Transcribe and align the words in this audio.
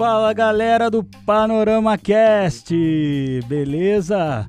Fala 0.00 0.32
galera 0.32 0.90
do 0.90 1.04
Panorama 1.04 1.98
Cast, 1.98 2.74
beleza? 3.46 4.48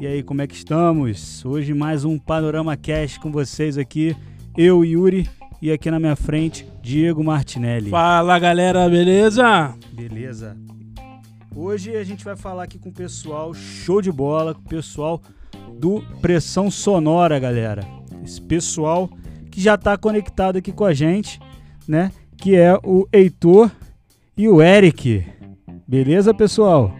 E 0.00 0.04
aí, 0.04 0.24
como 0.24 0.42
é 0.42 0.46
que 0.48 0.56
estamos? 0.56 1.44
Hoje 1.44 1.72
mais 1.72 2.04
um 2.04 2.18
Panorama 2.18 2.76
Cast 2.76 3.20
com 3.20 3.30
vocês 3.30 3.78
aqui, 3.78 4.16
eu, 4.56 4.84
Yuri, 4.84 5.30
e 5.62 5.70
aqui 5.70 5.88
na 5.88 6.00
minha 6.00 6.16
frente, 6.16 6.68
Diego 6.82 7.22
Martinelli. 7.22 7.90
Fala 7.90 8.40
galera, 8.40 8.88
beleza? 8.88 9.72
Beleza. 9.92 10.56
Hoje 11.54 11.96
a 11.96 12.02
gente 12.02 12.24
vai 12.24 12.34
falar 12.34 12.64
aqui 12.64 12.76
com 12.76 12.88
o 12.88 12.92
pessoal 12.92 13.54
show 13.54 14.02
de 14.02 14.10
bola, 14.10 14.52
com 14.52 14.62
o 14.62 14.68
pessoal 14.68 15.22
do 15.78 16.02
Pressão 16.20 16.72
Sonora, 16.72 17.38
galera. 17.38 17.86
Esse 18.24 18.42
pessoal 18.42 19.08
que 19.48 19.60
já 19.60 19.76
está 19.76 19.96
conectado 19.96 20.56
aqui 20.56 20.72
com 20.72 20.84
a 20.84 20.92
gente, 20.92 21.38
né? 21.86 22.10
Que 22.36 22.56
é 22.56 22.74
o 22.82 23.06
Heitor 23.12 23.70
e 24.38 24.48
o 24.48 24.62
Eric. 24.62 25.26
Beleza, 25.86 26.32
pessoal? 26.32 26.94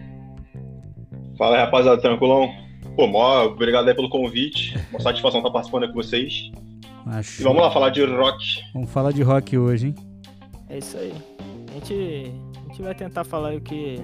Fala 1.37 1.55
aí, 1.55 1.61
rapaziada, 1.61 2.01
tranquilão? 2.01 2.51
Pô, 2.97 3.07
mó, 3.07 3.45
obrigado 3.45 3.87
aí 3.87 3.95
pelo 3.95 4.09
convite. 4.09 4.77
Uma 4.91 4.99
satisfação 4.99 5.39
estar 5.39 5.49
participando 5.49 5.83
aqui 5.83 5.93
com 5.93 6.03
vocês. 6.03 6.51
Acho. 7.05 7.41
E 7.41 7.43
vamos 7.45 7.61
lá 7.61 7.71
falar 7.71 7.91
de 7.91 8.03
rock. 8.03 8.61
Vamos 8.73 8.91
falar 8.91 9.13
de 9.13 9.23
rock 9.23 9.57
hoje, 9.57 9.87
hein? 9.87 9.95
É 10.67 10.79
isso 10.79 10.97
aí. 10.97 11.13
A 11.69 11.73
gente, 11.75 12.33
a 12.57 12.67
gente 12.67 12.81
vai 12.81 12.93
tentar 12.93 13.23
falar 13.23 13.55
o 13.55 13.61
que 13.61 13.95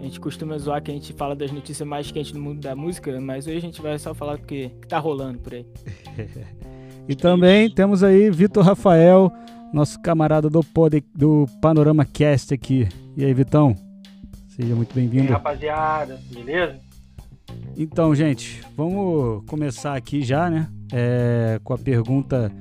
a 0.00 0.02
gente 0.02 0.18
costuma 0.18 0.58
zoar, 0.58 0.82
que 0.82 0.90
a 0.90 0.94
gente 0.94 1.12
fala 1.12 1.36
das 1.36 1.52
notícias 1.52 1.86
mais 1.86 2.10
quentes 2.10 2.32
do 2.32 2.40
mundo 2.40 2.60
da 2.60 2.74
música, 2.74 3.20
mas 3.20 3.46
hoje 3.46 3.58
a 3.58 3.60
gente 3.60 3.80
vai 3.80 3.96
só 4.00 4.12
falar 4.12 4.34
o 4.34 4.38
que, 4.38 4.68
que 4.68 4.88
tá 4.88 4.98
rolando 4.98 5.38
por 5.38 5.54
aí. 5.54 5.64
E 7.08 7.16
também 7.16 7.68
temos 7.68 8.04
aí 8.04 8.30
Vitor 8.30 8.62
Rafael, 8.62 9.32
nosso 9.72 10.00
camarada 10.00 10.48
do, 10.50 10.62
pod, 10.62 11.02
do 11.14 11.46
Panorama 11.60 12.04
Cast 12.04 12.52
aqui. 12.54 12.88
E 13.16 13.24
aí, 13.24 13.32
Vitão? 13.32 13.74
Seja 14.48 14.74
muito 14.74 14.96
E 14.96 15.00
aí, 15.00 15.08
bem-vindo. 15.08 15.32
rapaziada, 15.32 16.20
beleza? 16.32 16.78
Então, 17.76 18.14
gente, 18.14 18.62
vamos 18.76 19.44
começar 19.46 19.96
aqui 19.96 20.22
já, 20.22 20.50
né? 20.50 20.68
É, 20.92 21.60
com 21.62 21.72
a 21.72 21.78
pergunta 21.78 22.52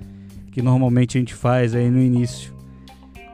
que 0.51 0.61
normalmente 0.61 1.17
a 1.17 1.19
gente 1.19 1.33
faz 1.33 1.75
aí 1.75 1.89
no 1.89 2.01
início. 2.01 2.53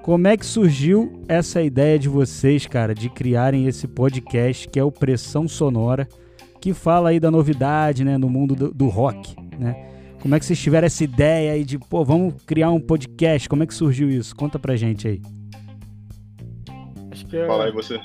Como 0.02 0.28
é 0.28 0.38
que 0.38 0.46
surgiu 0.46 1.24
essa 1.28 1.62
ideia 1.62 1.98
de 1.98 2.08
vocês, 2.08 2.68
cara, 2.68 2.94
de 2.94 3.10
criarem 3.10 3.68
esse 3.68 3.88
podcast 3.88 4.68
que 4.70 4.80
é 4.80 4.84
o 4.84 4.92
Pressão 4.92 5.48
Sonora, 5.48 6.08
que 6.62 6.74
fala 6.74 7.10
aí 7.10 7.20
da 7.20 7.32
novidade, 7.32 8.04
né, 8.04 8.18
no 8.18 8.30
mundo 8.30 8.56
do, 8.56 8.74
do 8.74 8.88
rock, 8.88 9.36
né? 9.58 9.95
Como 10.26 10.34
é 10.34 10.40
que 10.40 10.46
vocês 10.48 10.60
tiveram 10.60 10.88
essa 10.88 11.04
ideia 11.04 11.52
aí 11.52 11.64
de, 11.64 11.78
pô, 11.78 12.04
vamos 12.04 12.42
criar 12.48 12.72
um 12.72 12.80
podcast? 12.80 13.48
Como 13.48 13.62
é 13.62 13.68
que 13.68 13.76
surgiu 13.76 14.10
isso? 14.10 14.36
Conta 14.36 14.58
pra 14.58 14.76
gente 14.76 15.08
aí. 15.08 15.22
Acho 17.12 17.28
que 17.28 17.38
é, 17.38 17.46
Fala 17.46 17.66
aí 17.66 17.72
você. 17.72 18.00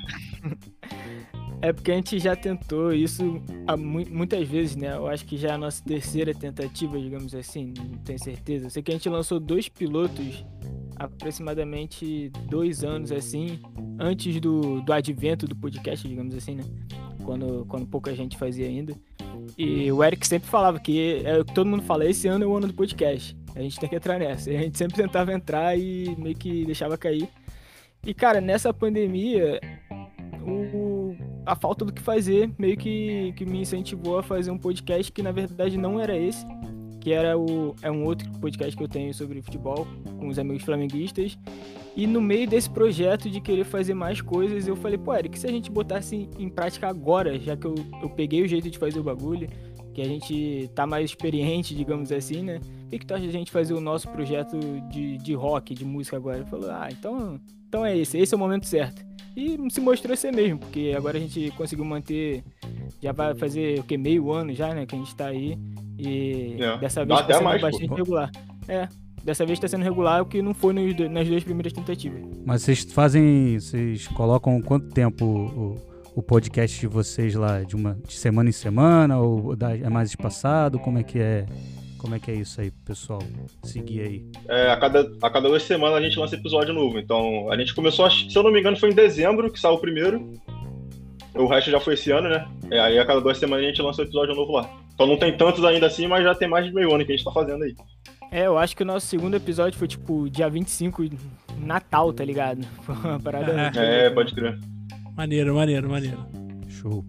é 1.62 1.72
porque 1.72 1.90
a 1.90 1.94
gente 1.94 2.18
já 2.18 2.36
tentou 2.36 2.92
isso 2.92 3.42
há 3.66 3.74
mu- 3.74 4.04
muitas 4.10 4.46
vezes, 4.46 4.76
né? 4.76 4.94
Eu 4.94 5.06
acho 5.06 5.24
que 5.24 5.38
já 5.38 5.48
é 5.48 5.52
a 5.52 5.56
nossa 5.56 5.82
terceira 5.82 6.34
tentativa, 6.34 7.00
digamos 7.00 7.34
assim, 7.34 7.72
não 7.78 7.96
tenho 8.00 8.18
certeza. 8.22 8.66
Eu 8.66 8.70
sei 8.70 8.82
que 8.82 8.90
a 8.90 8.94
gente 8.94 9.08
lançou 9.08 9.40
dois 9.40 9.70
pilotos 9.70 10.44
aproximadamente 10.96 12.30
dois 12.50 12.84
anos, 12.84 13.12
assim, 13.12 13.60
antes 13.98 14.38
do, 14.42 14.82
do 14.82 14.92
advento 14.92 15.46
do 15.46 15.56
podcast, 15.56 16.06
digamos 16.06 16.34
assim, 16.34 16.56
né? 16.56 16.64
Quando, 17.24 17.64
quando 17.64 17.86
pouca 17.86 18.14
gente 18.14 18.36
fazia 18.36 18.66
ainda. 18.66 18.94
E 19.56 19.90
o 19.90 20.02
Eric 20.02 20.26
sempre 20.26 20.48
falava 20.48 20.78
que 20.78 21.22
é 21.24 21.38
o 21.38 21.44
que 21.44 21.54
todo 21.54 21.68
mundo 21.68 21.82
fala, 21.82 22.04
esse 22.06 22.28
ano 22.28 22.44
é 22.44 22.46
o 22.46 22.56
ano 22.56 22.68
do 22.68 22.74
podcast. 22.74 23.36
A 23.54 23.60
gente 23.60 23.78
tem 23.78 23.88
que 23.88 23.96
entrar 23.96 24.18
nessa. 24.18 24.50
E 24.50 24.56
a 24.56 24.60
gente 24.60 24.78
sempre 24.78 24.96
tentava 24.96 25.32
entrar 25.32 25.76
e 25.78 26.14
meio 26.16 26.36
que 26.36 26.64
deixava 26.64 26.96
cair. 26.96 27.28
E, 28.06 28.14
cara, 28.14 28.40
nessa 28.40 28.72
pandemia, 28.72 29.60
o, 30.46 31.14
a 31.44 31.54
falta 31.54 31.84
do 31.84 31.92
que 31.92 32.00
fazer 32.00 32.50
meio 32.58 32.76
que, 32.76 33.32
que 33.36 33.44
me 33.44 33.60
incentivou 33.60 34.18
a 34.18 34.22
fazer 34.22 34.50
um 34.50 34.58
podcast 34.58 35.12
que, 35.12 35.22
na 35.22 35.32
verdade, 35.32 35.76
não 35.76 36.00
era 36.00 36.16
esse. 36.16 36.46
Que 37.00 37.12
era 37.12 37.38
o, 37.38 37.74
é 37.82 37.90
um 37.90 38.04
outro 38.04 38.30
podcast 38.40 38.76
que 38.76 38.82
eu 38.82 38.88
tenho 38.88 39.12
sobre 39.14 39.40
futebol, 39.40 39.86
com 40.18 40.28
os 40.28 40.38
amigos 40.38 40.62
flamenguistas. 40.62 41.38
E 41.96 42.06
no 42.06 42.20
meio 42.20 42.48
desse 42.48 42.70
projeto 42.70 43.28
de 43.28 43.40
querer 43.40 43.64
fazer 43.64 43.94
mais 43.94 44.20
coisas, 44.20 44.68
eu 44.68 44.76
falei, 44.76 44.98
pô, 44.98 45.14
Eric, 45.14 45.38
se 45.38 45.46
a 45.46 45.50
gente 45.50 45.70
botasse 45.70 46.28
em 46.38 46.48
prática 46.48 46.88
agora, 46.88 47.38
já 47.38 47.56
que 47.56 47.66
eu, 47.66 47.74
eu 48.02 48.08
peguei 48.10 48.42
o 48.42 48.48
jeito 48.48 48.70
de 48.70 48.78
fazer 48.78 49.00
o 49.00 49.02
bagulho, 49.02 49.48
que 49.92 50.00
a 50.00 50.04
gente 50.04 50.70
tá 50.74 50.86
mais 50.86 51.06
experiente, 51.06 51.74
digamos 51.74 52.12
assim, 52.12 52.42
né? 52.42 52.60
Por 52.60 52.90
que, 52.90 52.98
que 53.00 53.06
tu 53.06 53.14
acha 53.14 53.22
de 53.22 53.28
a 53.28 53.32
gente 53.32 53.50
fazer 53.50 53.74
o 53.74 53.80
nosso 53.80 54.08
projeto 54.08 54.58
de, 54.90 55.18
de 55.18 55.34
rock, 55.34 55.74
de 55.74 55.84
música 55.84 56.16
agora? 56.16 56.38
Ele 56.38 56.46
falou, 56.46 56.70
ah, 56.70 56.88
então, 56.90 57.40
então 57.68 57.84
é 57.84 57.96
esse, 57.96 58.18
esse 58.18 58.32
é 58.32 58.36
o 58.36 58.40
momento 58.40 58.66
certo. 58.66 59.04
E 59.36 59.58
se 59.70 59.80
mostrou 59.80 60.16
ser 60.16 60.32
mesmo, 60.32 60.58
porque 60.58 60.92
agora 60.96 61.16
a 61.16 61.20
gente 61.20 61.50
conseguiu 61.52 61.84
manter, 61.84 62.42
já 63.00 63.12
vai 63.12 63.34
fazer 63.34 63.78
o 63.78 63.84
que, 63.84 63.96
meio 63.96 64.30
ano 64.32 64.52
já, 64.52 64.74
né, 64.74 64.86
que 64.86 64.94
a 64.94 64.98
gente 64.98 65.14
tá 65.14 65.26
aí. 65.26 65.58
E 66.00 66.56
É, 66.62 66.78
dessa 66.78 67.04
vez 67.04 67.18
até 67.20 67.28
tá 67.32 67.34
sendo 67.38 67.44
mais, 67.44 67.60
pô. 67.60 67.66
bastante 67.70 67.94
regular. 67.94 68.30
É, 68.68 68.88
dessa 69.24 69.44
vez 69.46 69.58
tá 69.58 69.68
sendo 69.68 69.82
regular, 69.84 70.22
o 70.22 70.26
que 70.26 70.40
não 70.42 70.54
foi 70.54 70.72
nos 70.72 71.10
nas 71.10 71.28
duas 71.28 71.44
primeiras 71.44 71.72
tentativas. 71.72 72.22
Mas 72.44 72.62
vocês 72.62 72.84
fazem, 72.84 73.58
vocês 73.58 74.06
colocam 74.08 74.60
quanto 74.62 74.88
tempo 74.88 75.24
o, 75.24 75.76
o 76.16 76.22
podcast 76.22 76.78
de 76.80 76.86
vocês 76.86 77.34
lá, 77.34 77.62
de 77.62 77.76
uma 77.76 77.96
de 78.06 78.14
semana 78.14 78.48
em 78.48 78.52
semana 78.52 79.18
ou 79.18 79.54
da- 79.56 79.76
é 79.76 79.88
mais 79.88 80.10
espaçado? 80.10 80.78
Como 80.78 80.98
é 80.98 81.02
que 81.02 81.18
é? 81.18 81.46
Como 81.98 82.14
é 82.14 82.18
que 82.18 82.30
é 82.30 82.34
isso 82.34 82.58
aí, 82.62 82.70
pessoal? 82.70 83.20
Seguir 83.62 84.00
aí. 84.00 84.24
É, 84.48 84.70
a, 84.70 84.76
cada, 84.78 85.00
a 85.22 85.28
cada 85.28 85.48
duas 85.48 85.62
semanas 85.64 85.98
a 85.98 86.00
gente 86.00 86.18
lança 86.18 86.34
episódio 86.34 86.72
novo. 86.72 86.98
Então, 86.98 87.52
a 87.52 87.58
gente 87.58 87.74
começou, 87.74 88.10
se 88.10 88.34
eu 88.34 88.42
não 88.42 88.50
me 88.50 88.58
engano, 88.58 88.74
foi 88.78 88.90
em 88.90 88.94
dezembro 88.94 89.52
que 89.52 89.60
saiu 89.60 89.74
o 89.74 89.78
primeiro. 89.78 90.32
O 91.34 91.46
resto 91.46 91.70
já 91.70 91.80
foi 91.80 91.94
esse 91.94 92.10
ano, 92.10 92.28
né? 92.28 92.46
É, 92.70 92.80
aí 92.80 92.98
a 92.98 93.06
cada 93.06 93.20
duas 93.20 93.38
semanas 93.38 93.64
a 93.64 93.68
gente 93.68 93.82
lança 93.82 94.02
um 94.02 94.04
episódio 94.04 94.34
novo 94.34 94.52
lá. 94.52 94.68
Então 94.94 95.06
não 95.06 95.16
tem 95.16 95.36
tantos 95.36 95.64
ainda 95.64 95.86
assim, 95.86 96.06
mas 96.06 96.24
já 96.24 96.34
tem 96.34 96.48
mais 96.48 96.66
de 96.66 96.72
meio 96.72 96.92
ano 96.92 97.04
que 97.04 97.12
a 97.12 97.16
gente 97.16 97.24
tá 97.24 97.32
fazendo 97.32 97.64
aí. 97.64 97.74
É, 98.32 98.46
eu 98.46 98.56
acho 98.58 98.76
que 98.76 98.82
o 98.82 98.86
nosso 98.86 99.06
segundo 99.06 99.34
episódio 99.34 99.78
foi 99.78 99.88
tipo 99.88 100.30
dia 100.30 100.48
25, 100.48 101.04
Natal, 101.58 102.12
tá 102.12 102.24
ligado? 102.24 102.64
Foi 102.82 102.94
uma 102.94 103.18
parada. 103.18 103.72
É, 103.76 104.08
pode 104.10 104.34
crer. 104.34 104.58
Maneiro, 105.16 105.54
maneiro, 105.54 105.90
maneiro. 105.90 106.18
Show. 106.68 107.04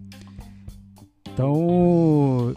Então. 1.28 2.54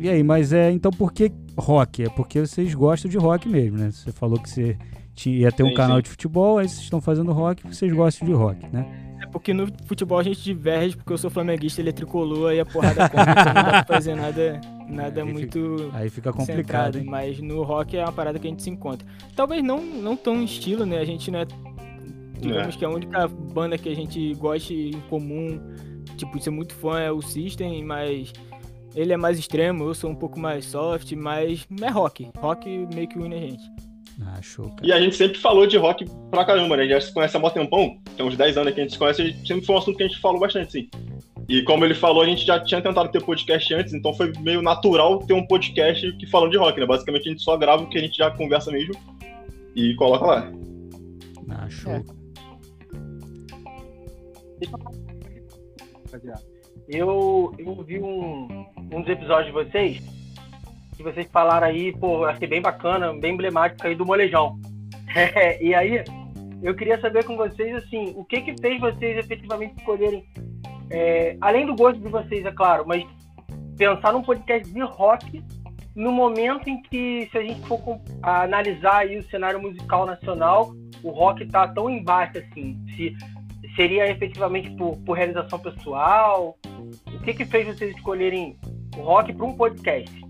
E 0.00 0.08
aí, 0.08 0.22
mas 0.24 0.52
é. 0.52 0.72
Então 0.72 0.90
por 0.90 1.12
que 1.12 1.30
rock? 1.56 2.02
É 2.02 2.08
porque 2.10 2.40
vocês 2.40 2.74
gostam 2.74 3.10
de 3.10 3.16
rock 3.16 3.48
mesmo, 3.48 3.78
né? 3.78 3.90
Você 3.92 4.10
falou 4.10 4.40
que 4.40 4.50
você 4.50 4.76
tinha, 5.14 5.36
ia 5.36 5.52
ter 5.52 5.62
um 5.62 5.68
Sim, 5.68 5.74
canal 5.74 5.96
sim. 5.98 6.02
de 6.02 6.10
futebol, 6.10 6.58
aí 6.58 6.68
vocês 6.68 6.82
estão 6.82 7.00
fazendo 7.00 7.32
rock 7.32 7.62
porque 7.62 7.76
vocês 7.76 7.92
gostam 7.92 8.26
de 8.26 8.34
rock, 8.34 8.66
né? 8.72 9.05
É 9.36 9.38
porque 9.38 9.52
no 9.52 9.66
futebol 9.84 10.18
a 10.18 10.22
gente 10.22 10.42
diverge, 10.42 10.96
porque 10.96 11.12
eu 11.12 11.18
sou 11.18 11.28
flamenguista, 11.28 11.80
ele 11.82 11.90
é 11.90 11.92
tricolor, 11.92 12.50
aí 12.50 12.60
a 12.60 12.64
porrada 12.64 13.08
come, 13.08 13.22
então 13.22 13.44
não 13.44 13.62
dá 13.62 13.84
pra 13.84 13.84
fazer 13.84 14.14
nada, 14.14 14.60
nada 14.88 15.20
Aí 15.22 15.32
muito 15.32 15.90
Aí 15.92 16.08
fica 16.08 16.32
complicado, 16.32 16.94
centrado. 16.94 16.98
hein? 16.98 17.04
Mas 17.04 17.38
no 17.38 17.62
rock 17.62 17.96
é 17.96 18.02
uma 18.02 18.12
parada 18.12 18.38
que 18.38 18.46
a 18.46 18.50
gente 18.50 18.62
se 18.62 18.70
encontra. 18.70 19.06
Talvez 19.34 19.62
não, 19.62 19.84
não 19.84 20.16
tão 20.16 20.42
estilo, 20.42 20.86
né? 20.86 20.98
A 20.98 21.04
gente 21.04 21.30
não 21.30 21.40
é. 21.40 21.46
Digamos 22.40 22.76
que 22.76 22.84
a 22.84 22.88
única 22.88 23.28
banda 23.28 23.76
que 23.78 23.88
a 23.88 23.94
gente 23.94 24.34
gosta 24.34 24.72
em 24.72 25.00
comum, 25.08 25.60
tipo, 26.16 26.36
de 26.36 26.44
ser 26.44 26.50
muito 26.50 26.74
fã 26.74 26.98
é 26.98 27.10
o 27.10 27.20
System, 27.20 27.84
mas 27.84 28.32
ele 28.94 29.12
é 29.12 29.16
mais 29.16 29.38
extremo, 29.38 29.84
eu 29.84 29.94
sou 29.94 30.10
um 30.10 30.14
pouco 30.14 30.40
mais 30.40 30.64
soft, 30.64 31.12
mas 31.12 31.66
é 31.82 31.90
rock. 31.90 32.30
Rock 32.38 32.88
meio 32.94 33.08
que 33.08 33.18
une 33.18 33.34
a 33.34 33.40
gente. 33.40 33.64
Ah, 34.24 34.40
show, 34.40 34.64
cara. 34.70 34.86
E 34.86 34.92
a 34.92 35.00
gente 35.00 35.14
sempre 35.14 35.38
falou 35.38 35.66
de 35.66 35.76
rock 35.76 36.06
pra 36.30 36.44
caramba, 36.44 36.76
né? 36.76 36.84
A 36.84 36.86
gente 36.86 36.94
já 36.94 37.00
se 37.06 37.12
conhece 37.12 37.36
há 37.36 37.40
mó 37.40 37.50
tempão, 37.50 37.98
tem 38.16 38.24
uns 38.24 38.36
10 38.36 38.56
anos 38.56 38.72
que 38.72 38.80
a 38.80 38.82
gente 38.82 38.92
se 38.92 38.98
conhece, 38.98 39.36
sempre 39.46 39.66
foi 39.66 39.74
um 39.74 39.78
assunto 39.78 39.96
que 39.96 40.04
a 40.04 40.08
gente 40.08 40.20
falou 40.20 40.40
bastante, 40.40 40.72
sim. 40.72 40.88
E 41.48 41.62
como 41.62 41.84
ele 41.84 41.94
falou, 41.94 42.22
a 42.22 42.26
gente 42.26 42.44
já 42.44 42.58
tinha 42.58 42.80
tentado 42.80 43.10
ter 43.10 43.22
podcast 43.22 43.72
antes, 43.74 43.92
então 43.92 44.14
foi 44.14 44.32
meio 44.40 44.62
natural 44.62 45.18
ter 45.20 45.34
um 45.34 45.46
podcast 45.46 46.10
que 46.16 46.26
falando 46.26 46.50
de 46.50 46.56
rock, 46.56 46.80
né? 46.80 46.86
Basicamente 46.86 47.28
a 47.28 47.32
gente 47.32 47.42
só 47.42 47.56
grava 47.56 47.82
o 47.82 47.88
que 47.88 47.98
a 47.98 48.00
gente 48.00 48.16
já 48.16 48.30
conversa 48.30 48.70
mesmo 48.70 48.94
e 49.74 49.94
coloca 49.94 50.24
lá. 50.24 50.52
Ah, 51.50 51.68
show. 51.68 51.92
É. 51.92 52.02
Eu, 56.88 57.52
eu 57.58 57.82
vi 57.84 58.00
um, 58.00 58.64
um 58.92 59.02
dos 59.02 59.08
episódios 59.08 59.46
de 59.46 59.52
vocês 59.52 60.15
que 60.96 61.02
vocês 61.02 61.28
falaram 61.30 61.66
aí, 61.66 61.92
pô, 61.92 62.24
achei 62.24 62.48
bem 62.48 62.60
bacana, 62.60 63.12
bem 63.12 63.34
emblemático 63.34 63.86
aí 63.86 63.94
do 63.94 64.06
molejão. 64.06 64.58
É, 65.14 65.62
e 65.62 65.74
aí, 65.74 66.04
eu 66.62 66.74
queria 66.74 67.00
saber 67.00 67.24
com 67.24 67.36
vocês, 67.36 67.74
assim, 67.76 68.12
o 68.16 68.24
que 68.24 68.42
que 68.42 68.60
fez 68.60 68.78
vocês 68.78 69.16
efetivamente 69.16 69.78
escolherem, 69.78 70.26
é, 70.90 71.38
além 71.40 71.64
do 71.64 71.74
gosto 71.74 71.98
de 71.98 72.08
vocês, 72.08 72.44
é 72.44 72.52
claro, 72.52 72.84
mas 72.86 73.02
pensar 73.78 74.12
num 74.12 74.20
podcast 74.20 74.70
de 74.70 74.80
rock 74.80 75.42
no 75.94 76.12
momento 76.12 76.68
em 76.68 76.82
que, 76.82 77.28
se 77.32 77.38
a 77.38 77.40
gente 77.40 77.66
for 77.66 77.80
analisar 78.22 78.98
aí 78.98 79.16
o 79.16 79.22
cenário 79.30 79.60
musical 79.60 80.04
nacional, 80.04 80.74
o 81.02 81.10
rock 81.10 81.46
tá 81.46 81.66
tão 81.68 81.88
embaixo, 81.88 82.36
assim, 82.38 82.78
se 82.94 83.16
seria 83.74 84.10
efetivamente 84.10 84.70
por, 84.76 84.96
por 84.98 85.16
realização 85.16 85.58
pessoal? 85.58 86.58
O 87.14 87.20
que 87.20 87.32
que 87.32 87.44
fez 87.44 87.66
vocês 87.66 87.94
escolherem 87.96 88.58
o 88.96 89.00
rock 89.00 89.32
para 89.32 89.46
um 89.46 89.54
podcast? 89.54 90.25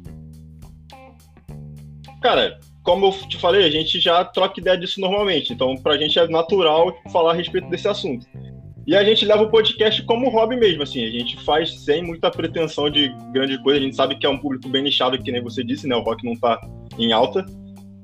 Cara, 2.27 2.59
como 2.83 3.07
eu 3.07 3.13
te 3.29 3.37
falei, 3.37 3.65
a 3.65 3.71
gente 3.71 4.01
já 4.01 4.25
troca 4.25 4.59
ideia 4.59 4.77
disso 4.77 5.01
normalmente. 5.01 5.53
Então, 5.53 5.77
pra 5.77 5.97
gente 5.97 6.19
é 6.19 6.27
natural 6.27 6.93
falar 7.13 7.31
a 7.31 7.35
respeito 7.35 7.71
desse 7.71 7.87
assunto. 7.87 8.27
E 8.85 8.97
a 8.97 9.05
gente 9.05 9.25
leva 9.25 9.45
o 9.45 9.49
podcast 9.49 10.03
como 10.03 10.29
hobby 10.29 10.57
mesmo, 10.57 10.83
assim. 10.83 11.05
A 11.05 11.11
gente 11.11 11.37
faz 11.45 11.85
sem 11.85 12.03
muita 12.03 12.29
pretensão 12.29 12.91
de 12.91 13.15
grande 13.33 13.63
coisa. 13.63 13.79
A 13.79 13.83
gente 13.85 13.95
sabe 13.95 14.19
que 14.19 14.27
é 14.27 14.29
um 14.29 14.39
público 14.39 14.69
bem 14.69 14.83
nichado, 14.83 15.23
que 15.23 15.31
nem 15.31 15.41
você 15.41 15.63
disse, 15.63 15.87
né? 15.87 15.95
O 15.95 16.03
rock 16.03 16.25
não 16.25 16.35
tá 16.35 16.61
em 16.99 17.13
alta. 17.13 17.47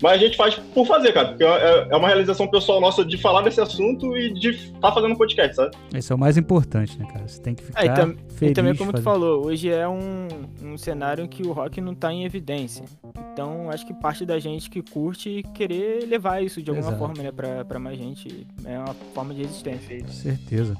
Mas 0.02 0.12
a 0.12 0.16
gente 0.18 0.36
faz 0.36 0.54
por 0.56 0.84
fazer, 0.86 1.12
cara. 1.12 1.28
Porque 1.28 1.44
é, 1.44 1.88
é 1.90 1.96
uma 1.96 2.08
realização 2.08 2.48
pessoal 2.48 2.80
nossa 2.80 3.04
de 3.04 3.16
falar 3.16 3.42
desse 3.42 3.60
assunto 3.60 4.16
e 4.16 4.32
de 4.34 4.50
estar 4.50 4.80
tá 4.80 4.92
fazendo 4.92 5.16
podcast, 5.16 5.54
sabe? 5.54 5.76
Esse 5.94 6.10
é 6.10 6.14
o 6.14 6.18
mais 6.18 6.36
importante, 6.36 6.98
né, 6.98 7.06
cara? 7.06 7.26
Você 7.28 7.40
tem 7.40 7.54
que 7.54 7.62
ficar 7.62 7.82
É, 7.82 7.86
e, 7.86 7.94
tam- 7.94 8.14
feliz. 8.34 8.50
e 8.50 8.54
também, 8.54 8.74
como 8.74 8.90
fazer- 8.90 9.02
tu 9.02 9.04
falou, 9.04 9.46
hoje 9.46 9.70
é 9.70 9.88
um, 9.88 10.26
um 10.62 10.76
cenário 10.76 11.24
em 11.24 11.28
que 11.28 11.42
o 11.46 11.52
rock 11.52 11.80
não 11.80 11.94
tá 11.94 12.12
em 12.12 12.24
evidência. 12.24 12.84
Então, 13.32 13.70
acho 13.70 13.86
que 13.86 13.94
parte 13.94 14.26
da 14.26 14.38
gente 14.38 14.68
que 14.68 14.82
curte 14.82 15.42
querer 15.54 16.04
levar 16.06 16.42
isso 16.42 16.60
de 16.60 16.70
alguma 16.70 16.88
Exato. 16.88 16.98
forma, 16.98 17.22
né, 17.22 17.30
pra, 17.30 17.64
pra 17.64 17.78
mais 17.78 17.96
gente. 17.96 18.46
É 18.64 18.78
uma 18.78 18.94
forma 19.14 19.32
de 19.32 19.42
resistência. 19.42 20.00
Com 20.00 20.08
certeza. 20.08 20.76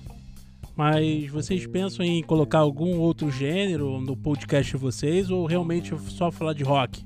Mas 0.75 1.29
vocês 1.31 1.67
pensam 1.67 2.05
em 2.05 2.23
colocar 2.23 2.59
algum 2.59 2.99
outro 2.99 3.31
gênero 3.31 4.01
no 4.01 4.17
podcast 4.17 4.73
de 4.73 4.79
vocês 4.79 5.31
ou 5.31 5.45
realmente 5.47 5.95
só 6.11 6.31
falar 6.33 6.55
de 6.55 6.65
rock? 6.65 7.05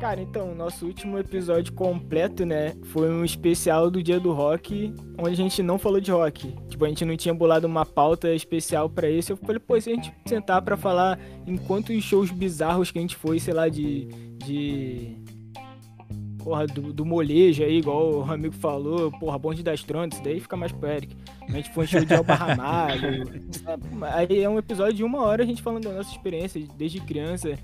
Cara, 0.00 0.20
então, 0.20 0.54
nosso 0.54 0.86
último 0.86 1.18
episódio 1.18 1.72
completo, 1.72 2.46
né, 2.46 2.74
foi 2.84 3.10
um 3.10 3.24
especial 3.24 3.90
do 3.90 4.00
Dia 4.00 4.20
do 4.20 4.32
Rock, 4.32 4.94
onde 5.18 5.32
a 5.32 5.34
gente 5.34 5.60
não 5.60 5.76
falou 5.76 6.00
de 6.00 6.12
rock. 6.12 6.54
Tipo, 6.68 6.84
a 6.84 6.88
gente 6.88 7.04
não 7.04 7.16
tinha 7.16 7.34
bolado 7.34 7.66
uma 7.66 7.84
pauta 7.84 8.32
especial 8.32 8.88
pra 8.88 9.10
isso. 9.10 9.32
Eu 9.32 9.36
falei, 9.36 9.58
pô, 9.58 9.80
se 9.80 9.90
a 9.90 9.94
gente 9.94 10.14
sentar 10.24 10.62
pra 10.62 10.76
falar 10.76 11.18
em 11.44 11.56
quantos 11.56 12.00
shows 12.04 12.30
bizarros 12.30 12.92
que 12.92 12.98
a 12.98 13.02
gente 13.02 13.16
foi, 13.16 13.40
sei 13.40 13.52
lá, 13.52 13.68
de. 13.68 14.06
de... 14.44 15.16
Porra, 16.44 16.66
do, 16.66 16.92
do 16.92 17.04
molejo 17.04 17.64
aí, 17.64 17.78
igual 17.78 18.20
o 18.20 18.30
amigo 18.30 18.54
falou, 18.54 19.10
porra, 19.18 19.36
bonde 19.36 19.62
das 19.62 19.82
tronas, 19.82 20.14
isso 20.14 20.24
daí 20.24 20.38
fica 20.38 20.56
mais 20.56 20.70
pro 20.70 20.88
Eric. 20.88 21.16
A 21.48 21.52
gente 21.52 21.70
foi 21.70 21.84
em 21.84 21.88
show 21.88 22.04
de 22.04 22.14
Alba? 22.14 22.38
Aí 24.14 24.42
é 24.42 24.48
um 24.48 24.58
episódio 24.58 24.94
de 24.94 25.04
uma 25.04 25.22
hora 25.22 25.42
a 25.42 25.46
gente 25.46 25.62
falando 25.62 25.84
da 25.84 25.92
nossa 25.92 26.10
experiência 26.10 26.62
desde 26.76 27.00
criança, 27.00 27.58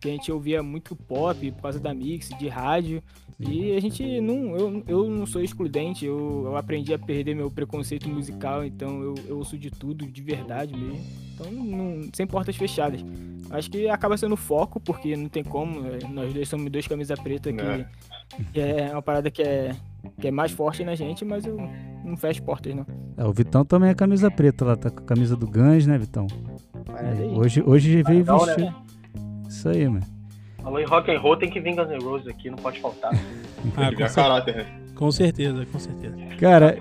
que 0.00 0.08
a 0.08 0.12
gente 0.12 0.30
ouvia 0.30 0.62
muito 0.62 0.94
pop 0.94 1.50
por 1.52 1.62
causa 1.62 1.80
da 1.80 1.92
mix, 1.94 2.28
de 2.38 2.48
rádio. 2.48 3.02
E 3.38 3.72
a 3.76 3.80
gente 3.80 4.20
não. 4.20 4.56
Eu, 4.56 4.82
eu 4.86 5.08
não 5.10 5.24
sou 5.26 5.40
excludente, 5.42 6.04
eu, 6.04 6.42
eu 6.46 6.56
aprendi 6.56 6.92
a 6.92 6.98
perder 6.98 7.34
meu 7.36 7.50
preconceito 7.50 8.08
musical, 8.08 8.64
então 8.64 9.00
eu, 9.02 9.14
eu 9.28 9.38
ouço 9.38 9.56
de 9.56 9.70
tudo, 9.70 10.06
de 10.06 10.22
verdade 10.22 10.76
mesmo. 10.76 11.00
Então, 11.34 11.52
não, 11.52 12.08
sem 12.12 12.26
portas 12.26 12.56
fechadas. 12.56 13.04
Acho 13.50 13.70
que 13.70 13.88
acaba 13.88 14.16
sendo 14.16 14.36
foco, 14.36 14.80
porque 14.80 15.16
não 15.16 15.28
tem 15.28 15.44
como. 15.44 15.86
é, 15.86 16.00
Nós 16.12 16.34
dois 16.34 16.48
somos 16.48 16.70
dois 16.70 16.86
camisa 16.88 17.14
preta 17.16 17.52
que, 17.52 17.60
É. 17.60 17.86
que 18.52 18.60
é 18.60 18.90
uma 18.92 19.00
parada 19.02 19.30
que 19.30 19.40
é, 19.40 19.74
que 20.20 20.26
é 20.26 20.30
mais 20.32 20.50
forte 20.50 20.82
na 20.84 20.96
gente, 20.96 21.24
mas 21.24 21.46
eu 21.46 21.56
não 22.04 22.16
fecho 22.16 22.42
portas, 22.42 22.74
não. 22.74 22.84
É, 23.16 23.24
o 23.24 23.32
Vitão 23.32 23.64
também 23.64 23.90
é 23.90 23.94
camisa 23.94 24.30
preta 24.30 24.64
lá, 24.64 24.76
tá 24.76 24.90
com 24.90 24.98
a 25.00 25.02
camisa 25.04 25.36
do 25.36 25.46
Guns, 25.46 25.86
né, 25.86 25.96
Vitão? 25.96 26.26
É, 26.96 27.22
aí. 27.22 27.28
hoje, 27.28 27.62
hoje 27.64 28.02
veio 28.02 28.18
Legal, 28.18 28.44
né? 28.46 28.74
Isso 29.48 29.68
aí, 29.68 29.88
mano. 29.88 30.06
Falou 30.62 30.80
em 30.80 30.84
rock 30.84 31.10
and 31.10 31.18
roll, 31.18 31.36
tem 31.36 31.48
que 31.48 31.60
vir 31.60 31.74
Guns 31.74 31.88
N' 31.88 32.02
Roses 32.02 32.26
aqui, 32.26 32.50
não 32.50 32.58
pode 32.58 32.80
faltar. 32.80 33.12
Ah, 33.76 33.90
com, 33.92 34.14
caráter, 34.14 34.56
né? 34.56 34.66
com 34.94 35.10
certeza, 35.10 35.66
com 35.66 35.80
certeza. 35.80 36.16
Cara, 36.38 36.78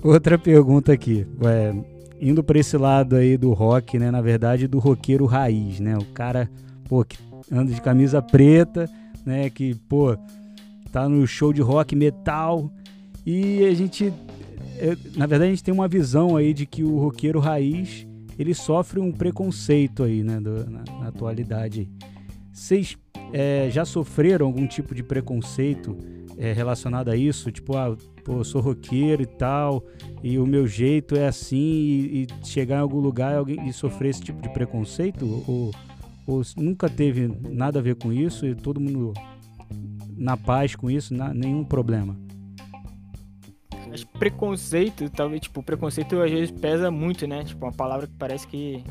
outra 0.00 0.38
pergunta 0.38 0.92
aqui. 0.92 1.26
É, 1.44 1.74
indo 2.20 2.42
pra 2.44 2.58
esse 2.58 2.76
lado 2.76 3.16
aí 3.16 3.36
do 3.36 3.52
rock, 3.52 3.98
né? 3.98 4.12
Na 4.12 4.20
verdade, 4.20 4.68
do 4.68 4.78
roqueiro 4.78 5.26
raiz, 5.26 5.80
né? 5.80 5.98
O 5.98 6.04
cara, 6.04 6.48
pô, 6.88 7.04
que 7.04 7.18
anda 7.50 7.72
de 7.72 7.80
camisa 7.80 8.22
preta, 8.22 8.88
né? 9.26 9.50
Que, 9.50 9.74
pô, 9.74 10.16
tá 10.92 11.08
no 11.08 11.26
show 11.26 11.52
de 11.52 11.60
rock 11.60 11.96
metal. 11.96 12.70
E 13.26 13.64
a 13.64 13.74
gente. 13.74 14.12
é, 14.78 14.96
na 15.16 15.26
verdade, 15.26 15.50
a 15.50 15.54
gente 15.54 15.64
tem 15.64 15.74
uma 15.74 15.88
visão 15.88 16.36
aí 16.36 16.54
de 16.54 16.66
que 16.66 16.84
o 16.84 16.96
roqueiro 16.96 17.40
raiz 17.40 18.06
ele 18.38 18.54
sofre 18.54 19.00
um 19.00 19.12
preconceito 19.12 20.02
aí, 20.02 20.22
né? 20.22 20.40
do- 20.40 20.68
na, 20.70 20.84
na 21.00 21.08
atualidade. 21.08 21.88
Vocês 22.52 22.96
é, 23.32 23.68
já 23.70 23.84
sofreram 23.84 24.46
algum 24.46 24.66
tipo 24.66 24.94
de 24.94 25.02
preconceito 25.02 25.96
é, 26.38 26.52
relacionado 26.52 27.08
a 27.10 27.16
isso? 27.16 27.50
Tipo, 27.50 27.76
ah, 27.76 27.96
pô, 28.24 28.38
eu 28.38 28.44
sou 28.44 28.60
roqueiro 28.60 29.22
e 29.22 29.26
tal, 29.26 29.84
e 30.22 30.38
o 30.38 30.46
meu 30.46 30.66
jeito 30.66 31.16
é 31.16 31.26
assim, 31.26 31.56
e, 31.56 32.22
e 32.42 32.46
chegar 32.46 32.76
em 32.76 32.80
algum 32.80 32.98
lugar 33.00 33.34
alguém, 33.36 33.68
e 33.68 33.72
sofrer 33.72 34.10
esse 34.10 34.22
tipo 34.22 34.40
de 34.40 34.48
preconceito? 34.52 35.24
Ou, 35.46 35.70
ou 36.26 36.42
nunca 36.56 36.88
teve 36.88 37.30
nada 37.50 37.78
a 37.80 37.82
ver 37.82 37.96
com 37.96 38.12
isso 38.12 38.46
e 38.46 38.54
todo 38.54 38.80
mundo 38.80 39.12
na 40.16 40.36
paz 40.36 40.74
com 40.76 40.90
isso, 40.90 41.12
na- 41.14 41.34
nenhum 41.34 41.64
problema? 41.64 42.16
Mas 43.94 44.02
preconceito, 44.02 45.08
talvez, 45.08 45.42
tipo, 45.42 45.62
preconceito 45.62 46.20
às 46.20 46.28
vezes 46.28 46.50
pesa 46.50 46.90
muito, 46.90 47.28
né? 47.28 47.44
Tipo, 47.44 47.64
uma 47.64 47.72
palavra 47.72 48.08
que 48.08 48.12
parece 48.14 48.44
que 48.44 48.82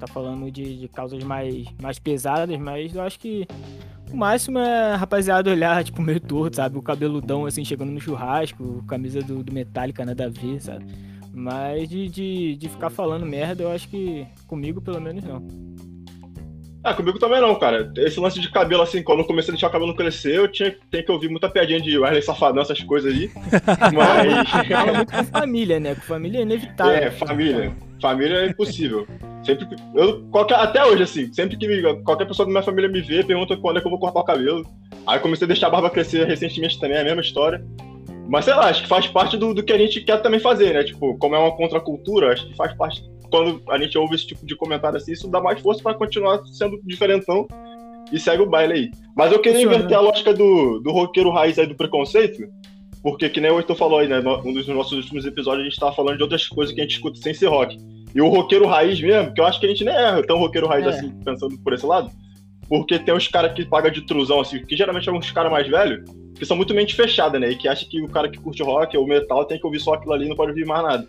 tá 0.00 0.08
falando 0.08 0.50
de, 0.50 0.80
de 0.80 0.88
causas 0.88 1.22
mais, 1.22 1.64
mais 1.80 2.00
pesadas, 2.00 2.58
mas 2.58 2.92
eu 2.92 3.02
acho 3.02 3.20
que 3.20 3.46
o 4.12 4.16
máximo 4.16 4.58
é 4.58 4.96
rapaziada 4.96 5.48
olhar, 5.48 5.82
tipo, 5.86 6.02
meio 6.02 6.18
torto, 6.18 6.56
sabe? 6.56 6.76
O 6.76 6.82
cabeludão, 6.82 7.46
assim, 7.46 7.64
chegando 7.64 7.92
no 7.92 8.00
churrasco, 8.00 8.82
camisa 8.88 9.20
do, 9.22 9.44
do 9.44 9.52
Metallica, 9.52 10.04
nada 10.04 10.24
a 10.24 10.28
ver, 10.28 10.60
sabe? 10.60 10.86
Mas 11.32 11.88
de, 11.88 12.08
de, 12.08 12.56
de 12.56 12.68
ficar 12.68 12.90
falando 12.90 13.24
merda, 13.24 13.62
eu 13.62 13.70
acho 13.70 13.88
que 13.88 14.26
comigo, 14.48 14.80
pelo 14.80 15.00
menos, 15.00 15.22
não. 15.22 15.40
Ah, 16.84 16.94
comigo 16.94 17.18
também 17.18 17.40
não, 17.40 17.54
cara. 17.56 17.92
Esse 17.96 18.20
lance 18.20 18.40
de 18.40 18.50
cabelo, 18.50 18.82
assim, 18.82 19.02
quando 19.02 19.18
eu 19.20 19.24
comecei 19.24 19.50
a 19.50 19.54
deixar 19.54 19.66
o 19.66 19.70
cabelo 19.70 19.94
crescer, 19.96 20.36
eu 20.36 20.48
tinha, 20.48 20.74
tenho 20.90 21.04
que 21.04 21.10
ouvir 21.12 21.28
muita 21.28 21.48
piadinha 21.48 21.80
de 21.80 21.98
Wesley 21.98 22.22
Safadão, 22.22 22.62
essas 22.62 22.80
coisas 22.84 23.12
aí. 23.12 23.30
Mas. 23.94 24.68
Fala 24.68 24.92
muito 24.94 25.12
com 25.12 25.24
família, 25.24 25.80
né? 25.80 25.94
Com 25.96 26.00
família 26.02 26.38
é 26.38 26.42
inevitável. 26.42 26.92
É, 26.94 27.10
família. 27.10 27.72
Família 28.00 28.36
é 28.38 28.46
impossível. 28.46 29.06
Sempre 29.44 29.66
que. 29.66 29.74
Eu, 29.94 30.22
qualquer, 30.30 30.54
até 30.56 30.84
hoje, 30.84 31.02
assim, 31.02 31.32
sempre 31.32 31.56
que 31.56 31.66
me- 31.66 32.02
qualquer 32.02 32.26
pessoa 32.26 32.46
da 32.46 32.52
minha 32.52 32.62
família 32.62 32.88
me 32.88 33.00
vê, 33.00 33.24
pergunta 33.24 33.56
quando 33.56 33.78
é 33.78 33.80
que 33.80 33.86
eu 33.86 33.90
vou 33.90 33.98
cortar 34.00 34.20
o 34.20 34.24
cabelo. 34.24 34.64
Aí 35.06 35.16
eu 35.18 35.20
comecei 35.22 35.44
a 35.46 35.48
deixar 35.48 35.66
a 35.66 35.70
barba 35.70 35.90
crescer 35.90 36.26
recentemente 36.26 36.78
também, 36.78 36.96
é 36.96 37.00
a 37.00 37.04
mesma 37.04 37.22
história. 37.22 37.64
Mas 38.28 38.44
sei 38.44 38.54
lá, 38.54 38.68
acho 38.68 38.82
que 38.82 38.88
faz 38.88 39.06
parte 39.06 39.36
do, 39.36 39.52
do 39.54 39.62
que 39.62 39.72
a 39.72 39.78
gente 39.78 40.02
quer 40.02 40.18
também 40.22 40.38
fazer, 40.38 40.74
né? 40.74 40.84
Tipo, 40.84 41.16
como 41.18 41.34
é 41.34 41.38
uma 41.38 41.56
contracultura, 41.56 42.32
acho 42.32 42.46
que 42.46 42.54
faz 42.54 42.72
parte. 42.74 43.02
Quando 43.30 43.62
a 43.68 43.78
gente 43.78 43.96
ouve 43.98 44.14
esse 44.14 44.26
tipo 44.26 44.44
de 44.46 44.56
comentário 44.56 44.96
assim, 44.96 45.12
isso 45.12 45.28
dá 45.28 45.40
mais 45.40 45.60
força 45.60 45.82
pra 45.82 45.94
continuar 45.94 46.40
sendo 46.46 46.80
diferentão 46.84 47.46
e 48.12 48.18
segue 48.18 48.42
o 48.42 48.46
baile 48.46 48.72
aí. 48.72 48.90
Mas 49.16 49.32
eu 49.32 49.40
queria 49.40 49.62
inverter 49.62 49.96
a 49.96 50.00
lógica 50.00 50.32
do, 50.32 50.80
do 50.80 50.90
roqueiro 50.90 51.30
raiz 51.30 51.58
aí 51.58 51.66
do 51.66 51.74
preconceito, 51.74 52.42
porque 53.02 53.28
que 53.28 53.40
nem 53.40 53.50
o 53.50 53.58
Heitor 53.58 53.76
falou 53.76 53.98
aí, 53.98 54.08
né? 54.08 54.20
Um 54.44 54.52
dos 54.52 54.66
nossos 54.68 54.92
últimos 54.92 55.24
episódios 55.26 55.66
a 55.66 55.68
gente 55.68 55.78
tava 55.78 55.94
falando 55.94 56.16
de 56.16 56.22
outras 56.22 56.48
coisas 56.48 56.74
que 56.74 56.80
a 56.80 56.84
gente 56.84 56.94
escuta 56.94 57.20
sem 57.20 57.34
ser 57.34 57.46
rock. 57.46 57.76
E 58.14 58.20
o 58.20 58.28
roqueiro 58.28 58.66
raiz 58.66 59.00
mesmo, 59.00 59.32
que 59.34 59.40
eu 59.40 59.46
acho 59.46 59.60
que 59.60 59.66
a 59.66 59.68
gente 59.68 59.84
nem 59.84 59.94
é 59.94 60.22
tão 60.22 60.38
roqueiro 60.38 60.66
raiz 60.66 60.86
É. 60.86 60.88
assim, 60.90 61.10
pensando 61.24 61.58
por 61.58 61.72
esse 61.72 61.84
lado. 61.84 62.10
Porque 62.68 62.98
tem 62.98 63.14
uns 63.14 63.28
caras 63.28 63.52
que 63.54 63.64
pagam 63.64 63.90
de 63.90 64.02
truzão, 64.02 64.40
assim, 64.40 64.64
que 64.64 64.76
geralmente 64.76 65.04
são 65.04 65.14
uns 65.14 65.30
caras 65.30 65.50
mais 65.50 65.66
velhos, 65.66 66.04
que 66.34 66.44
são 66.44 66.56
muito 66.56 66.74
mente 66.74 66.94
fechada, 66.94 67.38
né? 67.38 67.50
E 67.50 67.56
que 67.56 67.66
acham 67.66 67.88
que 67.88 68.02
o 68.02 68.08
cara 68.08 68.28
que 68.28 68.38
curte 68.38 68.62
rock 68.62 68.96
ou 68.96 69.06
metal 69.06 69.44
tem 69.44 69.58
que 69.58 69.66
ouvir 69.66 69.80
só 69.80 69.94
aquilo 69.94 70.12
ali 70.12 70.26
e 70.26 70.28
não 70.28 70.36
pode 70.36 70.50
ouvir 70.50 70.66
mais 70.66 70.82
nada. 70.82 71.08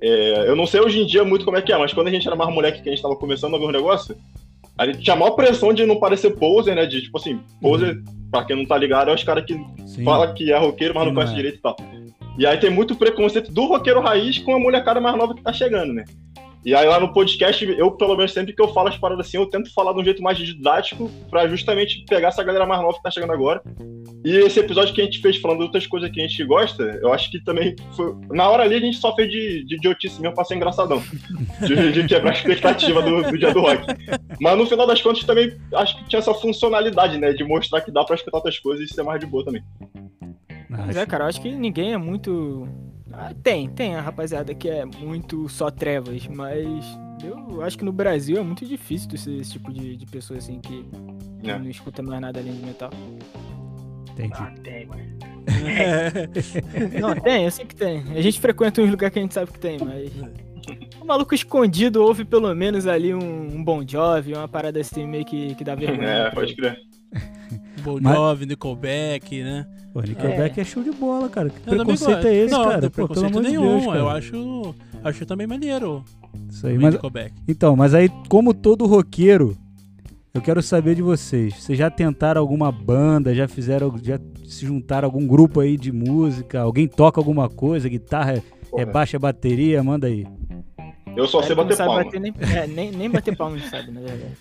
É, 0.00 0.48
eu 0.48 0.56
não 0.56 0.66
sei 0.66 0.80
hoje 0.80 1.00
em 1.00 1.06
dia 1.06 1.24
muito 1.24 1.44
como 1.44 1.56
é 1.56 1.62
que 1.62 1.72
é, 1.72 1.78
mas 1.78 1.92
quando 1.92 2.08
a 2.08 2.10
gente 2.10 2.26
era 2.26 2.36
mais 2.36 2.52
moleque, 2.52 2.82
que 2.82 2.88
a 2.88 2.92
gente 2.92 3.02
tava 3.02 3.16
começando 3.16 3.56
a 3.56 3.58
ver 3.58 3.72
negócio, 3.72 4.16
a 4.78 4.86
gente 4.86 5.00
tinha 5.00 5.14
a 5.14 5.18
maior 5.18 5.32
pressão 5.32 5.72
de 5.72 5.86
não 5.86 5.98
parecer 5.98 6.36
poser, 6.36 6.76
né? 6.76 6.84
De 6.84 7.02
tipo 7.02 7.16
assim, 7.16 7.40
poser, 7.60 8.02
pra 8.30 8.44
quem 8.44 8.56
não 8.56 8.66
tá 8.66 8.76
ligado, 8.76 9.10
é 9.10 9.14
os 9.14 9.24
caras 9.24 9.44
que 9.44 9.54
Sim. 9.86 10.04
fala 10.04 10.32
que 10.34 10.52
é 10.52 10.58
roqueiro, 10.58 10.94
mas 10.94 11.04
não 11.04 11.12
não 11.12 11.14
conhece 11.14 11.32
é. 11.32 11.36
direito 11.36 11.58
e 11.58 11.62
tal. 11.62 11.76
E 12.38 12.46
aí 12.46 12.58
tem 12.58 12.68
muito 12.68 12.94
preconceito 12.94 13.50
do 13.50 13.64
roqueiro 13.64 14.00
raiz 14.00 14.38
com 14.38 14.54
a 14.54 14.60
molecada 14.60 15.00
mais 15.00 15.16
nova 15.16 15.34
que 15.34 15.42
tá 15.42 15.52
chegando, 15.52 15.94
né? 15.94 16.04
E 16.66 16.74
aí 16.74 16.84
lá 16.84 16.98
no 16.98 17.12
podcast, 17.12 17.64
eu, 17.64 17.92
pelo 17.92 18.16
menos, 18.16 18.32
sempre 18.32 18.52
que 18.52 18.60
eu 18.60 18.66
falo 18.66 18.88
as 18.88 18.98
paradas 18.98 19.24
assim, 19.24 19.36
eu 19.36 19.46
tento 19.46 19.72
falar 19.72 19.92
de 19.92 20.00
um 20.00 20.04
jeito 20.04 20.20
mais 20.20 20.36
didático 20.36 21.08
pra 21.30 21.46
justamente 21.46 22.04
pegar 22.08 22.28
essa 22.28 22.42
galera 22.42 22.66
mais 22.66 22.82
nova 22.82 22.96
que 22.96 23.02
tá 23.04 23.08
chegando 23.08 23.32
agora. 23.32 23.62
E 24.24 24.34
esse 24.38 24.58
episódio 24.58 24.92
que 24.92 25.00
a 25.00 25.04
gente 25.04 25.20
fez 25.20 25.36
falando 25.36 25.58
de 25.58 25.64
outras 25.66 25.86
coisas 25.86 26.10
que 26.10 26.20
a 26.20 26.26
gente 26.26 26.44
gosta, 26.44 26.82
eu 27.00 27.12
acho 27.12 27.30
que 27.30 27.38
também 27.44 27.76
foi. 27.94 28.12
Na 28.32 28.50
hora 28.50 28.64
ali 28.64 28.74
a 28.74 28.80
gente 28.80 28.96
só 28.96 29.14
fez 29.14 29.30
de, 29.30 29.64
de 29.64 29.76
idiotice 29.76 30.20
mesmo 30.20 30.34
pra 30.34 30.44
ser 30.44 30.56
engraçadão. 30.56 31.00
De, 31.60 31.92
de 31.92 32.04
quebrar 32.04 32.30
a 32.30 32.34
expectativa 32.34 33.00
do, 33.00 33.22
do 33.22 33.38
dia 33.38 33.54
do 33.54 33.60
rock. 33.60 33.86
Mas 34.40 34.58
no 34.58 34.66
final 34.66 34.88
das 34.88 35.00
contas 35.00 35.22
também 35.22 35.56
acho 35.72 35.96
que 35.98 36.08
tinha 36.08 36.18
essa 36.18 36.34
funcionalidade, 36.34 37.16
né? 37.16 37.32
De 37.32 37.44
mostrar 37.44 37.80
que 37.80 37.92
dá 37.92 38.02
pra 38.02 38.16
escutar 38.16 38.38
outras 38.38 38.58
coisas 38.58 38.90
e 38.90 38.92
ser 38.92 39.04
mais 39.04 39.20
de 39.20 39.26
boa 39.26 39.44
também. 39.44 39.62
Mas 40.68 40.96
é, 40.96 41.06
cara, 41.06 41.24
eu 41.24 41.28
acho 41.28 41.40
que 41.40 41.52
ninguém 41.52 41.92
é 41.92 41.96
muito. 41.96 42.68
Ah, 43.18 43.32
tem, 43.42 43.68
tem 43.70 43.94
a 43.94 44.00
rapaziada 44.00 44.54
que 44.54 44.68
é 44.68 44.84
muito 44.84 45.48
só 45.48 45.70
trevas, 45.70 46.26
mas 46.28 46.84
eu 47.24 47.62
acho 47.62 47.78
que 47.78 47.84
no 47.84 47.92
Brasil 47.92 48.36
é 48.36 48.42
muito 48.42 48.66
difícil 48.66 49.08
tu 49.08 49.16
ser 49.16 49.38
esse 49.40 49.52
tipo 49.52 49.72
de, 49.72 49.96
de 49.96 50.04
pessoa 50.06 50.38
assim 50.38 50.60
que, 50.60 50.84
que 51.42 51.50
É. 51.50 51.58
não 51.58 51.68
escuta 51.68 52.02
mais 52.02 52.20
nada 52.20 52.38
além 52.40 52.52
de 52.54 52.66
metal. 52.66 52.90
Entendi. 54.12 54.32
ah, 54.36 54.52
tem, 54.62 54.86
mano. 54.86 55.02
Não, 57.00 57.14
tem, 57.14 57.44
eu 57.44 57.50
sei 57.50 57.64
que 57.66 57.74
tem. 57.76 58.02
A 58.14 58.20
gente 58.20 58.40
frequenta 58.40 58.80
uns 58.82 58.90
lugares 58.90 59.12
que 59.12 59.18
a 59.18 59.22
gente 59.22 59.34
sabe 59.34 59.52
que 59.52 59.58
tem, 59.58 59.78
mas. 59.78 60.10
O 61.00 61.04
maluco 61.04 61.34
escondido 61.34 62.02
ouve 62.02 62.24
pelo 62.24 62.52
menos 62.54 62.86
ali 62.86 63.14
um, 63.14 63.18
um 63.56 63.62
Bon 63.62 63.86
Jovi, 63.86 64.32
uma 64.32 64.48
parada 64.48 64.80
assim 64.80 65.06
meio 65.06 65.24
que, 65.24 65.54
que 65.54 65.62
dá 65.62 65.74
vergonha. 65.76 66.08
É, 66.08 66.30
pode 66.30 66.54
crer. 66.56 66.78
Bon 67.86 67.98
Mas- 68.02 68.16
Jovi, 68.16 68.46
Nickelback, 68.46 69.42
né? 69.42 69.66
Pô, 69.92 70.00
Nickelback 70.00 70.60
é. 70.60 70.64
show 70.64 70.82
de 70.82 70.90
bola, 70.90 71.28
cara. 71.28 71.48
Que 71.50 71.56
Eu 71.70 71.76
preconceito 71.76 72.26
é 72.26 72.34
esse, 72.34 72.52
não, 72.52 72.64
cara? 72.64 72.80
Não, 72.82 72.90
Pô, 72.90 72.90
pelo 72.90 73.08
preconceito 73.08 73.42
de 73.42 73.48
nenhum. 73.48 73.80
Deus, 73.80 73.96
eu 73.96 74.08
acho, 74.08 74.74
acho 75.04 75.26
também 75.26 75.46
maneiro 75.46 76.04
Isso 76.50 76.66
aí, 76.66 76.76
o 76.76 76.80
mas, 76.80 76.94
Nickelback. 76.94 77.32
então, 77.46 77.76
mas 77.76 77.94
aí, 77.94 78.10
como 78.28 78.52
todo 78.52 78.86
roqueiro, 78.86 79.56
eu 80.34 80.42
quero 80.42 80.60
saber 80.62 80.94
de 80.94 81.02
vocês. 81.02 81.54
Vocês 81.54 81.78
já 81.78 81.88
tentaram 81.90 82.40
alguma 82.40 82.70
banda? 82.70 83.34
Já 83.34 83.48
fizeram, 83.48 83.94
já 84.02 84.18
se 84.44 84.66
juntaram 84.66 85.06
a 85.06 85.08
algum 85.08 85.26
grupo 85.26 85.60
aí 85.60 85.76
de 85.78 85.90
música? 85.92 86.60
Alguém 86.60 86.86
toca 86.86 87.20
alguma 87.20 87.48
coisa? 87.48 87.88
Guitarra, 87.88 88.34
é 88.34 88.42
Porra, 88.70 88.86
baixa 88.86 89.18
bateria? 89.18 89.82
Manda 89.82 90.08
aí. 90.08 90.26
Eu 91.16 91.26
só 91.26 91.40
sei 91.40 91.54
bater 91.56 91.74
sabe 91.76 91.88
palma. 91.88 92.04
bater 92.04 92.20
nem, 92.20 92.34
é, 92.54 92.66
nem, 92.66 92.90
nem 92.92 93.08
bater 93.10 93.34
palma, 93.34 93.58
sabe, 93.70 93.90
na 93.90 94.00
verdade. 94.00 94.36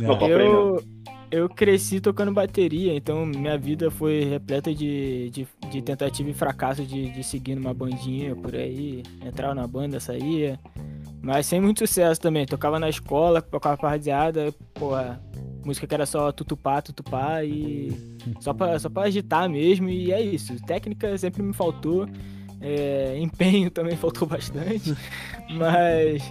Não, 0.00 0.18
tô 0.18 0.26
Eu, 0.26 0.82
eu 1.36 1.48
cresci 1.48 2.00
tocando 2.00 2.32
bateria, 2.32 2.94
então 2.94 3.26
minha 3.26 3.58
vida 3.58 3.90
foi 3.90 4.24
repleta 4.24 4.74
de, 4.74 5.30
de, 5.30 5.46
de 5.70 5.82
tentativa 5.82 6.30
e 6.30 6.34
fracasso 6.34 6.84
de, 6.84 7.10
de 7.10 7.22
seguir 7.22 7.54
numa 7.54 7.74
bandinha 7.74 8.34
por 8.34 8.54
aí. 8.54 9.02
Entrava 9.24 9.54
na 9.54 9.66
banda, 9.66 10.00
saía. 10.00 10.58
Mas 11.20 11.46
sem 11.46 11.60
muito 11.60 11.80
sucesso 11.80 12.20
também. 12.20 12.46
Tocava 12.46 12.78
na 12.78 12.88
escola, 12.88 13.42
tocava 13.42 13.76
pra 13.76 13.88
rapaziada, 13.90 14.52
porra, 14.74 15.20
música 15.64 15.86
que 15.86 15.94
era 15.94 16.06
só 16.06 16.30
tutupá, 16.32 16.80
tutupá 16.80 17.44
e 17.44 17.92
só 18.40 18.54
pra, 18.54 18.78
só 18.78 18.88
pra 18.88 19.02
agitar 19.04 19.48
mesmo. 19.50 19.88
E 19.88 20.12
é 20.12 20.20
isso. 20.20 20.56
Técnica 20.64 21.18
sempre 21.18 21.42
me 21.42 21.52
faltou. 21.52 22.08
é, 22.60 23.18
empenho 23.18 23.70
também 23.72 23.96
faltou 23.96 24.26
bastante. 24.26 24.96
Mas. 25.50 26.22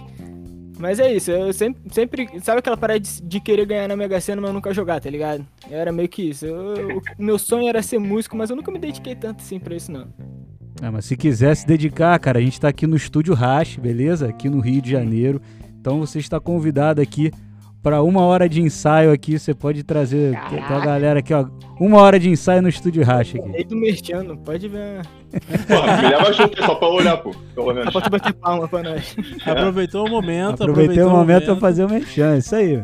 Mas 0.78 0.98
é 1.00 1.12
isso, 1.14 1.30
eu 1.30 1.52
sempre, 1.52 1.80
sempre 1.92 2.28
sabe 2.42 2.58
aquela 2.58 2.76
parada 2.76 3.00
de, 3.00 3.22
de 3.22 3.40
querer 3.40 3.64
ganhar 3.66 3.88
na 3.88 3.96
Mega 3.96 4.20
Sena, 4.20 4.42
mas 4.42 4.52
nunca 4.52 4.74
jogar, 4.74 5.00
tá 5.00 5.08
ligado? 5.08 5.46
Era 5.70 5.90
meio 5.90 6.08
que 6.08 6.22
isso. 6.30 6.44
Eu- 6.44 6.98
o 7.18 7.22
meu 7.22 7.38
sonho 7.38 7.68
era 7.68 7.82
ser 7.82 7.98
músico, 7.98 8.36
mas 8.36 8.50
eu 8.50 8.56
nunca 8.56 8.70
me 8.70 8.78
dediquei 8.78 9.14
tanto 9.14 9.40
assim 9.40 9.58
pra 9.58 9.74
isso, 9.74 9.90
não. 9.90 10.06
Ah, 10.82 10.92
mas 10.92 11.06
se 11.06 11.16
quiser 11.16 11.54
se 11.56 11.66
dedicar, 11.66 12.18
cara, 12.18 12.38
a 12.38 12.42
gente 12.42 12.60
tá 12.60 12.68
aqui 12.68 12.86
no 12.86 12.94
Estúdio 12.96 13.32
Rash, 13.32 13.76
beleza? 13.78 14.28
Aqui 14.28 14.50
no 14.50 14.60
Rio 14.60 14.82
de 14.82 14.90
Janeiro. 14.90 15.40
Então 15.80 15.98
você 16.00 16.18
está 16.18 16.38
convidado 16.38 17.00
aqui 17.00 17.30
para 17.86 18.02
uma 18.02 18.22
hora 18.22 18.48
de 18.48 18.60
ensaio 18.60 19.12
aqui. 19.12 19.38
Você 19.38 19.54
pode 19.54 19.84
trazer 19.84 20.36
a 20.36 20.84
galera 20.84 21.20
aqui, 21.20 21.32
ó. 21.32 21.46
Uma 21.78 22.00
hora 22.00 22.18
de 22.18 22.28
ensaio 22.28 22.60
no 22.60 22.68
Estúdio 22.68 23.04
Rash 23.04 23.36
aqui. 23.36 23.48
Rei 23.48 23.62
do 23.62 23.76
Merchano, 23.76 24.36
pode 24.38 24.66
ver. 24.66 25.02
Porra, 25.68 25.96
me 25.98 26.08
leva 26.08 26.32
junto 26.32 26.64
só 26.64 26.74
pra 26.74 26.88
olhar, 26.88 27.16
pô. 27.18 27.30
Pelo 27.54 27.66
Só 27.68 27.74
menos. 27.74 27.92
pra 27.92 28.08
bater 28.08 28.32
palma 28.32 28.66
pra 28.66 28.82
nós. 28.82 29.16
Aproveitou 29.46 30.04
o 30.04 30.10
momento, 30.10 30.64
Aproveitei 30.64 30.94
aproveitou 30.96 31.06
o 31.06 31.10
momento 31.10 31.44
pra 31.44 31.56
fazer 31.56 31.84
o 31.84 31.88
merchan, 31.88 32.38
isso 32.38 32.56
aí. 32.56 32.74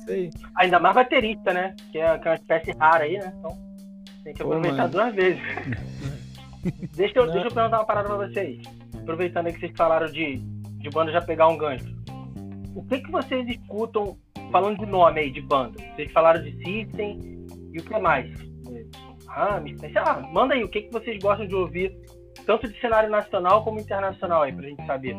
Isso 0.00 0.10
aí. 0.10 0.30
Ainda 0.56 0.80
mais 0.80 0.94
baterista, 0.94 1.52
né? 1.52 1.74
Que 1.90 1.98
é, 1.98 2.18
que 2.18 2.26
é 2.26 2.30
uma 2.30 2.36
espécie 2.36 2.72
rara 2.80 3.04
aí, 3.04 3.18
né? 3.18 3.34
Então 3.38 3.58
tem 4.24 4.32
que 4.32 4.42
Pô, 4.42 4.48
aproveitar 4.48 4.76
mano. 4.76 4.88
duas 4.88 5.14
vezes. 5.14 5.42
deixa, 6.96 7.18
eu, 7.18 7.30
deixa 7.30 7.48
eu 7.48 7.52
perguntar 7.52 7.80
uma 7.80 7.84
parada 7.84 8.08
pra 8.08 8.26
vocês. 8.26 8.62
Aproveitando 8.98 9.48
aí 9.48 9.52
que 9.52 9.60
vocês 9.60 9.72
falaram 9.76 10.06
de, 10.06 10.36
de 10.38 10.88
banda 10.88 11.12
já 11.12 11.20
pegar 11.20 11.48
um 11.48 11.58
gancho. 11.58 12.00
O 12.74 12.84
que, 12.84 13.00
que 13.00 13.10
vocês 13.10 13.46
escutam, 13.48 14.16
falando 14.50 14.78
de 14.78 14.86
nome 14.86 15.20
aí, 15.20 15.30
de 15.30 15.40
banda? 15.40 15.78
Vocês 15.94 16.10
falaram 16.12 16.42
de 16.42 16.52
System 16.64 17.18
e 17.72 17.78
o 17.78 17.82
que 17.82 17.98
mais? 17.98 18.30
Rammstein, 19.28 19.92
sei 19.92 20.02
lá, 20.02 20.20
manda 20.32 20.54
aí, 20.54 20.62
o 20.64 20.68
que, 20.68 20.82
que 20.82 20.92
vocês 20.92 21.18
gostam 21.22 21.46
de 21.46 21.54
ouvir, 21.54 21.94
tanto 22.46 22.68
de 22.68 22.78
cenário 22.80 23.10
nacional 23.10 23.64
como 23.64 23.80
internacional 23.80 24.42
aí, 24.42 24.52
pra 24.52 24.68
gente 24.68 24.84
saber. 24.86 25.16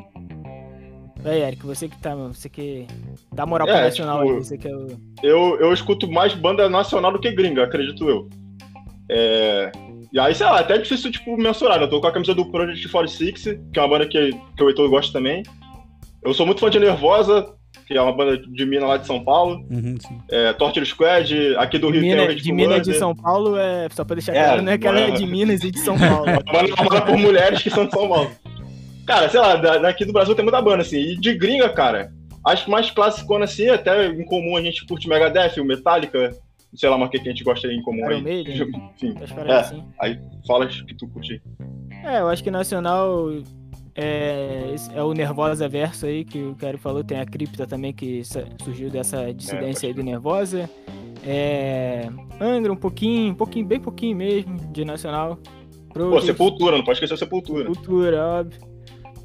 Vai, 1.20 1.42
Eric, 1.42 1.66
você 1.66 1.88
que 1.88 1.98
tá, 2.02 2.14
você 2.16 2.50
que 2.50 2.86
dá 3.32 3.46
moral 3.46 3.68
É, 3.68 3.72
pro 3.72 3.82
nacional 3.82 4.20
tipo, 4.20 4.34
aí, 4.34 4.44
você 4.44 4.58
que 4.58 4.68
é 4.68 4.76
o. 4.76 4.88
Eu, 5.24 5.58
eu 5.60 5.74
escuto 5.74 6.12
mais 6.12 6.34
banda 6.34 6.70
nacional 6.70 7.12
do 7.12 7.20
que 7.20 7.32
gringa, 7.32 7.64
acredito 7.64 8.08
eu. 8.10 8.30
É, 9.10 9.72
E 10.12 10.20
aí, 10.20 10.36
sei 10.36 10.46
lá, 10.46 10.58
é 10.58 10.62
até 10.62 10.78
difícil, 10.78 11.12
tipo, 11.12 11.36
mensurar. 11.38 11.82
Eu 11.82 11.90
tô 11.90 12.02
com 12.02 12.08
a 12.08 12.12
camisa 12.12 12.36
do 12.36 12.46
Project 12.52 12.88
46, 12.90 13.44
que 13.72 13.80
é 13.80 13.82
uma 13.82 13.88
banda 13.88 14.08
que, 14.08 14.32
que 14.56 14.64
o 14.64 14.70
Heitor 14.70 14.90
gosta 14.90 15.14
também. 15.14 15.44
Eu 16.26 16.34
sou 16.34 16.46
muito 16.46 16.60
fã 16.62 16.70
de 16.70 16.80
Nervosa, 16.80 17.54
que 17.88 17.96
é 17.98 18.02
uma 18.02 18.14
banda 18.16 18.38
de 18.38 18.66
mina 18.66 18.86
lá 18.86 18.98
de 18.98 19.06
São 19.06 19.24
Paulo. 19.24 19.66
Uhum. 19.70 19.98
É, 20.32 20.54
Torture 20.54 20.86
Squad, 20.86 21.56
aqui 21.58 21.78
do 21.78 21.90
Rio 21.90 22.02
tem 22.02 22.14
o 22.14 22.16
Mina, 22.16 22.28
Red 22.28 22.36
de 22.36 22.52
Minas 22.54 22.82
de 22.88 22.94
São 22.94 23.16
Paulo, 23.16 23.58
é, 23.58 23.88
só 23.92 24.04
pra 24.06 24.16
deixar 24.16 24.34
É, 24.36 24.44
claro, 24.46 24.62
né? 24.62 24.78
Que 24.78 24.88
ela 24.88 25.00
é 25.00 25.12
de 25.12 25.26
Minas 25.26 25.64
e 25.64 25.72
de 25.72 25.80
São 25.80 25.98
Paulo. 25.98 26.24
Uma 26.32 26.42
banda 26.62 26.76
formada 26.78 27.02
por 27.06 27.18
mulheres 27.18 27.62
que 27.62 27.70
são 27.70 27.86
de 27.86 27.92
São 27.92 28.08
Paulo. 28.08 28.32
Cara, 29.06 29.28
sei 29.30 29.40
lá, 29.40 29.56
da- 29.58 29.78
daqui 29.80 30.06
do 30.06 30.14
Brasil 30.14 30.34
tem 30.34 30.44
muita 30.46 30.62
banda, 30.62 30.82
assim. 30.82 30.98
E 30.98 31.18
de 31.18 31.34
gringa, 31.36 31.68
cara, 31.70 32.10
acho 32.46 32.70
mais 32.72 32.90
clássico 32.90 33.36
assim, 33.38 33.68
até 33.70 34.08
em 34.08 34.24
comum 34.26 34.56
a 34.56 34.62
gente 34.62 34.86
curte 34.86 35.10
Megadeth, 35.10 35.60
o 35.60 35.66
Metallica, 35.66 36.32
sei 36.74 36.90
lá, 36.90 36.98
mas 36.98 37.10
o 37.10 37.12
que 37.12 37.18
a 37.18 37.24
gente 37.24 37.44
gosta 37.44 37.68
aí 37.68 37.76
em 37.76 37.82
comum 37.82 38.00
Iron 38.06 38.16
aí. 38.18 38.22
Maiden. 38.24 38.56
Enfim, 38.96 39.14
É. 39.46 39.54
assim. 39.54 39.84
aí 40.00 40.18
fala 40.48 40.68
que 40.68 40.94
tu 40.96 41.06
curte 41.10 41.34
aí. 41.34 41.42
É, 42.16 42.20
eu 42.22 42.30
acho 42.30 42.42
que 42.44 42.50
nacional 42.52 43.30
é, 43.96 44.76
é 44.94 45.04
o 45.04 45.14
Nervosa 45.14 45.68
Verso 45.68 46.06
aí, 46.06 46.26
que 46.26 46.40
o 46.40 46.56
Kerry 46.56 46.78
falou, 46.78 47.04
tem 47.04 47.20
a 47.20 47.26
Cripta 47.26 47.68
também, 47.68 47.94
que 47.94 48.24
surgiu 48.64 48.90
dessa 48.90 49.34
dissidência 49.34 49.88
aí 49.88 49.94
do 49.94 50.04
Nervosa. 50.04 50.70
É, 51.26 52.10
Angra 52.40 52.74
um 52.74 52.78
pouquinho, 52.78 53.32
um 53.32 53.36
pouquinho, 53.36 53.66
bem 53.66 53.80
pouquinho 53.80 54.18
mesmo, 54.18 54.58
de 54.72 54.84
nacional. 54.84 55.38
Pô, 55.90 55.94
Project, 55.94 56.26
Sepultura, 56.26 56.78
não 56.78 56.84
pode 56.84 56.98
esquecer 56.98 57.18
Sepultura. 57.18 57.66
Cultura, 57.66 58.26
óbvio. 58.26 58.73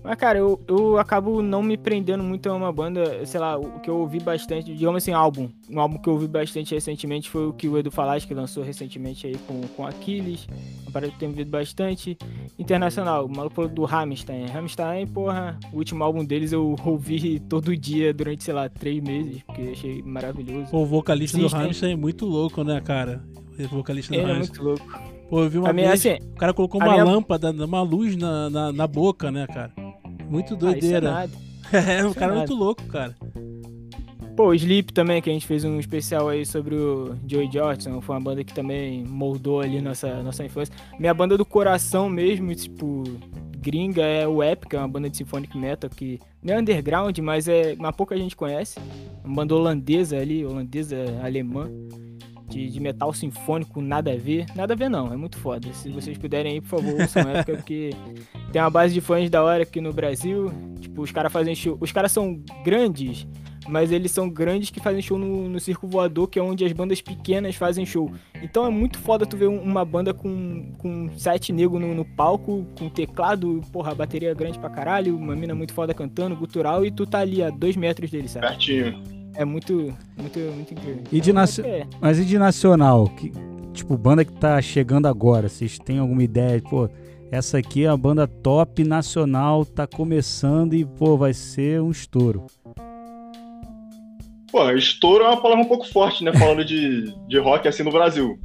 Mas, 0.09 0.17
cara, 0.17 0.39
eu, 0.39 0.59
eu 0.67 0.97
acabo 0.99 1.43
não 1.43 1.63
me 1.63 1.77
prendendo 1.77 2.25
muito 2.25 2.49
a 2.49 2.55
uma 2.55 2.73
banda, 2.73 3.27
sei 3.27 3.39
lá, 3.39 3.59
o 3.59 3.79
que 3.81 3.91
eu 3.91 3.97
ouvi 3.99 4.19
bastante, 4.19 4.75
digamos 4.75 5.03
assim, 5.03 5.13
álbum. 5.13 5.51
Um 5.71 5.79
álbum 5.79 5.99
que 5.99 6.09
eu 6.09 6.15
ouvi 6.15 6.27
bastante 6.27 6.75
recentemente 6.75 7.29
foi 7.29 7.47
o 7.49 7.53
que 7.53 7.69
o 7.69 7.77
Edu 7.77 7.91
Falas, 7.91 8.25
que 8.25 8.33
lançou 8.33 8.63
recentemente 8.65 9.27
aí 9.27 9.37
com, 9.47 9.61
com 9.77 9.87
Aquiles. 9.87 10.49
Uma 10.85 10.93
parada 10.93 11.11
que 11.11 11.17
eu 11.17 11.19
tenho 11.19 11.33
ouvido 11.33 11.51
bastante. 11.51 12.17
Internacional, 12.59 13.27
o 13.27 13.29
maluco 13.29 13.69
do 13.69 13.85
Rammstein. 13.85 14.47
Rammstein, 14.47 15.07
porra, 15.09 15.59
o 15.73 15.77
último 15.77 16.03
álbum 16.03 16.25
deles 16.25 16.53
eu 16.53 16.75
ouvi 16.87 17.39
todo 17.41 17.77
dia 17.77 18.15
durante, 18.15 18.43
sei 18.45 18.55
lá, 18.55 18.67
três 18.69 19.03
meses, 19.03 19.43
porque 19.43 19.61
achei 19.73 20.03
maravilhoso. 20.03 20.71
Pô, 20.71 20.79
o 20.79 20.87
vocalista 20.87 21.37
System. 21.37 21.59
do 21.59 21.63
Rammstein 21.63 21.93
é 21.93 21.97
muito 21.97 22.25
louco, 22.25 22.65
né, 22.65 22.81
cara? 22.81 23.23
O 23.59 23.69
vocalista 23.69 24.13
do 24.15 24.19
Ele 24.19 24.31
é 24.31 24.33
Rammstein. 24.33 24.65
muito 24.65 24.81
louco. 24.83 25.03
Pô, 25.29 25.43
eu 25.43 25.51
vi 25.51 25.59
uma 25.59 25.69
A 25.69 25.73
minha, 25.75 25.89
vez, 25.89 26.07
assim, 26.07 26.19
o 26.33 26.37
cara 26.37 26.55
colocou 26.55 26.81
uma 26.81 26.91
minha- 26.93 27.05
lâmpada, 27.05 27.51
uma 27.51 27.83
luz 27.83 28.17
na, 28.17 28.49
na, 28.49 28.73
na 28.73 28.87
boca, 28.87 29.31
né, 29.31 29.47
cara? 29.47 29.71
Muito 30.29 30.55
ah, 30.55 30.57
isso 30.57 30.67
é 30.67 30.71
doideira. 30.71 31.13
nada. 31.13 31.33
É, 31.71 32.03
o 32.03 32.13
é 32.13 32.15
cara 32.15 32.33
é 32.33 32.37
muito 32.39 32.55
louco, 32.55 32.83
cara. 32.85 33.15
Pô, 34.35 34.51
o 34.51 34.55
Sleep 34.55 34.93
também, 34.93 35.21
que 35.21 35.29
a 35.29 35.33
gente 35.33 35.47
fez 35.47 35.65
um 35.65 35.81
especial 35.81 36.29
aí 36.29 36.47
sobre 36.47 36.77
o 36.77 37.15
Joey 37.27 37.51
Jordison, 37.53 38.01
foi 38.01 38.15
uma 38.15 38.21
banda 38.23 38.45
que 38.45 38.55
também 38.55 39.05
moldou 39.05 39.61
ali 39.61 39.81
nossa, 39.81 40.23
nossa 40.23 40.45
infância. 40.45 40.73
Minha 40.99 41.13
banda 41.13 41.37
do 41.37 41.45
coração 41.45 42.09
mesmo, 42.09 42.55
tipo, 42.55 43.03
gringa, 43.59 44.03
é 44.03 44.27
o 44.29 44.43
Epic, 44.43 44.73
é 44.75 44.79
uma 44.79 44.89
banda 44.89 45.11
de 45.11 45.17
symphonic 45.17 45.59
metal 45.59 45.91
que 45.91 46.21
não 46.43 46.55
é 46.55 46.59
underground, 46.61 47.19
mas 47.19 47.49
é 47.49 47.75
uma 47.79 47.93
pouca 47.93 48.17
gente 48.17 48.37
conhece. 48.37 48.79
Uma 49.25 49.37
banda 49.37 49.57
holandesa 49.57 50.17
ali, 50.17 50.45
holandesa 50.47 50.97
alemã, 51.23 51.69
de, 52.49 52.69
de 52.71 52.81
metal 52.81 53.13
sinfônico, 53.13 53.81
nada 53.81 54.13
a 54.13 54.17
ver. 54.17 54.47
Nada 54.57 54.75
a 54.75 54.77
ver 54.77 54.89
não, 54.89 55.13
é 55.13 55.17
muito 55.17 55.37
foda. 55.39 55.73
Se 55.73 55.89
vocês 55.91 56.17
puderem 56.17 56.53
aí, 56.53 56.61
por 56.61 56.69
favor, 56.81 57.01
ouçam 57.01 57.23
Epic, 57.35 57.57
porque 57.57 57.91
tem 58.53 58.61
uma 58.63 58.71
base 58.71 58.95
de 58.95 59.01
fãs 59.01 59.29
da 59.31 59.43
hora 59.43 59.63
aqui 59.63 59.81
no 59.81 59.93
Brasil. 59.93 60.51
Tipo, 60.81 61.03
os 61.03 61.13
caras 61.13 61.33
fazem 61.33 61.55
show. 61.55 61.77
Os 61.81 61.93
caras 61.93 62.11
são 62.13 62.41
grandes, 62.65 63.27
mas 63.69 63.93
eles 63.93 64.11
são 64.11 64.31
grandes 64.31 64.71
que 64.71 64.81
fazem 64.81 65.03
show 65.03 65.19
no, 65.19 65.49
no 65.49 65.61
Circo 65.61 65.87
Voador, 65.87 66.27
que 66.29 66.39
é 66.39 66.43
onde 66.43 66.65
as 66.65 66.73
bandas 66.73 67.01
pequenas 67.03 67.55
fazem 67.57 67.85
show. 67.85 68.11
Então 68.43 68.65
é 68.65 68.71
muito 68.71 68.99
foda 68.99 69.27
tu 69.27 69.37
ver 69.37 69.49
um- 69.49 69.61
uma 69.61 69.85
banda 69.85 70.15
com, 70.15 70.73
com 70.79 71.11
sete 71.19 71.53
negros 71.53 71.81
no, 71.81 71.95
no 71.95 72.05
palco, 72.05 72.65
com 72.79 72.89
teclado, 72.89 73.61
porra, 73.73 73.95
bateria 73.95 74.33
grande 74.33 74.59
pra 74.59 74.71
caralho, 74.71 75.17
uma 75.17 75.37
mina 75.37 75.55
muito 75.55 75.75
foda 75.75 75.93
cantando, 75.93 76.35
gutural, 76.37 76.87
e 76.87 76.91
tu 76.91 77.05
tá 77.07 77.19
ali 77.19 77.43
a 77.43 77.51
dois 77.51 77.77
metros 77.77 78.11
deles, 78.11 78.31
sabe? 78.31 78.47
Pertinho. 78.47 79.18
É 79.39 79.45
muito, 79.45 79.95
muito, 80.17 80.39
muito 80.41 80.75
incrível. 80.75 81.03
E 81.13 81.21
de 81.21 81.33
nacio- 81.33 81.65
É, 81.65 81.87
Mas 82.01 82.19
e 82.19 82.25
de 82.25 82.37
nacional? 82.37 83.07
Que, 83.09 83.31
tipo, 83.73 83.97
banda 83.97 84.25
que 84.25 84.33
tá 84.33 84.61
chegando 84.61 85.07
agora, 85.07 85.49
vocês 85.49 85.79
têm 85.79 86.01
alguma 86.01 86.25
ideia? 86.25 86.61
Pô, 86.61 86.91
essa 87.31 87.59
aqui 87.59 87.85
é 87.85 87.89
a 87.89 87.97
banda 87.97 88.27
top 88.27 88.83
nacional, 88.83 89.65
tá 89.65 89.87
começando 89.87 90.75
e, 90.75 90.85
pô, 90.85 91.17
vai 91.17 91.33
ser 91.33 91.81
um 91.81 91.93
estouro. 91.93 92.47
Pô, 94.51 94.69
estouro 94.73 95.23
é 95.23 95.29
uma 95.29 95.41
palavra 95.41 95.65
um 95.65 95.69
pouco 95.69 95.87
forte, 95.87 96.25
né? 96.25 96.33
Falando 96.33 96.65
de, 96.65 97.15
de 97.29 97.39
rock 97.39 97.69
assim 97.69 97.85
no 97.85 97.93
Brasil. 97.93 98.41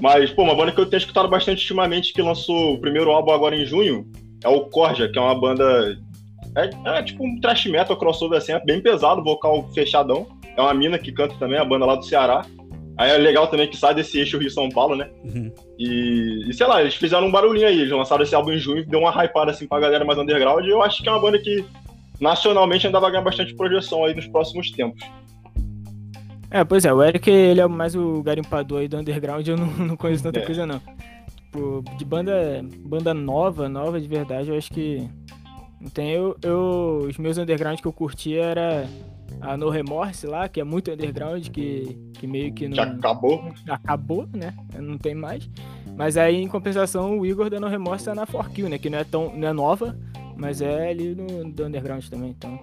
Mas, 0.00 0.30
pô, 0.30 0.42
uma 0.42 0.54
banda 0.56 0.72
que 0.72 0.80
eu 0.80 0.86
tenho 0.86 0.98
escutado 0.98 1.28
bastante 1.28 1.60
ultimamente, 1.62 2.12
que 2.12 2.22
lançou 2.22 2.74
o 2.74 2.80
primeiro 2.80 3.10
álbum 3.12 3.30
agora 3.30 3.54
em 3.54 3.64
junho, 3.64 4.10
é 4.42 4.48
o 4.48 4.62
Corja, 4.68 5.08
que 5.08 5.16
é 5.16 5.22
uma 5.22 5.38
banda. 5.38 5.96
É, 6.58 6.98
é 6.98 7.02
tipo 7.02 7.24
um 7.24 7.40
thrash 7.40 7.66
metal 7.66 7.96
crossover 7.96 8.38
assim, 8.38 8.52
é 8.52 8.64
bem 8.64 8.80
pesado, 8.80 9.22
vocal 9.22 9.68
fechadão. 9.72 10.26
É 10.56 10.60
uma 10.60 10.74
mina 10.74 10.98
que 10.98 11.12
canta 11.12 11.34
também, 11.38 11.58
a 11.58 11.64
banda 11.64 11.84
lá 11.86 11.94
do 11.94 12.04
Ceará. 12.04 12.44
Aí 12.96 13.10
é 13.12 13.16
legal 13.16 13.46
também 13.46 13.68
que 13.68 13.76
sai 13.76 13.94
desse 13.94 14.18
eixo 14.18 14.38
Rio-São 14.38 14.68
Paulo, 14.70 14.96
né? 14.96 15.08
Uhum. 15.24 15.52
E, 15.78 16.46
e 16.48 16.52
sei 16.52 16.66
lá, 16.66 16.80
eles 16.80 16.94
fizeram 16.96 17.28
um 17.28 17.30
barulhinho 17.30 17.68
aí, 17.68 17.78
eles 17.78 17.92
lançaram 17.92 18.24
esse 18.24 18.34
álbum 18.34 18.50
em 18.50 18.58
junho, 18.58 18.84
deu 18.84 18.98
uma 18.98 19.10
hypada 19.24 19.52
assim 19.52 19.68
pra 19.68 19.78
galera 19.78 20.04
mais 20.04 20.18
underground, 20.18 20.64
e 20.66 20.70
eu 20.70 20.82
acho 20.82 21.00
que 21.00 21.08
é 21.08 21.12
uma 21.12 21.20
banda 21.20 21.38
que 21.38 21.64
nacionalmente 22.20 22.86
ainda 22.86 22.98
vai 22.98 23.12
ganhar 23.12 23.22
bastante 23.22 23.54
projeção 23.54 24.04
aí 24.04 24.14
nos 24.16 24.26
próximos 24.26 24.72
tempos. 24.72 25.00
É, 26.50 26.64
pois 26.64 26.84
é, 26.84 26.92
o 26.92 27.00
Eric 27.00 27.30
ele 27.30 27.60
é 27.60 27.66
mais 27.68 27.94
o 27.94 28.20
garimpador 28.22 28.80
aí 28.80 28.88
do 28.88 28.96
underground, 28.96 29.46
eu 29.46 29.56
não, 29.56 29.66
não 29.86 29.96
conheço 29.96 30.24
tanta 30.24 30.40
É. 30.40 30.44
coisa 30.44 30.66
não. 30.66 30.80
Tipo, 31.36 31.84
de 31.96 32.04
banda, 32.04 32.64
banda 32.80 33.14
nova, 33.14 33.68
nova 33.68 34.00
de 34.00 34.08
verdade, 34.08 34.48
eu 34.50 34.56
acho 34.56 34.72
que 34.72 35.08
tem. 35.92 36.10
Eu, 36.10 36.36
eu, 36.42 37.06
os 37.08 37.16
meus 37.18 37.38
underground 37.38 37.80
que 37.80 37.86
eu 37.86 37.92
curti 37.92 38.36
era 38.36 38.88
a 39.40 39.56
No 39.56 39.70
Remorse 39.70 40.26
lá, 40.26 40.48
que 40.48 40.60
é 40.60 40.64
muito 40.64 40.90
underground, 40.90 41.48
que, 41.48 41.96
que 42.14 42.26
meio 42.26 42.52
que 42.52 42.68
não 42.68 42.76
Já 42.76 42.84
acabou. 42.84 43.52
acabou, 43.68 44.28
né? 44.34 44.54
Não 44.78 44.98
tem 44.98 45.14
mais. 45.14 45.48
Mas 45.96 46.16
aí, 46.16 46.36
em 46.36 46.48
compensação, 46.48 47.18
o 47.18 47.26
Igor 47.26 47.50
da 47.50 47.60
No 47.60 47.68
Remorse 47.68 48.04
tá 48.04 48.14
na 48.14 48.26
4Kill, 48.26 48.68
né? 48.68 48.78
Que 48.78 48.90
não 48.90 48.98
é 48.98 49.04
tão 49.04 49.36
não 49.36 49.48
é 49.48 49.52
nova, 49.52 49.98
mas 50.36 50.60
é 50.60 50.90
ali 50.90 51.14
no 51.14 51.50
do 51.50 51.64
underground 51.64 52.04
também, 52.06 52.30
então. 52.30 52.58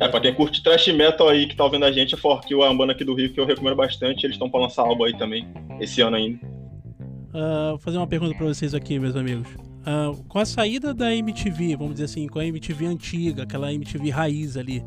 É, 0.00 0.08
pra 0.08 0.20
quem 0.20 0.34
curte 0.34 0.62
thrash 0.62 0.88
metal 0.88 1.28
aí 1.28 1.46
que 1.46 1.54
tá 1.54 1.64
ouvindo 1.64 1.84
a 1.84 1.92
gente, 1.92 2.14
a 2.14 2.18
Forkill 2.18 2.64
é 2.64 2.68
uma 2.68 2.76
banda 2.76 2.92
aqui 2.92 3.04
do 3.04 3.14
Rio 3.14 3.32
que 3.32 3.38
eu 3.38 3.44
recomendo 3.44 3.76
bastante. 3.76 4.24
Eles 4.24 4.34
estão 4.34 4.48
pra 4.50 4.60
lançar 4.60 4.82
álbum 4.82 5.04
aí 5.04 5.16
também, 5.16 5.46
esse 5.80 6.00
ano 6.00 6.16
ainda. 6.16 6.38
Ah, 7.34 7.70
vou 7.70 7.78
fazer 7.78 7.98
uma 7.98 8.06
pergunta 8.06 8.34
pra 8.36 8.46
vocês 8.46 8.74
aqui, 8.74 8.98
meus 8.98 9.16
amigos. 9.16 9.48
Ah, 9.84 10.12
com 10.28 10.38
a 10.38 10.44
saída 10.44 10.94
da 10.94 11.14
MTV, 11.14 11.76
vamos 11.76 11.94
dizer 11.94 12.04
assim, 12.04 12.26
com 12.26 12.38
a 12.38 12.46
MTV 12.46 12.86
antiga, 12.86 13.42
aquela 13.42 13.72
MTV 13.72 14.10
raiz 14.10 14.56
ali, 14.56 14.82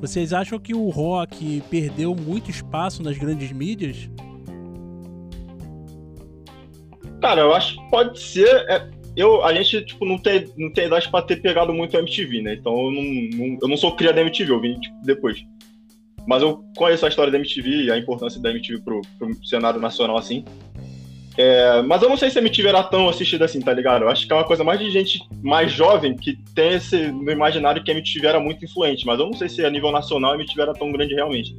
vocês 0.00 0.32
acham 0.32 0.58
que 0.58 0.74
o 0.74 0.88
rock 0.90 1.62
perdeu 1.70 2.14
muito 2.14 2.50
espaço 2.50 3.02
nas 3.02 3.16
grandes 3.16 3.50
mídias? 3.50 4.10
Cara, 7.20 7.40
eu 7.40 7.54
acho 7.54 7.76
que 7.76 7.90
pode 7.90 8.20
ser. 8.20 8.46
é, 8.68 8.88
eu, 9.16 9.42
a 9.42 9.52
gente, 9.54 9.82
tipo, 9.86 10.04
não 10.04 10.18
tem, 10.18 10.46
não 10.56 10.70
tem 10.70 10.86
idade 10.86 11.10
pra 11.10 11.22
ter 11.22 11.40
pegado 11.40 11.72
muito 11.72 11.96
a 11.96 12.00
MTV, 12.00 12.42
né? 12.42 12.54
Então 12.54 12.72
eu 12.78 12.90
não, 12.92 13.02
não- 13.02 13.58
eu 13.62 13.68
não 13.68 13.76
sou 13.76 13.96
cria 13.96 14.12
da 14.12 14.20
MTV, 14.20 14.52
eu 14.52 14.60
vim 14.60 14.78
tipo, 14.78 14.94
depois. 15.02 15.42
Mas 16.28 16.42
eu 16.42 16.62
conheço 16.76 17.06
a 17.06 17.08
história 17.08 17.32
da 17.32 17.38
MTV 17.38 17.84
e 17.84 17.90
a 17.90 17.96
importância 17.96 18.40
da 18.40 18.50
MTV 18.50 18.82
pro, 18.82 19.00
pro 19.18 19.46
cenário 19.46 19.80
nacional, 19.80 20.18
assim. 20.18 20.44
É, 21.36 21.82
mas 21.82 22.02
eu 22.02 22.08
não 22.08 22.16
sei 22.16 22.30
se 22.30 22.38
a 22.38 22.40
MTV 22.40 22.68
era 22.68 22.82
tão 22.82 23.08
assistida 23.08 23.44
assim, 23.44 23.60
tá 23.60 23.72
ligado? 23.72 24.02
Eu 24.02 24.08
acho 24.08 24.26
que 24.26 24.32
é 24.32 24.36
uma 24.36 24.44
coisa 24.44 24.64
mais 24.64 24.80
de 24.80 24.90
gente 24.90 25.20
mais 25.42 25.70
jovem 25.70 26.16
que 26.16 26.38
tem 26.54 26.74
esse 26.74 27.08
no 27.08 27.30
imaginário 27.30 27.82
que 27.82 27.90
a 27.90 27.94
MTV 27.94 28.26
era 28.26 28.40
muito 28.40 28.64
influente. 28.64 29.04
Mas 29.06 29.18
eu 29.18 29.26
não 29.26 29.34
sei 29.34 29.48
se 29.48 29.64
a 29.64 29.70
nível 29.70 29.92
nacional 29.92 30.32
a 30.32 30.34
MTV 30.34 30.62
era 30.62 30.72
tão 30.72 30.90
grande 30.90 31.14
realmente. 31.14 31.56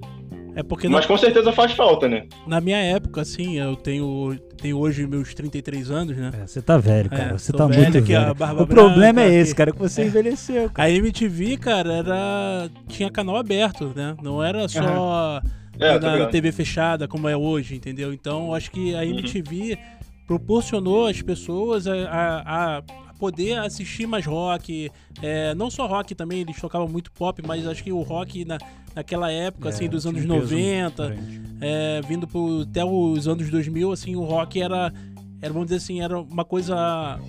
É 0.58 0.64
porque 0.64 0.90
na, 0.90 0.96
Mas 0.98 1.06
com 1.06 1.16
certeza 1.16 1.52
faz 1.52 1.74
falta, 1.74 2.10
né? 2.10 2.26
na 2.48 2.60
minha 2.60 2.80
época, 2.80 3.22
assim, 3.22 3.60
eu 3.60 3.76
tenho, 3.76 4.36
tenho 4.60 4.80
hoje 4.80 5.06
meus 5.06 5.32
33 5.36 5.92
anos, 5.92 6.18
né? 6.18 6.32
É, 6.34 6.48
você 6.48 6.60
tá 6.64 6.80
velho, 6.80 7.12
cara. 7.12 7.30
É, 7.30 7.38
você 7.38 7.54
tá 7.54 7.68
velho 7.68 7.84
muito 7.84 8.02
velho. 8.02 8.34
barba 8.34 8.64
o 8.64 8.68
problema 8.68 9.22
é 9.22 9.36
esse, 9.36 9.54
cara, 9.54 9.72
que 9.72 9.78
você 9.78 10.06
envelheceu, 10.06 10.68
cara. 10.72 10.90
A 10.90 10.92
MTV, 10.92 11.58
cara, 11.58 11.94
era. 11.94 12.70
tinha 12.88 13.12
canal 13.12 13.36
aberto, 13.36 13.94
né? 13.96 14.16
Não 14.20 14.44
era 14.44 14.68
só 14.68 15.40
É, 15.80 16.00
na 16.00 16.14
ligado? 16.14 16.32
TV 16.32 16.52
fechada 16.52 17.08
como 17.08 17.28
é 17.28 17.36
hoje, 17.38 17.76
entendeu? 17.76 18.14
Então, 18.14 18.48
eu 18.48 18.54
acho 18.54 18.72
que 18.72 18.96
a 18.96 19.06
MTV 19.06 19.78
proporcionou 20.26 21.08
às 21.08 21.22
pessoas 21.22 21.88
a, 21.88 21.94
a- 21.94 22.78
a 22.78 22.84
poder 23.20 23.58
assistir 23.60 24.06
mais 24.06 24.26
rock. 24.26 24.92
é, 25.22 25.56
não 25.56 25.72
só 25.72 25.88
rock 25.88 26.14
também, 26.14 26.42
eles 26.42 26.60
tocavam 26.60 26.88
muito 26.88 27.12
pop, 27.12 27.42
mas 27.46 27.66
acho 27.68 27.84
que 27.84 27.92
o 27.92 28.02
rock 28.02 28.46
na, 28.46 28.58
naquela 28.96 29.32
época, 29.32 29.70
assim, 29.70 29.88
dos 29.90 30.06
É, 30.06 30.10
anos 30.10 30.22
tinha 30.22 30.34
um 30.34 30.40
peso 30.40 30.54
90, 30.56 31.08
grande. 31.08 31.42
é, 31.62 32.02
vindo 32.08 32.28
pro, 32.28 32.62
até 32.62 32.86
os 32.86 33.28
anos 33.28 33.50
2000, 33.50 33.92
assim, 33.92 34.16
o 34.16 34.24
rock 34.24 34.62
era, 34.62 34.94
era, 35.42 35.52
vamos 35.54 35.68
dizer 35.70 35.78
assim, 35.78 36.02
era 36.02 36.20
uma 36.20 36.46
coisa 36.46 37.20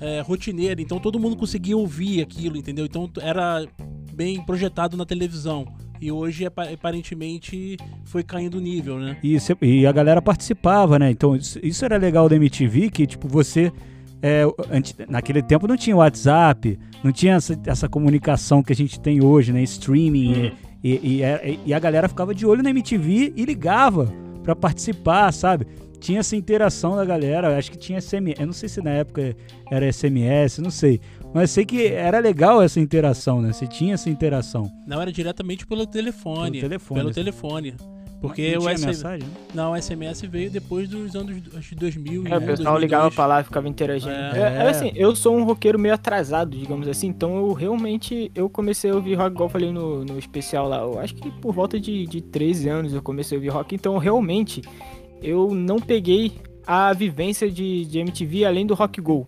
é, 0.00 0.20
rotineira, 0.22 0.82
então 0.82 0.98
todo 0.98 1.20
mundo 1.20 1.36
conseguia 1.36 1.76
ouvir 1.76 2.20
aquilo, 2.22 2.56
entendeu? 2.56 2.84
Então 2.86 3.08
era 3.20 3.64
bem 4.12 4.42
projetado 4.44 4.96
na 4.96 5.06
televisão. 5.06 5.66
E 6.02 6.10
hoje, 6.10 6.44
apa- 6.44 6.64
aparentemente, 6.68 7.76
foi 8.04 8.24
caindo 8.24 8.56
o 8.58 8.60
nível, 8.60 8.98
né? 8.98 9.16
E, 9.22 9.36
e 9.62 9.86
a 9.86 9.92
galera 9.92 10.20
participava, 10.20 10.98
né? 10.98 11.10
Então, 11.10 11.36
isso, 11.36 11.84
era 11.84 11.96
legal 11.96 12.28
da 12.28 12.34
MTV, 12.36 12.90
que, 12.90 13.06
tipo, 13.06 13.28
você. 13.28 13.70
é, 14.24 14.44
antes- 14.70 14.94
naquele 15.08 15.42
tempo 15.42 15.66
não 15.66 15.76
tinha 15.76 15.96
WhatsApp, 15.96 16.78
não 17.02 17.10
tinha 17.10 17.34
essa, 17.34 17.58
essa 17.66 17.88
comunicação 17.88 18.62
que 18.62 18.72
a 18.72 18.76
gente 18.76 19.00
tem 19.00 19.20
hoje, 19.24 19.52
né? 19.52 19.62
Streaming. 19.64 20.34
Uhum. 20.44 20.50
E, 20.84 20.90
e- 20.90 21.22
e- 21.22 21.58
e 21.66 21.74
a 21.74 21.78
galera 21.80 22.08
ficava 22.08 22.32
de 22.34 22.44
olho 22.46 22.62
na 22.62 22.70
MTV 22.70 23.32
e 23.36 23.44
ligava 23.44 24.12
pra 24.44 24.54
participar, 24.56 25.32
sabe? 25.32 25.66
Tinha 26.00 26.18
essa 26.20 26.34
interação 26.36 26.94
da 26.96 27.04
galera, 27.04 27.56
acho 27.56 27.70
que 27.70 27.78
tinha 27.78 28.00
SMS, 28.00 28.40
eu 28.40 28.46
não 28.46 28.52
sei 28.52 28.68
se 28.68 28.80
na 28.82 28.90
época 28.90 29.36
era 29.70 29.86
SMS, 29.92 30.60
não 30.60 30.70
sei. 30.70 31.00
Mas 31.34 31.50
sei 31.50 31.64
que 31.64 31.86
era 31.86 32.18
legal 32.18 32.62
essa 32.62 32.78
interação, 32.78 33.40
né? 33.40 33.52
Você 33.52 33.66
tinha 33.66 33.94
essa 33.94 34.10
interação. 34.10 34.70
Não 34.86 35.00
era 35.00 35.10
diretamente 35.10 35.66
pelo 35.66 35.86
telefone. 35.86 36.58
Pelo 36.58 36.68
telefone, 36.68 36.98
Pelo 37.00 37.10
assim. 37.10 37.20
telefone. 37.20 37.74
Porque 38.20 38.52
não 38.52 38.60
o 38.60 38.68
SMS, 38.68 38.86
mensagem, 38.86 39.26
né? 39.28 39.34
não, 39.52 39.72
o 39.72 39.76
SMS 39.82 40.22
veio 40.22 40.48
depois 40.48 40.88
dos 40.88 41.16
anos 41.16 41.36
acho 41.56 41.70
que 41.70 41.74
2000 41.74 42.20
É, 42.20 42.36
o 42.36 42.40
pessoal 42.40 42.46
2002. 42.46 42.80
ligava 42.82 43.10
pra 43.10 43.26
lá 43.26 43.40
e 43.40 43.44
ficava 43.44 43.68
interagindo. 43.68 44.12
É. 44.12 44.38
É, 44.38 44.40
é 44.58 44.68
assim, 44.68 44.92
eu 44.94 45.16
sou 45.16 45.36
um 45.36 45.42
roqueiro 45.42 45.76
meio 45.76 45.92
atrasado, 45.92 46.56
digamos 46.56 46.86
assim, 46.86 47.08
então 47.08 47.36
eu 47.38 47.52
realmente, 47.52 48.30
eu 48.32 48.48
comecei 48.48 48.92
a 48.92 48.94
ouvir 48.94 49.14
rock, 49.16 49.32
igual 49.32 49.48
eu 49.48 49.52
falei 49.52 49.72
no, 49.72 50.04
no 50.04 50.20
especial 50.20 50.68
lá, 50.68 50.82
eu 50.82 51.00
acho 51.00 51.16
que 51.16 51.32
por 51.32 51.52
volta 51.52 51.80
de, 51.80 52.06
de 52.06 52.20
13 52.20 52.68
anos 52.68 52.94
eu 52.94 53.02
comecei 53.02 53.36
a 53.36 53.38
ouvir 53.40 53.48
rock, 53.48 53.74
então 53.74 53.98
realmente 53.98 54.62
eu 55.20 55.52
não 55.52 55.80
peguei 55.80 56.30
a 56.64 56.92
vivência 56.92 57.50
de, 57.50 57.84
de 57.86 57.98
MTV 57.98 58.44
além 58.44 58.64
do 58.64 58.74
Rock 58.74 59.00
Go, 59.00 59.26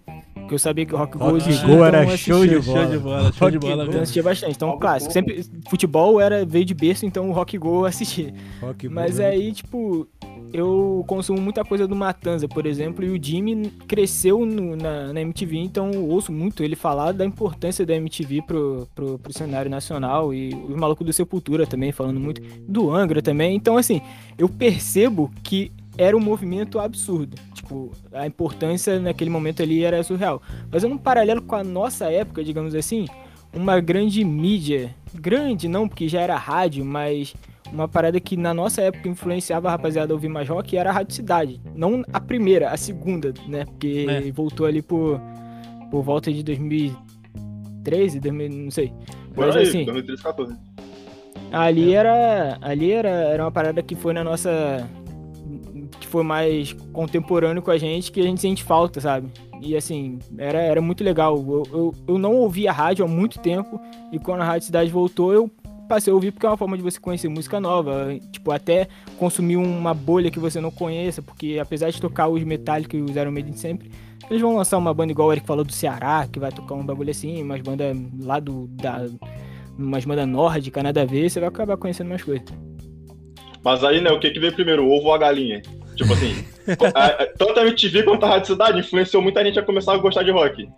que 0.49 0.55
eu 0.55 0.59
sabia 0.59 0.85
que 0.87 0.95
o 0.95 0.99
Rock 0.99 1.17
Go 1.19 1.25
Rock 1.25 1.37
existia, 1.39 1.67
Go 1.67 1.73
então 1.75 1.85
era 1.87 2.01
assistia. 2.03 2.35
show 2.35 2.47
de 2.47 2.63
Show 2.63 2.87
de 2.87 2.99
bola, 2.99 3.33
show 3.33 3.51
de 3.51 3.57
Rock 3.57 3.69
bola 3.69 3.87
Go. 3.87 3.93
Eu 3.93 4.01
assistia 4.03 4.23
bastante, 4.23 4.53
então 4.57 4.69
Algo 4.69 4.81
clássico. 4.81 5.13
pouco. 5.13 5.29
Sempre, 5.33 5.47
futebol 5.69 6.21
era, 6.21 6.45
veio 6.45 6.65
de 6.65 6.75
berço, 6.75 7.07
então 7.07 7.29
o 7.29 7.33
Rock 7.33 7.57
Go 7.59 7.81
eu 7.81 7.85
assistia. 7.87 8.33
Rock 8.61 8.89
Mas 8.89 9.13
Go, 9.17 9.19
né? 9.23 9.29
aí, 9.29 9.53
tipo, 9.53 10.07
eu 10.53 11.03
consumo 11.07 11.41
muita 11.41 11.65
coisa 11.65 11.87
do 11.89 11.97
Matanza, 11.97 12.47
por 12.47 12.65
exemplo, 12.67 13.05
e 13.05 13.11
o 13.11 13.23
Jimmy 13.23 13.71
cresceu 13.89 14.45
no- 14.47 14.77
na, 14.77 15.13
na 15.13 15.21
MTV, 15.21 15.57
então 15.59 15.91
eu 15.91 16.07
ouço 16.09 16.31
muito 16.31 16.63
ele 16.63 16.77
falar 16.77 17.13
da 17.13 17.25
importância 17.25 17.85
da 17.85 17.95
MTV 17.97 18.43
pro, 18.43 18.87
pro, 18.95 19.19
pro 19.19 19.33
cenário 19.33 19.71
nacional 19.71 20.33
e 20.33 20.55
os 20.69 20.77
malucos 20.77 21.05
do 21.07 21.13
Sepultura 21.13 21.67
também, 21.67 21.91
falando 21.93 22.21
muito 22.21 22.41
do 22.69 22.91
Angra 22.91 23.21
também. 23.21 23.57
Então, 23.57 23.77
assim, 23.77 24.01
eu 24.39 24.49
percebo 24.49 25.31
que 25.43 25.73
era 25.97 26.17
um 26.17 26.21
movimento 26.21 26.79
absurdo. 26.79 27.37
Tipo, 27.55 27.93
a 28.13 28.27
importância 28.27 28.99
naquele 28.99 29.31
momento 29.31 29.63
ali 29.63 29.85
era 29.85 30.03
surreal. 30.03 30.43
Fazendo 30.71 30.95
um 30.95 30.99
paralelo 30.99 31.43
com 31.43 31.55
a 31.57 31.65
nossa 31.65 32.11
época, 32.11 32.43
digamos 32.45 32.75
assim, 32.75 33.07
uma 33.55 33.81
grande 33.81 34.25
mídia, 34.25 34.95
grande 35.15 35.69
não, 35.69 35.89
porque 35.89 36.09
já 36.09 36.21
era 36.21 36.37
rádio, 36.37 36.85
mas 36.85 37.35
uma 37.73 37.89
parada 37.89 38.21
que 38.21 38.37
na 38.37 38.53
nossa 38.53 38.83
época 38.83 39.09
influenciava 39.09 39.69
a 39.69 39.73
rapaziada 39.73 40.13
a 40.13 40.15
ouvir 40.15 40.29
mais 40.29 40.49
rock 40.49 40.77
era 40.77 40.91
a 40.91 40.93
Rádio 40.93 41.15
Cidade. 41.15 41.61
Não 41.75 42.05
a 42.13 42.21
primeira, 42.21 42.71
a 42.71 42.77
segunda, 42.77 43.33
né? 43.49 43.65
Porque 43.65 44.07
É. 44.09 44.31
voltou 44.33 44.67
ali 44.67 44.83
por, 44.83 45.21
por 45.91 46.03
volta 46.03 46.33
de 46.33 46.43
2013, 46.43 48.21
2000, 48.21 48.49
não 48.51 48.71
sei. 48.71 48.93
Por 49.35 49.47
Mas 49.47 49.57
aí, 49.57 49.63
assim, 49.65 49.85
2013, 49.85 50.23
14. 50.23 50.57
ali 51.53 51.95
era. 51.95 52.59
Ali 52.61 52.93
era, 52.93 53.09
era 53.09 53.45
uma 53.45 53.51
parada 53.53 53.83
que 53.83 53.95
foi 53.95 54.13
na 54.13 54.23
nossa. 54.23 54.89
Que 55.99 56.07
foi 56.07 56.23
mais 56.23 56.73
contemporâneo 56.93 57.63
com 57.63 57.71
a 57.71 57.79
gente, 57.79 58.11
que 58.11 58.21
a 58.21 58.25
gente 58.25 58.41
sente 58.41 58.63
falta, 58.63 59.01
sabe? 59.01 59.29
E 59.61 59.77
assim, 59.77 60.19
era, 60.37 60.61
era 60.61 60.81
muito 60.81 61.03
legal. 61.03 61.37
Eu, 61.37 61.63
eu, 61.73 61.95
eu 62.09 62.19
não 62.19 62.35
ouvia 62.35 62.73
rádio 62.73 63.05
há 63.05 63.09
muito 63.09 63.39
tempo, 63.39 63.81
e 64.13 64.19
quando 64.19 64.43
a 64.43 64.45
Rádio 64.45 64.67
Cidade 64.67 64.91
voltou, 64.91 65.33
eu 65.33 65.51
passei 65.89 66.11
a 66.11 66.15
ouvir 66.15 66.33
porque 66.33 66.47
é 66.47 66.49
uma 66.49 66.57
forma 66.57 66.77
de 66.77 66.83
você 66.83 66.99
conhecer 66.99 67.29
música 67.29 67.61
nova. 67.61 68.09
Tipo, 68.33 68.53
até 68.53 68.89
consumir 69.19 69.57
uma 69.57 69.95
bolha 69.95 70.31
que 70.31 70.39
você 70.39 70.61
não 70.61 70.71
conheça, 70.71 71.23
porque 71.23 71.59
apesar 71.61 71.91
de 71.91 72.01
tocar 72.01 72.29
os 72.29 72.43
Metallica 72.43 72.97
e 72.97 73.03
os 73.03 73.15
Iron 73.17 73.31
Maiden 73.31 73.55
sempre, 73.55 73.91
eles 74.31 74.41
vão 74.41 74.57
lançar 74.57 74.79
uma 74.79 74.93
banda 74.93 75.13
igual 75.13 75.29
o 75.29 75.33
Eric 75.33 75.47
falou 75.47 75.65
do 75.65 75.73
Ceará, 75.73 76.27
que 76.31 76.39
vai 76.39 76.51
tocar 76.51 76.75
um 76.75 76.85
bagulho 76.85 77.11
assim, 77.11 77.43
umas 77.43 77.61
bandas 77.61 77.97
lá 78.21 78.41
do. 78.41 78.67
Da, 78.69 79.07
umas 79.79 80.05
bandas 80.05 80.29
nórdica, 80.29 80.83
nada 80.83 81.03
a 81.03 81.05
ver, 81.05 81.29
você 81.29 81.41
vai 81.41 81.49
acabar 81.49 81.77
conhecendo 81.77 82.09
mais 82.09 82.23
coisas. 82.23 82.47
Mas 83.63 83.83
aí, 83.83 84.01
né, 84.01 84.11
o 84.11 84.21
que, 84.21 84.31
que 84.31 84.39
veio 84.39 84.53
primeiro, 84.53 84.85
o 84.85 84.93
ovo 84.93 85.09
ou 85.09 85.15
a 85.15 85.19
galinha? 85.19 85.63
Tipo 85.97 86.13
assim, 86.13 86.45
a- 86.95 87.27
tanto 87.39 87.61
a 87.61 87.63
MTV 87.67 88.03
quanto 88.03 88.25
a 88.25 88.29
Rádio 88.29 88.47
Cidade 88.49 88.79
influenciou 88.81 89.23
muita 89.23 89.45
gente 89.45 89.59
a 89.59 89.63
começar 89.63 89.93
a 89.95 89.99
gostar 89.99 90.23
de 90.23 90.31
rock. 90.31 90.69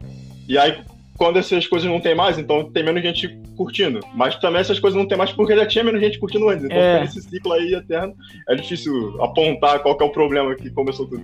E 0.49 0.59
aí, 0.59 0.79
quando 1.17 1.39
essas 1.39 1.67
coisas 1.67 1.91
não 1.91 2.01
tem 2.01 2.15
mais, 2.15 2.39
então 2.39 2.71
tem 2.71 2.85
menos 2.85 3.03
gente 3.03 3.29
curtindo. 3.57 4.01
Mas 4.15 4.37
também 4.37 4.61
essas 4.61 4.79
coisas 4.79 4.99
não 4.99 5.09
tem 5.09 5.17
mais 5.17 5.33
porque 5.33 5.57
já 5.57 5.67
tinha 5.67 5.83
menos 5.83 6.01
gente 6.01 6.19
curtindo 6.19 6.49
antes. 6.49 6.65
Então 6.65 6.77
É. 6.77 7.01
nesse 7.01 7.23
ciclo 7.23 7.53
aí 7.53 7.73
eterno. 7.75 8.15
É 8.49 8.55
difícil 8.55 9.17
apontar 9.23 9.81
qual 9.81 9.97
que 9.97 10.05
é 10.05 10.07
o 10.07 10.11
problema 10.13 10.55
que 10.55 10.71
começou 10.71 11.07
tudo. 11.07 11.23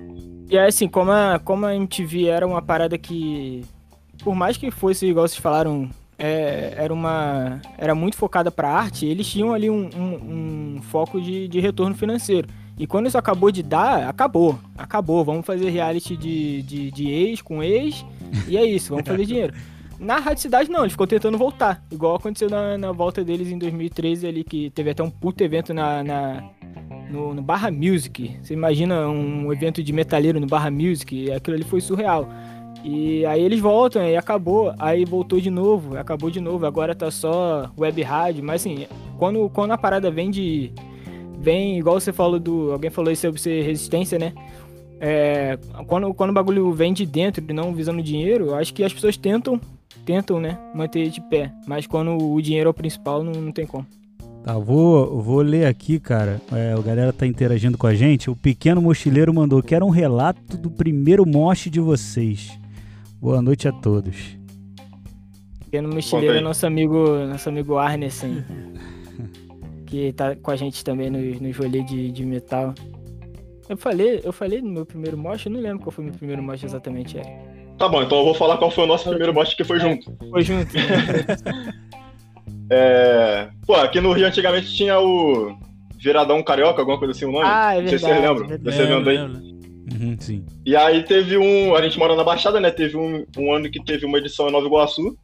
E 0.50 0.58
aí, 0.58 0.68
assim, 0.68 0.88
como 0.88 1.10
a, 1.10 1.38
como 1.42 1.66
a 1.66 1.74
MTV 1.74 2.26
era 2.28 2.46
uma 2.46 2.60
parada 2.62 2.96
que, 2.98 3.62
por 4.22 4.34
mais 4.34 4.56
que 4.56 4.70
fosse, 4.70 5.06
igual 5.06 5.26
vocês 5.28 5.40
falaram, 5.40 5.88
é, 6.18 6.74
era 6.76 6.92
uma 6.92 7.60
era 7.78 7.94
muito 7.94 8.16
focada 8.16 8.50
pra 8.50 8.68
arte, 8.70 9.06
eles 9.06 9.26
tinham 9.26 9.52
ali 9.52 9.68
um, 9.70 9.88
um- 9.96 10.76
um 10.76 10.82
foco 10.82 11.20
de, 11.20 11.48
de 11.48 11.58
retorno 11.60 11.94
financeiro. 11.94 12.48
E 12.78 12.86
quando 12.86 13.06
isso 13.06 13.18
acabou 13.18 13.50
de 13.50 13.62
dar, 13.62 14.08
acabou. 14.08 14.58
Acabou. 14.76 15.24
Vamos 15.24 15.46
fazer 15.46 15.70
reality 15.70 16.16
de, 16.16 16.62
de, 16.62 16.90
de 16.90 17.10
ex 17.10 17.42
com 17.42 17.62
ex. 17.62 18.04
E 18.48 18.56
é 18.56 18.64
isso, 18.64 18.90
vamos 18.90 19.06
fazer 19.06 19.24
dinheiro. 19.24 19.54
Na 20.02 20.18
Rádio 20.18 20.42
Cidade, 20.42 20.68
não, 20.68 20.80
ele 20.80 20.90
ficou 20.90 21.06
tentando 21.06 21.38
voltar. 21.38 21.80
Igual 21.88 22.16
aconteceu 22.16 22.50
na, 22.50 22.76
na 22.76 22.90
volta 22.90 23.22
deles 23.22 23.52
em 23.52 23.56
2013 23.56 24.26
ali, 24.26 24.42
que 24.42 24.68
teve 24.70 24.90
até 24.90 25.00
um 25.00 25.10
puto 25.10 25.44
evento 25.44 25.72
na, 25.72 26.02
na 26.02 26.42
no, 27.08 27.32
no, 27.32 27.40
Barra 27.40 27.70
Music. 27.70 28.36
Você 28.42 28.52
imagina 28.52 29.08
um 29.08 29.52
evento 29.52 29.80
de 29.80 29.92
metalheiro 29.92 30.40
no 30.40 30.46
Barra 30.48 30.72
Music? 30.72 31.30
Aquilo 31.30 31.54
ali 31.54 31.64
foi 31.64 31.80
surreal. 31.80 32.28
E 32.82 33.24
aí 33.26 33.40
eles 33.40 33.60
voltam 33.60 34.02
e 34.04 34.16
acabou. 34.16 34.74
Aí 34.76 35.04
voltou 35.04 35.40
de 35.40 35.50
novo, 35.50 35.96
acabou 35.96 36.30
de 36.30 36.40
novo. 36.40 36.66
Agora 36.66 36.96
tá 36.96 37.08
só 37.08 37.70
web 37.78 38.02
rádio. 38.02 38.42
Mas 38.42 38.62
assim, 38.62 38.86
quando, 39.18 39.48
quando 39.50 39.70
a 39.70 39.78
parada 39.78 40.10
vem 40.10 40.30
de. 40.30 40.72
Vem, 41.42 41.76
igual 41.76 41.98
você 41.98 42.12
falou 42.12 42.38
do. 42.38 42.70
Alguém 42.70 42.88
falou 42.88 43.10
isso 43.10 43.22
sobre 43.22 43.40
ser 43.40 43.62
resistência, 43.62 44.16
né? 44.16 44.32
É, 45.00 45.58
quando, 45.88 46.14
quando 46.14 46.30
o 46.30 46.32
bagulho 46.32 46.72
vem 46.72 46.92
de 46.92 47.04
dentro 47.04 47.44
e 47.46 47.52
não 47.52 47.74
visando 47.74 48.00
dinheiro, 48.00 48.46
eu 48.46 48.54
acho 48.54 48.72
que 48.72 48.84
as 48.84 48.92
pessoas 48.92 49.16
tentam, 49.16 49.60
tentam, 50.06 50.38
né, 50.38 50.56
manter 50.72 51.10
de 51.10 51.20
pé. 51.22 51.52
Mas 51.66 51.88
quando 51.88 52.16
o 52.16 52.40
dinheiro 52.40 52.68
é 52.68 52.70
o 52.70 52.74
principal, 52.74 53.24
não, 53.24 53.32
não 53.32 53.50
tem 53.50 53.66
como. 53.66 53.84
Tá, 54.44 54.56
vou, 54.56 55.20
vou 55.20 55.40
ler 55.40 55.66
aqui, 55.66 55.98
cara. 55.98 56.40
É, 56.52 56.74
a 56.78 56.80
galera 56.80 57.12
tá 57.12 57.26
interagindo 57.26 57.76
com 57.76 57.88
a 57.88 57.94
gente. 57.94 58.30
O 58.30 58.36
pequeno 58.36 58.80
mochileiro 58.80 59.34
mandou: 59.34 59.60
Quero 59.60 59.84
um 59.84 59.90
relato 59.90 60.56
do 60.56 60.70
primeiro 60.70 61.26
moche 61.26 61.68
de 61.68 61.80
vocês. 61.80 62.56
Boa 63.20 63.42
noite 63.42 63.66
a 63.66 63.72
todos. 63.72 64.38
Pequeno 65.64 65.92
mochileiro 65.92 66.36
é 66.36 66.40
nosso 66.40 66.64
amigo, 66.64 67.26
nosso 67.26 67.48
amigo 67.48 67.76
Arneson. 67.76 68.42
que 69.92 70.10
tá 70.14 70.34
com 70.34 70.50
a 70.50 70.56
gente 70.56 70.82
também 70.82 71.10
no, 71.10 71.18
no 71.18 71.52
rolê 71.52 71.82
de, 71.82 72.10
de 72.10 72.24
metal. 72.24 72.72
Eu 73.68 73.76
falei, 73.76 74.22
eu 74.24 74.32
falei 74.32 74.62
no 74.62 74.70
meu 74.70 74.86
primeiro 74.86 75.18
mosh, 75.18 75.44
eu 75.44 75.52
não 75.52 75.60
lembro 75.60 75.80
qual 75.80 75.92
foi 75.92 76.02
o 76.02 76.06
meu 76.06 76.16
primeiro 76.16 76.42
mosh 76.42 76.64
exatamente, 76.64 77.18
Eric. 77.18 77.30
Tá 77.76 77.90
bom, 77.90 78.02
então 78.02 78.18
eu 78.18 78.24
vou 78.24 78.34
falar 78.34 78.56
qual 78.56 78.70
foi 78.70 78.84
o 78.84 78.86
nosso 78.86 79.06
primeiro 79.06 79.34
mosh 79.34 79.52
que 79.52 79.64
foi 79.64 79.78
junto. 79.78 80.10
Foi 80.30 80.40
junto. 80.42 80.72
é... 82.72 83.50
Pô, 83.66 83.74
aqui 83.74 84.00
no 84.00 84.12
Rio 84.12 84.26
antigamente 84.26 84.74
tinha 84.74 84.98
o 84.98 85.58
Viradão 85.98 86.42
Carioca, 86.42 86.80
alguma 86.80 86.98
coisa 86.98 87.12
assim 87.12 87.26
o 87.26 87.32
nome. 87.32 87.44
Ah, 87.46 87.74
é 87.74 87.82
verdade. 87.82 87.82
Não 87.82 87.90
sei 87.90 87.98
se 87.98 88.04
vocês 88.06 88.22
lembram. 88.22 88.58
Você 88.64 88.82
lembra 88.82 89.12
aí? 89.12 89.18
Uhum, 89.92 90.16
sim. 90.18 90.46
E 90.64 90.74
aí 90.74 91.02
teve 91.02 91.36
um. 91.36 91.74
A 91.74 91.82
gente 91.82 91.98
mora 91.98 92.16
na 92.16 92.24
Baixada, 92.24 92.58
né? 92.58 92.70
Teve 92.70 92.96
um, 92.96 93.26
um 93.36 93.52
ano 93.52 93.70
que 93.70 93.84
teve 93.84 94.06
uma 94.06 94.16
edição 94.16 94.48
em 94.48 94.52
Nova 94.52 94.66
Iguaçu. 94.66 95.18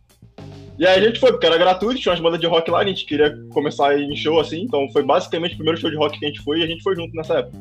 E 0.78 0.86
aí 0.86 1.00
a 1.00 1.02
gente 1.02 1.18
foi, 1.18 1.32
porque 1.32 1.46
era 1.46 1.58
gratuito, 1.58 2.00
tinha 2.00 2.12
umas 2.12 2.20
bandas 2.20 2.40
de 2.40 2.46
rock 2.46 2.70
lá, 2.70 2.80
a 2.80 2.86
gente 2.86 3.04
queria 3.04 3.36
começar 3.52 3.98
em 3.98 4.14
show 4.14 4.38
assim, 4.38 4.62
então 4.62 4.88
foi 4.92 5.02
basicamente 5.02 5.54
o 5.54 5.56
primeiro 5.56 5.80
show 5.80 5.90
de 5.90 5.96
rock 5.96 6.18
que 6.18 6.24
a 6.24 6.28
gente 6.28 6.40
foi 6.42 6.60
e 6.60 6.62
a 6.62 6.66
gente 6.66 6.84
foi 6.84 6.94
junto 6.94 7.14
nessa 7.16 7.38
época. 7.38 7.58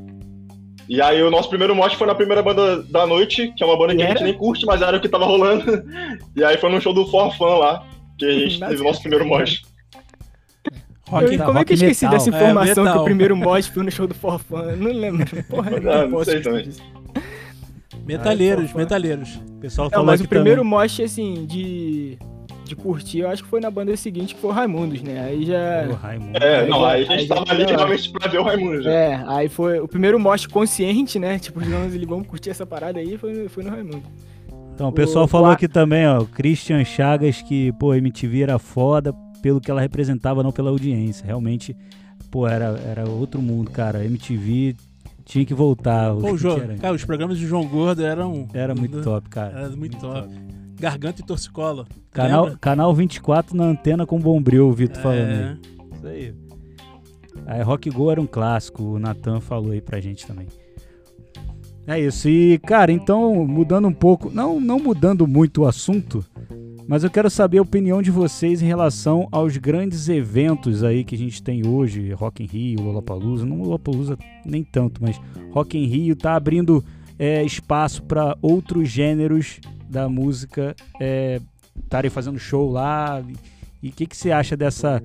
E 0.88 1.02
aí 1.02 1.22
o 1.24 1.32
nosso 1.32 1.50
primeiro 1.50 1.76
mote 1.76 1.98
foi 1.98 2.06
na 2.06 2.14
primeira 2.14 2.44
banda 2.44 2.82
da 2.84 3.08
noite, 3.08 3.52
que 3.58 3.64
é 3.64 3.66
uma 3.66 3.78
banda 3.78 3.96
que 3.96 4.04
a 4.04 4.08
gente 4.08 4.24
nem 4.24 4.34
curte, 4.34 4.66
mas 4.66 4.82
era 4.82 4.96
o 4.96 5.02
que 5.02 5.10
tava 5.10 5.26
rolando. 5.26 5.66
E 6.36 6.44
aí 6.44 6.58
foi 6.58 6.72
no 6.72 6.80
show 6.80 6.94
do 6.94 7.08
For 7.08 7.36
Fun 7.36 7.58
lá, 7.58 7.84
que 8.18 8.26
a 8.26 8.32
gente 8.32 8.60
teve 8.60 8.82
o 8.82 8.84
nosso 8.84 9.02
primeiro 9.02 9.26
mote. 9.26 9.64
Rock, 11.10 11.34
eu, 11.34 11.46
como 11.46 11.58
é 11.58 11.66
que 11.66 11.74
eu 11.74 11.76
esqueci 11.76 12.06
metal. 12.06 12.20
dessa 12.20 12.30
informação 12.30 12.88
é, 12.88 12.92
que 12.92 12.98
o 13.00 13.04
primeiro 13.04 13.36
mod 13.36 13.72
foi 13.72 13.84
no 13.84 13.92
show 13.92 14.06
do 14.06 14.14
For 14.14 14.38
Fun? 14.38 14.62
Eu 14.62 14.78
não 14.78 14.92
lembro. 14.92 15.26
Porra, 15.46 15.72
não, 15.72 15.80
não, 15.80 16.08
não 16.10 16.24
sei 16.24 16.42
também. 16.42 16.70
Metalheiros, 18.06 18.74
metalheiros. 18.74 19.36
O 19.36 19.60
pessoal 19.60 19.90
falou 19.90 20.06
mas 20.06 20.22
o 20.22 20.28
primeiro 20.28 20.62
também... 20.62 20.80
mosh, 20.80 21.00
assim, 21.00 21.46
de 21.46 22.20
de 22.68 22.76
curtir, 22.76 23.20
eu 23.20 23.30
acho 23.30 23.44
que 23.44 23.50
foi 23.50 23.60
na 23.60 23.72
banda 23.72 23.96
seguinte, 23.96 24.36
que 24.36 24.42
foi 24.42 24.50
o 24.50 24.54
Raimundos, 24.54 25.02
né? 25.02 25.20
Aí 25.22 25.46
já. 25.46 25.88
O 25.90 25.94
Raimundo. 25.94 26.38
É, 26.38 26.68
não, 26.68 26.86
aí 26.86 27.04
a 27.04 27.06
gente 27.06 27.22
aí 27.22 27.28
tava 27.28 27.52
ali 27.52 27.66
realmente 27.66 28.10
pra 28.12 28.28
ver 28.28 28.40
o 28.40 28.44
Raimundos. 28.44 28.86
Né? 28.86 28.94
É, 28.94 29.24
aí 29.28 29.50
foi 29.50 29.80
o 29.80 29.88
primeiro 29.88 30.20
mosh 30.20 30.46
consciente, 30.46 31.20
né? 31.20 31.40
Tipo, 31.40 31.62
digamos, 31.62 31.94
ele 31.94 32.06
vamos 32.06 32.28
curtir 32.28 32.50
essa 32.50 32.66
parada 32.66 33.00
aí, 33.00 33.18
foi, 33.18 33.48
foi 33.48 33.64
no 33.64 33.70
Raimundo. 33.70 34.04
Então, 34.74 34.90
o 34.90 34.92
pessoal 34.92 35.26
o 35.26 35.28
falou 35.28 35.50
aqui 35.50 35.68
também, 35.68 36.08
ó, 36.08 36.24
Christian 36.24 36.84
Chagas, 36.84 37.42
que, 37.42 37.72
pô, 37.74 37.96
MTV 37.96 38.44
era 38.44 38.60
foda 38.60 39.12
pelo 39.42 39.60
que 39.60 39.72
ela 39.72 39.82
representava, 39.82 40.44
não 40.44 40.52
pela 40.52 40.70
audiência. 40.70 41.26
Realmente, 41.26 41.76
pô, 42.30 42.48
era, 42.48 42.80
era 42.86 43.10
outro 43.10 43.42
mundo, 43.42 43.72
cara. 43.72 44.06
MTV 44.06 44.76
tinha 45.26 45.46
que 45.46 45.54
voltar. 45.54 46.14
Pô, 46.16 46.38
João, 46.38 46.60
cara, 46.80 46.94
os 46.94 47.04
programas 47.04 47.38
de 47.38 47.46
João 47.46 47.66
Gordo 47.68 48.04
eram. 48.04 48.48
Era 48.54 48.74
muito 48.76 49.02
top, 49.02 49.30
cara. 49.30 49.52
Era 49.52 49.70
muito, 49.70 49.80
muito 49.80 50.00
top. 50.00 50.22
top. 50.22 50.57
Garganta 50.80 51.22
e 51.22 51.26
torcicola. 51.26 51.86
Canal, 52.12 52.58
canal 52.60 52.94
24 52.94 53.56
na 53.56 53.66
antena 53.66 54.06
com 54.06 54.20
bombril, 54.20 54.68
o 54.68 54.74
Vitor 54.74 55.00
é. 55.00 55.02
falando 55.02 55.30
aí. 55.30 55.58
Isso 55.94 56.08
aí. 56.08 56.36
Aí 57.46 57.62
Rock 57.62 57.90
Go 57.90 58.12
era 58.12 58.22
um 58.22 58.28
clássico, 58.28 58.84
o 58.84 59.00
Natan 59.00 59.40
falou 59.40 59.72
aí 59.72 59.82
pra 59.82 60.00
gente 60.00 60.26
também. 60.26 60.48
É 61.88 62.00
isso. 62.00 62.28
E, 62.28 62.58
cara, 62.60 62.92
então, 62.92 63.48
mudando 63.48 63.88
um 63.88 63.94
pouco, 63.94 64.30
não, 64.30 64.60
não 64.60 64.78
mudando 64.78 65.26
muito 65.26 65.62
o 65.62 65.66
assunto, 65.66 66.24
mas 66.86 67.04
eu 67.04 67.10
quero 67.10 67.30
saber 67.30 67.60
a 67.60 67.62
opinião 67.62 68.02
de 68.02 68.12
vocês 68.12 68.62
em 68.62 68.66
relação 68.66 69.28
aos 69.32 69.56
grandes 69.56 70.10
eventos 70.10 70.84
aí 70.84 71.06
que 71.06 71.16
a 71.16 71.18
gente 71.18 71.42
tem 71.42 71.66
hoje, 71.66 72.12
Rock 72.12 72.44
in 72.44 72.48
Rio, 72.48 72.82
Lollapalooza, 72.82 73.46
não 73.46 73.62
Lollapalooza 73.62 74.18
nem 74.46 74.64
tanto, 74.64 75.02
mas 75.02 75.20
Rock 75.52 75.78
in 75.78 75.86
Rio 75.86 76.16
tá 76.16 76.36
abrindo 76.36 76.84
é, 77.18 77.44
espaço 77.44 78.04
para 78.04 78.38
outros 78.42 78.90
gêneros 78.90 79.62
da 79.90 80.10
música 80.10 80.76
estarem 81.84 82.08
é, 82.08 82.12
fazendo 82.12 82.40
show 82.40 82.70
lá. 82.70 83.24
E 83.82 83.90
o 83.90 83.92
que, 83.92 84.06
que 84.06 84.18
você 84.18 84.32
acha 84.32 84.58
dessa 84.58 85.02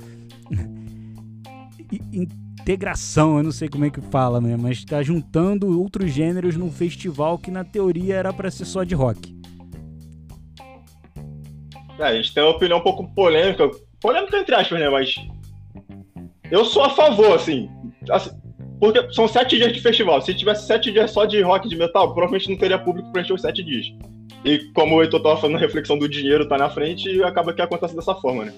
integração? 2.12 3.38
Eu 3.38 3.45
não 3.45 3.53
sei 3.53 3.68
como 3.68 3.85
é 3.85 3.90
que 3.90 4.01
fala, 4.01 4.40
né? 4.40 4.57
Mas 4.57 4.79
está 4.79 5.03
juntando 5.03 5.81
outros 5.81 6.11
gêneros 6.11 6.57
num 6.57 6.71
festival 6.71 7.38
que 7.38 7.51
na 7.51 7.64
teoria 7.64 8.16
era 8.16 8.33
para 8.33 8.51
ser 8.51 8.64
só 8.64 8.85
de 8.85 8.95
rock. 8.95 9.37
É, 11.99 12.05
a 12.05 12.14
gente 12.14 12.35
tem 12.35 12.42
uma 12.42 12.53
opinião 12.53 12.79
um 12.79 12.83
pouco 12.83 13.07
polêmica. 13.14 13.71
Polêmica 14.01 14.38
entre 14.38 14.55
aspas, 14.55 14.81
né? 14.81 14.88
Mas 14.88 15.14
eu 16.51 16.64
sou 16.64 16.83
a 16.85 16.90
favor, 16.90 17.35
assim. 17.35 17.71
assim 18.11 18.31
porque 18.83 19.12
são 19.12 19.29
sete 19.29 19.57
dias 19.57 19.73
de 19.73 19.81
festival. 19.81 20.21
Se 20.21 20.35
tivesse 20.35 20.66
sete 20.66 20.90
dias 20.90 21.12
só 21.12 21.25
de 21.25 21.40
rock 21.40 21.68
de 21.68 21.77
metal, 21.77 22.12
provavelmente 22.12 22.51
não 22.51 22.57
teria 22.57 22.77
público 22.77 23.12
para 23.12 23.23
encher 23.23 23.33
os 23.33 23.40
sete 23.40 23.62
dias. 23.62 23.87
E 24.45 24.59
como 24.75 24.97
o 24.97 25.03
Heitor 25.03 25.23
tava 25.23 25.41
falando, 25.41 25.57
a 25.57 25.61
reflexão 25.61 25.99
do 25.99 26.09
dinheiro 26.09 26.49
tá 26.49 26.59
na 26.59 26.69
frente 26.69 27.09
e 27.09 27.23
acaba 27.23 27.53
que 27.53 27.63
acontece 27.63 27.95
dessa 27.95 28.15
forma, 28.15 28.47
né? 28.47 28.53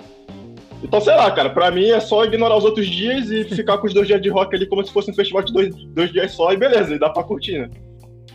Então, 0.82 1.00
sei 1.00 1.14
lá, 1.14 1.30
cara, 1.30 1.48
pra 1.48 1.70
mim 1.70 1.86
é 1.86 2.00
só 2.00 2.24
ignorar 2.24 2.56
os 2.56 2.64
outros 2.64 2.86
dias 2.86 3.30
e 3.30 3.44
ficar 3.44 3.78
com 3.78 3.86
os 3.86 3.94
dois 3.94 4.06
dias 4.06 4.20
de 4.20 4.28
rock 4.28 4.54
ali 4.54 4.66
como 4.66 4.84
se 4.84 4.92
fosse 4.92 5.10
um 5.10 5.14
festival 5.14 5.42
de 5.42 5.52
dois, 5.52 5.74
dois 5.74 6.12
dias 6.12 6.32
só 6.32 6.52
e 6.52 6.56
beleza, 6.56 6.94
e 6.94 6.98
dá 6.98 7.08
pra 7.08 7.22
curtir, 7.22 7.58
né? 7.58 7.70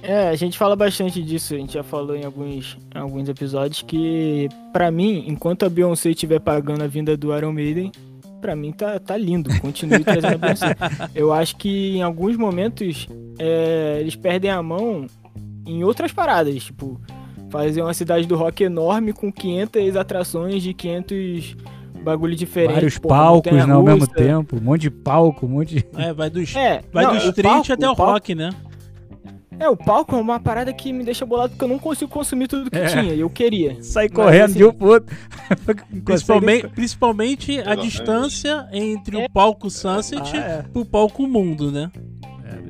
É, 0.01 0.29
a 0.29 0.35
gente 0.35 0.57
fala 0.57 0.75
bastante 0.75 1.21
disso, 1.21 1.53
a 1.53 1.57
gente 1.57 1.73
já 1.73 1.83
falou 1.83 2.15
em 2.15 2.23
alguns, 2.23 2.77
em 2.95 2.97
alguns 2.97 3.27
episódios 3.27 3.81
que, 3.81 4.47
para 4.71 4.89
mim, 4.89 5.25
enquanto 5.27 5.63
a 5.63 5.69
Beyoncé 5.69 6.09
estiver 6.11 6.39
pagando 6.39 6.83
a 6.83 6.87
vinda 6.87 7.17
do 7.17 7.35
Iron 7.35 7.51
Maiden, 7.51 7.91
para 8.39 8.55
mim 8.55 8.71
tá, 8.71 8.97
tá 8.97 9.17
lindo, 9.17 9.49
continue 9.59 10.03
trazendo 10.03 10.35
a 10.35 10.37
Beyoncé. 10.37 10.75
Eu 11.13 11.33
acho 11.33 11.57
que 11.57 11.97
em 11.97 12.01
alguns 12.01 12.37
momentos 12.37 13.07
é, 13.37 13.97
eles 13.99 14.15
perdem 14.15 14.49
a 14.49 14.63
mão 14.63 15.05
em 15.67 15.83
outras 15.83 16.13
paradas, 16.13 16.63
tipo, 16.63 16.99
fazer 17.49 17.81
uma 17.81 17.93
cidade 17.93 18.27
do 18.27 18.35
rock 18.35 18.63
enorme 18.63 19.13
com 19.13 19.31
500 19.31 19.95
atrações 19.95 20.63
de 20.63 20.73
500 20.73 21.55
bagulho 22.03 22.35
diferente. 22.35 22.73
Vários 22.73 22.97
palcos 22.97 23.51
né, 23.51 23.61
ao 23.61 23.83
mesmo 23.83 24.07
tempo, 24.07 24.55
um 24.55 24.61
monte 24.61 24.81
de 24.81 24.91
palco, 24.91 25.45
um 25.45 25.49
monte 25.49 25.75
de... 25.75 25.85
É, 25.95 26.13
vai 26.13 26.29
do, 26.29 26.41
é, 26.41 26.81
vai 26.91 27.05
não, 27.05 27.11
do 27.11 27.17
street 27.17 27.43
palco, 27.43 27.73
até 27.73 27.87
o, 27.87 27.91
o 27.91 27.93
rock, 27.93 28.35
né? 28.35 28.51
É, 29.59 29.67
o 29.67 29.75
palco 29.75 30.15
é 30.15 30.19
uma 30.19 30.39
parada 30.39 30.71
que 30.71 30.93
me 30.93 31.03
deixa 31.03 31.25
bolado 31.25 31.49
porque 31.49 31.65
eu 31.65 31.67
não 31.67 31.77
consigo 31.77 32.09
consumir 32.09 32.47
tudo 32.47 32.71
que 32.71 32.77
é. 32.77 32.85
tinha 32.85 33.13
e 33.13 33.19
eu 33.19 33.29
queria. 33.29 33.75
Sair 33.83 34.09
correndo 34.09 34.45
assim, 34.45 34.57
de 34.59 34.65
um 34.65 34.71
pro 34.71 34.87
outro. 34.87 35.15
principalmente, 36.05 36.67
principalmente 36.69 37.59
a 37.59 37.75
distância 37.75 38.65
entre 38.71 39.19
é. 39.19 39.25
o 39.25 39.29
palco 39.29 39.69
Sunset 39.69 40.31
ah, 40.33 40.39
é. 40.39 40.61
pro 40.61 40.85
palco 40.85 41.27
Mundo, 41.27 41.69
né? 41.69 41.91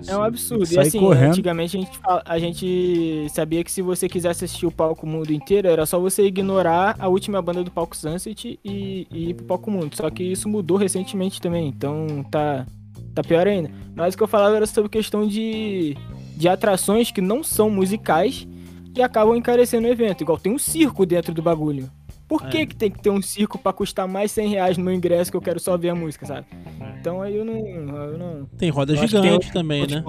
É 0.07 0.17
um 0.17 0.23
absurdo. 0.23 0.71
E 0.71 0.79
assim, 0.79 0.99
correndo. 0.99 1.31
antigamente 1.31 1.77
a 1.77 1.79
gente, 1.79 1.99
a 2.25 2.39
gente 2.39 3.27
sabia 3.29 3.63
que 3.63 3.71
se 3.71 3.81
você 3.81 4.07
quisesse 4.07 4.45
assistir 4.45 4.65
o 4.65 4.71
palco 4.71 5.05
mundo 5.05 5.31
inteiro, 5.31 5.67
era 5.67 5.85
só 5.85 5.99
você 5.99 6.23
ignorar 6.23 6.95
a 6.99 7.07
última 7.07 7.41
banda 7.41 7.63
do 7.63 7.71
palco 7.71 7.95
Sunset 7.95 8.59
e, 8.63 9.07
e 9.11 9.29
ir 9.29 9.33
pro 9.33 9.45
palco 9.45 9.71
mundo. 9.71 9.95
Só 9.95 10.09
que 10.09 10.23
isso 10.23 10.47
mudou 10.47 10.77
recentemente 10.77 11.41
também, 11.41 11.67
então 11.67 12.25
tá, 12.29 12.65
tá 13.13 13.21
pior 13.21 13.47
ainda. 13.47 13.71
Mas 13.95 14.13
o 14.13 14.17
que 14.17 14.23
eu 14.23 14.27
falava 14.27 14.55
era 14.55 14.65
sobre 14.65 14.89
questão 14.89 15.27
de, 15.27 15.95
de 16.35 16.47
atrações 16.47 17.11
que 17.11 17.21
não 17.21 17.43
são 17.43 17.69
musicais 17.69 18.47
e 18.95 19.01
acabam 19.01 19.35
encarecendo 19.35 19.87
o 19.87 19.91
evento. 19.91 20.21
Igual 20.21 20.37
tem 20.37 20.53
um 20.53 20.59
circo 20.59 21.05
dentro 21.05 21.33
do 21.33 21.41
bagulho. 21.41 21.89
Por 22.27 22.47
que, 22.47 22.59
é. 22.59 22.65
que 22.65 22.75
tem 22.75 22.91
que 22.91 23.01
ter 23.01 23.09
um 23.09 23.21
circo 23.21 23.57
para 23.57 23.73
custar 23.73 24.07
mais 24.07 24.31
100 24.31 24.49
reais 24.49 24.77
no 24.77 24.83
meu 24.83 24.93
ingresso 24.93 25.31
que 25.31 25.37
eu 25.37 25.41
quero 25.41 25.59
só 25.59 25.75
ver 25.75 25.89
a 25.89 25.95
música, 25.95 26.27
sabe? 26.27 26.45
É. 26.79 26.88
Então 26.99 27.21
aí 27.21 27.37
eu 27.37 27.45
não. 27.45 27.55
Eu 27.55 28.17
não 28.17 28.45
tem 28.57 28.69
roda 28.69 28.95
gigante 28.95 29.45
tem 29.45 29.53
também, 29.53 29.87
né? 29.87 30.03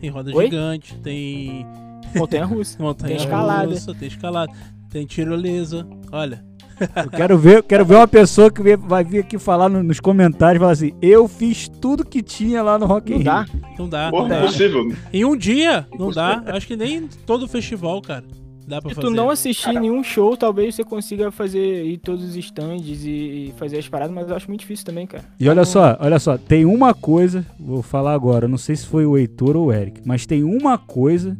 Tem 0.00 0.10
roda 0.10 0.34
Oi? 0.34 0.44
gigante, 0.44 0.94
tem. 0.98 1.66
Montanha 2.14 2.44
russa. 2.46 2.82
Montanha 2.82 3.16
tem 3.16 3.24
escalada. 3.24 3.68
Russa, 3.70 3.94
tem 3.94 4.08
escalada. 4.08 4.52
Tem 4.90 5.06
tirolesa. 5.06 5.86
Olha. 6.12 6.44
Eu 6.78 7.10
quero 7.10 7.38
ver, 7.38 7.62
quero 7.62 7.86
ver 7.86 7.94
uma 7.94 8.06
pessoa 8.06 8.50
que 8.50 8.76
vai 8.76 9.02
vir 9.02 9.20
aqui 9.20 9.38
falar 9.38 9.70
no, 9.70 9.82
nos 9.82 9.98
comentários 9.98 10.60
falar 10.60 10.72
assim: 10.72 10.92
eu 11.00 11.26
fiz 11.26 11.68
tudo 11.68 12.04
que 12.04 12.22
tinha 12.22 12.62
lá 12.62 12.78
no 12.78 12.84
Rock 12.84 13.12
in 13.12 13.16
Rio. 13.16 13.24
Não 13.24 13.32
dá. 13.32 13.46
Não 13.78 13.88
dá. 13.88 14.10
Porra, 14.10 14.22
não 14.22 14.28
dá. 14.28 14.40
Impossível. 14.40 14.92
Em 15.10 15.24
um 15.24 15.36
dia, 15.36 15.86
não 15.98 16.10
dá. 16.10 16.42
Acho 16.46 16.66
que 16.66 16.76
nem 16.76 17.08
todo 17.24 17.48
festival, 17.48 18.02
cara. 18.02 18.24
Dá 18.66 18.80
pra 18.80 18.88
Se 18.90 18.96
fazer. 18.96 19.06
tu 19.06 19.14
não 19.14 19.30
assistir 19.30 19.72
nenhum 19.78 20.02
show, 20.02 20.36
talvez 20.36 20.74
você 20.74 20.82
consiga 20.82 21.30
fazer 21.30 21.84
ir 21.84 21.98
todos 21.98 22.24
os 22.24 22.36
stands 22.36 23.04
e, 23.04 23.10
e 23.10 23.54
fazer 23.56 23.78
as 23.78 23.88
paradas, 23.88 24.12
mas 24.14 24.28
eu 24.28 24.34
acho 24.34 24.48
muito 24.48 24.60
difícil 24.60 24.84
também, 24.84 25.06
cara. 25.06 25.24
E 25.38 25.48
olha 25.48 25.64
só, 25.64 25.96
olha 26.00 26.18
só, 26.18 26.36
tem 26.36 26.64
uma 26.64 26.92
coisa, 26.92 27.46
vou 27.60 27.80
falar 27.82 28.12
agora, 28.12 28.48
não 28.48 28.58
sei 28.58 28.74
se 28.74 28.86
foi 28.86 29.06
o 29.06 29.16
Heitor 29.16 29.56
ou 29.56 29.66
o 29.66 29.72
Eric, 29.72 30.00
mas 30.04 30.26
tem 30.26 30.42
uma 30.42 30.76
coisa 30.76 31.36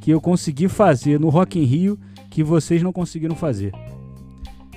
que 0.00 0.10
eu 0.10 0.20
consegui 0.20 0.68
fazer 0.68 1.18
no 1.18 1.28
Rock 1.28 1.58
in 1.58 1.64
Rio 1.64 1.98
que 2.30 2.44
vocês 2.44 2.82
não 2.82 2.92
conseguiram 2.92 3.34
fazer. 3.34 3.72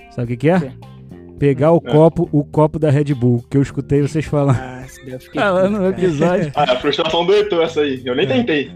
Sabe 0.09 0.25
o 0.25 0.27
que, 0.29 0.37
que 0.37 0.49
é? 0.49 0.59
Quê? 0.59 0.71
Pegar 1.41 1.71
o 1.71 1.81
É. 1.83 1.91
copo, 1.91 2.29
o 2.31 2.43
copo 2.43 2.77
da 2.77 2.91
Red 2.91 3.15
Bull, 3.15 3.43
que 3.49 3.57
eu 3.57 3.63
escutei 3.63 3.99
vocês 3.99 4.23
falando, 4.25 4.59
Ah, 4.61 4.85
se 4.87 5.03
der, 5.03 5.13
eu 5.15 5.19
fiquei 5.19 5.41
falando 5.41 5.79
no 5.79 5.87
episódio. 5.87 6.51
Ah, 6.55 6.73
a 6.73 6.75
frustração 6.79 7.25
do 7.25 7.33
Heitor 7.33 7.63
essa 7.63 7.81
aí. 7.81 7.99
Eu 8.05 8.15
nem 8.15 8.27
tentei. 8.27 8.71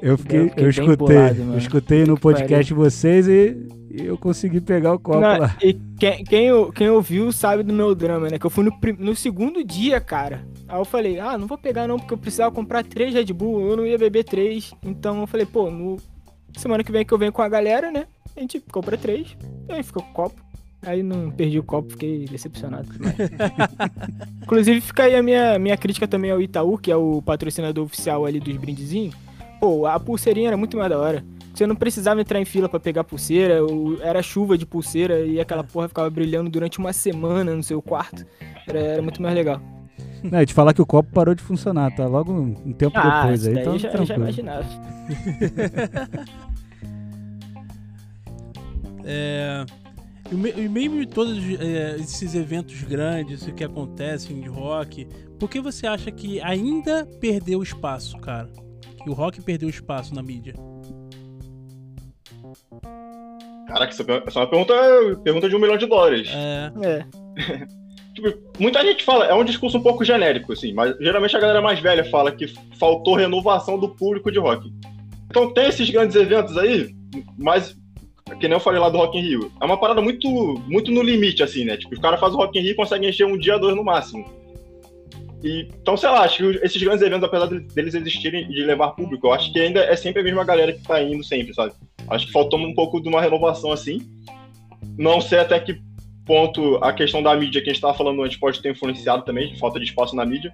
Eu 0.00 0.16
fiquei, 0.16 0.38
Eu 0.38 0.42
eu, 0.44 0.48
fiquei 0.48 0.68
escutei, 0.70 0.96
bolado, 0.96 1.42
eu 1.52 1.58
escutei 1.58 2.04
no 2.06 2.18
podcast 2.18 2.64
de 2.64 2.72
vocês 2.72 3.28
e, 3.28 3.54
e 3.90 4.06
eu 4.06 4.16
consegui 4.16 4.62
pegar 4.62 4.94
o 4.94 4.98
copo 4.98 5.20
Não, 5.20 5.40
lá. 5.40 5.54
e 5.62 5.74
quem, 5.98 6.24
quem, 6.24 6.70
quem 6.72 6.88
ouviu 6.88 7.30
sabe 7.32 7.62
do 7.62 7.72
meu 7.74 7.94
drama, 7.94 8.30
né? 8.30 8.38
Que 8.38 8.46
eu 8.46 8.50
fui 8.50 8.64
no, 8.64 8.72
no 8.98 9.14
segundo 9.14 9.62
dia, 9.62 10.00
cara. 10.00 10.40
Aí 10.66 10.80
eu 10.80 10.86
falei, 10.86 11.20
ah, 11.20 11.36
não 11.36 11.46
vou 11.46 11.58
pegar 11.58 11.86
não, 11.86 11.98
porque 11.98 12.14
eu 12.14 12.18
precisava 12.18 12.50
comprar 12.50 12.82
três 12.82 13.12
Red 13.12 13.26
Bull, 13.34 13.60
eu 13.68 13.76
não 13.76 13.86
ia 13.86 13.98
beber 13.98 14.24
três. 14.24 14.72
Então 14.82 15.20
eu 15.20 15.26
falei, 15.26 15.44
pô, 15.44 15.70
no 15.70 15.98
semana 16.56 16.82
que 16.82 16.90
vem 16.90 17.04
que 17.04 17.12
eu 17.12 17.18
venho 17.18 17.30
com 17.30 17.42
a 17.42 17.48
galera, 17.48 17.90
né? 17.92 18.06
A 18.34 18.40
gente 18.40 18.58
compra 18.72 18.96
três, 18.96 19.36
e 19.68 19.72
aí 19.72 19.82
fica 19.82 20.00
com 20.00 20.10
o 20.10 20.14
copo. 20.14 20.49
Aí 20.82 21.02
não 21.02 21.30
perdi 21.30 21.58
o 21.58 21.62
copo, 21.62 21.90
fiquei 21.90 22.24
decepcionado. 22.24 22.88
Inclusive 24.42 24.80
fica 24.80 25.04
aí 25.04 25.14
a 25.14 25.22
minha, 25.22 25.58
minha 25.58 25.76
crítica 25.76 26.08
também 26.08 26.30
ao 26.30 26.40
Itaú, 26.40 26.78
que 26.78 26.90
é 26.90 26.96
o 26.96 27.20
patrocinador 27.20 27.84
oficial 27.84 28.24
ali 28.24 28.40
dos 28.40 28.56
brindezinhos. 28.56 29.14
Pô, 29.60 29.86
a 29.86 30.00
pulseirinha 30.00 30.48
era 30.48 30.56
muito 30.56 30.76
mais 30.76 30.88
da 30.88 30.98
hora. 30.98 31.24
Você 31.52 31.66
não 31.66 31.76
precisava 31.76 32.20
entrar 32.20 32.40
em 32.40 32.44
fila 32.44 32.68
pra 32.68 32.80
pegar 32.80 33.04
pulseira, 33.04 33.58
era 34.00 34.22
chuva 34.22 34.56
de 34.56 34.64
pulseira 34.64 35.20
e 35.20 35.38
aquela 35.38 35.62
porra 35.62 35.88
ficava 35.88 36.08
brilhando 36.08 36.48
durante 36.48 36.78
uma 36.78 36.92
semana 36.92 37.54
no 37.54 37.62
seu 37.62 37.82
quarto. 37.82 38.24
Era, 38.66 38.78
era 38.78 39.02
muito 39.02 39.20
mais 39.20 39.34
legal. 39.34 39.60
Não, 40.22 40.44
te 40.44 40.54
falar 40.54 40.72
que 40.72 40.80
o 40.80 40.86
copo 40.86 41.10
parou 41.12 41.34
de 41.34 41.42
funcionar, 41.42 41.94
tá? 41.94 42.06
Logo 42.06 42.32
um 42.32 42.72
tempo 42.72 42.98
depois 42.98 43.40
isso 43.40 43.48
aí, 43.48 43.54
daí 43.54 43.62
então 43.62 43.78
já, 43.78 44.04
já 44.04 44.14
imaginava. 44.14 44.66
É, 49.02 49.64
e 50.30 50.34
me- 50.34 50.52
e 50.52 50.68
mesmo 50.68 51.06
todos 51.06 51.38
é, 51.60 51.96
esses 51.96 52.34
eventos 52.34 52.82
grandes 52.82 53.44
que 53.52 53.64
acontecem 53.64 54.40
de 54.40 54.48
rock, 54.48 55.06
por 55.38 55.48
que 55.48 55.60
você 55.60 55.86
acha 55.86 56.10
que 56.10 56.40
ainda 56.40 57.06
perdeu 57.20 57.62
espaço, 57.62 58.16
cara? 58.18 58.48
Que 59.02 59.08
o 59.10 59.12
rock 59.12 59.40
perdeu 59.42 59.68
espaço 59.68 60.14
na 60.14 60.22
mídia? 60.22 60.54
Caraca, 63.66 63.92
essa 63.92 64.02
essa 64.26 64.38
é 64.38 64.42
uma 64.42 64.50
pergunta, 64.50 64.74
pergunta 65.22 65.48
de 65.48 65.56
um 65.56 65.60
milhão 65.60 65.76
de 65.76 65.86
dólares. 65.86 66.28
É, 66.32 66.72
É. 66.84 67.66
Tipo, 68.12 68.36
muita 68.58 68.82
gente 68.84 69.04
fala, 69.04 69.24
é 69.26 69.32
um 69.34 69.44
discurso 69.44 69.78
um 69.78 69.82
pouco 69.82 70.04
genérico, 70.04 70.52
assim, 70.52 70.72
mas 70.74 70.96
geralmente 70.98 71.34
a 71.36 71.40
galera 71.40 71.62
mais 71.62 71.78
velha 71.78 72.04
fala 72.10 72.32
que 72.32 72.48
faltou 72.76 73.14
renovação 73.14 73.78
do 73.78 73.88
público 73.88 74.32
de 74.32 74.38
rock. 74.40 74.68
Então 75.30 75.54
tem 75.54 75.68
esses 75.68 75.88
grandes 75.88 76.16
eventos 76.16 76.58
aí, 76.58 76.92
mas, 77.38 77.78
que 78.38 78.46
nem 78.48 78.56
eu 78.56 78.60
falei 78.60 78.80
lá 78.80 78.88
do 78.88 78.98
Rock 78.98 79.18
in 79.18 79.22
Rio, 79.22 79.52
é 79.60 79.64
uma 79.64 79.76
parada 79.78 80.00
muito, 80.00 80.28
muito 80.66 80.90
no 80.90 81.02
limite, 81.02 81.42
assim, 81.42 81.64
né? 81.64 81.76
Tipo, 81.76 81.94
os 81.94 82.00
caras 82.00 82.20
fazem 82.20 82.36
o 82.36 82.40
Rock 82.40 82.58
in 82.58 82.62
Rio 82.62 82.72
e 82.72 82.74
conseguem 82.74 83.08
encher 83.08 83.26
um 83.26 83.36
dia, 83.38 83.58
dois 83.58 83.74
no 83.76 83.84
máximo. 83.84 84.24
E, 85.42 85.68
então, 85.80 85.96
sei 85.96 86.10
lá, 86.10 86.20
acho 86.22 86.36
que 86.36 86.58
esses 86.64 86.82
grandes 86.82 87.02
eventos, 87.02 87.24
apesar 87.24 87.46
de- 87.46 87.60
deles 87.60 87.94
existirem 87.94 88.44
e 88.44 88.48
de 88.52 88.62
levar 88.62 88.90
público, 88.90 89.26
eu 89.26 89.32
acho 89.32 89.50
que 89.52 89.58
ainda 89.58 89.80
é 89.80 89.96
sempre 89.96 90.20
a 90.20 90.24
mesma 90.24 90.44
galera 90.44 90.72
que 90.72 90.82
tá 90.82 91.02
indo 91.02 91.24
sempre, 91.24 91.54
sabe? 91.54 91.72
Acho 92.08 92.26
que 92.26 92.32
faltou 92.32 92.58
um 92.58 92.74
pouco 92.74 93.00
de 93.00 93.08
uma 93.08 93.20
renovação, 93.22 93.72
assim. 93.72 94.00
Não 94.98 95.20
sei 95.20 95.38
até 95.38 95.58
que 95.58 95.80
ponto 96.26 96.76
a 96.76 96.92
questão 96.92 97.22
da 97.22 97.34
mídia 97.34 97.62
que 97.62 97.70
a 97.70 97.72
gente 97.72 97.80
tava 97.80 97.94
falando 97.94 98.22
antes 98.22 98.38
pode 98.38 98.60
ter 98.60 98.70
influenciado 98.70 99.24
também, 99.24 99.56
falta 99.56 99.78
de 99.80 99.86
espaço 99.86 100.14
na 100.14 100.26
mídia. 100.26 100.52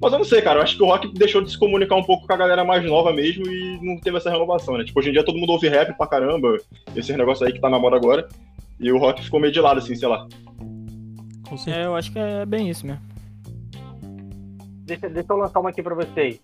Mas 0.00 0.12
eu 0.12 0.18
não 0.18 0.24
sei, 0.24 0.40
cara. 0.40 0.58
Eu 0.58 0.62
acho 0.62 0.76
que 0.76 0.82
o 0.82 0.86
rock 0.86 1.12
deixou 1.12 1.42
de 1.42 1.50
se 1.50 1.58
comunicar 1.58 1.96
um 1.96 2.02
pouco 2.02 2.26
com 2.26 2.32
a 2.32 2.36
galera 2.36 2.64
mais 2.64 2.82
nova 2.84 3.12
mesmo 3.12 3.46
e 3.46 3.78
não 3.82 3.98
teve 3.98 4.16
essa 4.16 4.30
renovação, 4.30 4.78
né? 4.78 4.84
Tipo, 4.84 4.98
hoje 4.98 5.10
em 5.10 5.12
dia 5.12 5.24
todo 5.24 5.38
mundo 5.38 5.52
ouve 5.52 5.68
rap 5.68 5.94
pra 5.96 6.06
caramba, 6.06 6.56
esses 6.96 7.14
negócios 7.16 7.46
aí 7.46 7.52
que 7.52 7.60
tá 7.60 7.68
na 7.68 7.78
moda 7.78 7.96
agora. 7.96 8.26
E 8.78 8.90
o 8.90 8.98
rock 8.98 9.22
ficou 9.22 9.38
meio 9.38 9.52
de 9.52 9.60
lado, 9.60 9.78
assim, 9.78 9.94
sei 9.94 10.08
lá. 10.08 10.26
É, 11.66 11.84
eu 11.84 11.94
acho 11.94 12.10
que 12.10 12.18
é 12.18 12.46
bem 12.46 12.70
isso 12.70 12.86
mesmo. 12.86 13.02
Deixa, 14.86 15.08
deixa 15.08 15.32
eu 15.32 15.36
lançar 15.36 15.60
uma 15.60 15.68
aqui 15.68 15.82
pra 15.82 15.94
vocês. 15.94 16.40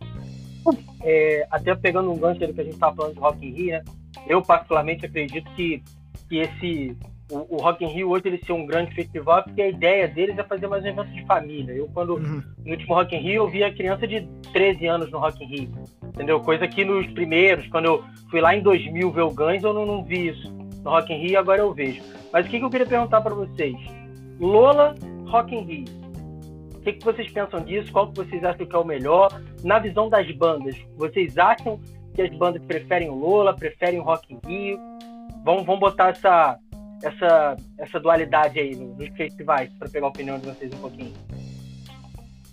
É, 1.02 1.46
até 1.50 1.74
pegando 1.74 2.10
um 2.10 2.18
gancho 2.18 2.44
ali 2.44 2.52
que 2.52 2.60
a 2.60 2.64
gente 2.64 2.76
tava 2.76 2.96
falando 2.96 3.14
de 3.14 3.20
Rock 3.20 3.46
in 3.46 3.52
Rio, 3.52 3.70
né? 3.70 3.84
Eu 4.26 4.42
particularmente 4.42 5.06
acredito 5.06 5.48
que, 5.54 5.82
que 6.28 6.38
esse 6.38 6.96
o, 7.30 7.56
o 7.56 7.60
Rock 7.60 7.84
in 7.84 7.88
Rio 7.88 8.10
hoje 8.10 8.28
ele 8.28 8.38
ser 8.44 8.52
um 8.52 8.66
grande 8.66 8.94
festival 8.94 9.42
porque 9.42 9.60
a 9.62 9.68
ideia 9.68 10.06
deles 10.08 10.38
é 10.38 10.44
fazer 10.44 10.66
mais 10.68 10.84
um 10.84 10.88
evento 10.88 11.10
de 11.12 11.24
família. 11.26 11.72
Eu 11.72 11.88
quando 11.92 12.14
Uhum. 12.14 12.42
no 12.64 12.70
último 12.72 12.94
Rock 12.94 13.14
in 13.16 13.20
Rio 13.20 13.34
eu 13.44 13.48
vi 13.48 13.64
a 13.64 13.72
criança 13.74 14.06
de 14.06 14.22
13 14.52 14.86
anos 14.86 15.10
no 15.10 15.18
Rock 15.18 15.42
in 15.42 15.46
Rio, 15.48 15.70
entendeu? 16.04 16.40
Coisa 16.40 16.66
que 16.68 16.84
nos 16.84 17.06
primeiros, 17.08 17.66
quando 17.68 17.86
eu 17.86 18.04
fui 18.30 18.40
lá 18.40 18.54
em 18.54 18.62
2000 18.62 19.10
ver 19.10 19.22
o 19.22 19.30
Guns, 19.30 19.62
eu 19.62 19.72
não, 19.74 19.84
não 19.86 20.04
vi 20.04 20.28
isso 20.28 20.50
no 20.84 20.90
Rock 20.90 21.12
in 21.12 21.18
Rio, 21.26 21.38
agora 21.38 21.60
eu 21.60 21.72
vejo. 21.74 22.00
Mas 22.32 22.46
o 22.46 22.48
que, 22.50 22.58
que 22.58 22.64
eu 22.64 22.70
queria 22.70 22.86
perguntar 22.86 23.20
pra 23.20 23.34
vocês? 23.34 23.76
Lola, 24.38 24.94
Rock 25.26 25.54
in 25.54 25.62
Rio. 25.64 25.84
O 26.74 26.80
que, 26.80 26.92
que 26.92 27.04
vocês 27.04 27.28
pensam 27.32 27.60
disso? 27.60 27.90
Qual 27.92 28.12
que 28.12 28.16
vocês 28.24 28.44
acham 28.44 28.64
que 28.64 28.76
é 28.76 28.78
o 28.78 28.84
melhor? 28.84 29.28
Na 29.64 29.78
visão 29.80 30.08
das 30.08 30.30
bandas, 30.30 30.76
vocês 30.96 31.36
acham 31.36 31.80
que 32.14 32.22
as 32.22 32.30
bandas 32.36 32.62
preferem 32.64 33.10
o 33.10 33.14
Lola, 33.16 33.52
preferem 33.54 33.98
o 33.98 34.04
Rock 34.04 34.32
in 34.32 34.38
Rio? 34.46 34.78
Vamos, 35.44 35.64
vamos 35.66 35.80
botar 35.80 36.10
essa, 36.10 36.58
essa, 37.02 37.56
essa 37.78 38.00
dualidade 38.00 38.58
aí 38.58 38.74
no- 38.76 38.94
nos 38.94 39.08
festivais, 39.16 39.70
para 39.78 39.88
pegar 39.88 40.06
a 40.06 40.10
opinião 40.10 40.38
de 40.38 40.46
vocês 40.46 40.72
um 40.74 40.78
pouquinho. 40.78 41.12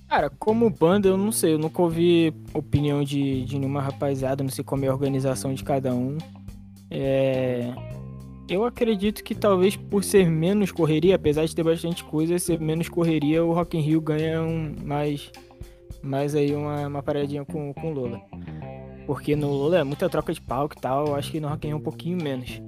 Cara, 0.08 0.29
como 0.29 0.69
banda, 0.69 1.08
eu 1.08 1.17
não 1.17 1.32
sei, 1.32 1.53
eu 1.53 1.58
nunca 1.60 1.82
ouvi 1.82 2.34
opinião 2.53 3.03
de, 3.03 3.45
de 3.45 3.58
nenhuma 3.58 3.82
rapaziada, 3.82 4.43
não 4.43 4.51
sei 4.51 4.63
como 4.63 4.86
é 4.86 4.88
a 4.88 4.93
organização 4.93 5.53
de 5.53 5.63
cada 5.63 5.93
um. 5.93 6.17
É, 6.91 7.73
Eu 8.47 8.63
acredito 8.63 9.23
que 9.23 9.34
talvez 9.34 9.75
por 9.75 10.03
ser 10.03 10.29
menos 10.29 10.71
correria, 10.71 11.15
apesar 11.15 11.45
de 11.45 11.56
ter 11.56 11.63
bastante 11.63 12.03
coisa, 12.03 12.38
ser 12.38 12.60
menos 12.60 12.89
correria, 12.89 13.43
o 13.43 13.53
Rock 13.53 13.75
in 13.77 13.82
Rio 13.82 14.01
ganha 14.01 14.43
um, 14.43 14.75
mais, 14.86 15.32
mais 16.03 16.36
aí 16.36 16.53
uma, 16.53 16.86
uma 16.88 17.01
paradinha 17.01 17.43
com, 17.43 17.73
o 17.75 17.89
Lola. 17.89 18.21
Porque 19.08 19.36
no 19.36 19.47
Lola 19.51 19.79
é 19.79 19.84
muita 19.84 20.08
troca 20.10 20.32
de 20.32 20.41
palco 20.41 20.75
e 20.77 20.82
tal, 20.82 21.15
acho 21.15 21.32
que 21.32 21.39
no 21.39 21.47
Rock 21.47 21.65
in 21.65 21.69
Rio 21.71 21.75
é 21.77 21.79
um 21.79 21.84
pouquinho 21.84 22.21
menos. 22.21 22.62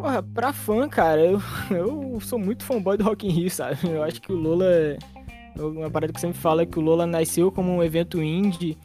Porra, 0.00 0.22
pra 0.22 0.52
fã, 0.52 0.88
cara, 0.88 1.20
eu, 1.20 1.42
eu 1.76 2.20
sou 2.20 2.38
muito 2.38 2.62
fanboy 2.62 2.96
do 2.96 3.02
Rock 3.02 3.26
in 3.26 3.30
Rio, 3.30 3.50
sabe? 3.50 3.78
Eu 3.82 4.04
acho 4.04 4.22
que 4.22 4.32
o 4.32 4.36
Lola 4.36 4.64
é 4.64 4.96
uma 5.56 5.90
parada 5.90 6.12
que 6.12 6.20
sempre 6.20 6.38
falo 6.38 6.60
é 6.60 6.66
que 6.66 6.78
o 6.78 6.80
Lola 6.80 7.04
nasceu 7.04 7.50
como 7.50 7.72
um 7.72 7.82
evento 7.82 8.22
indie 8.22 8.78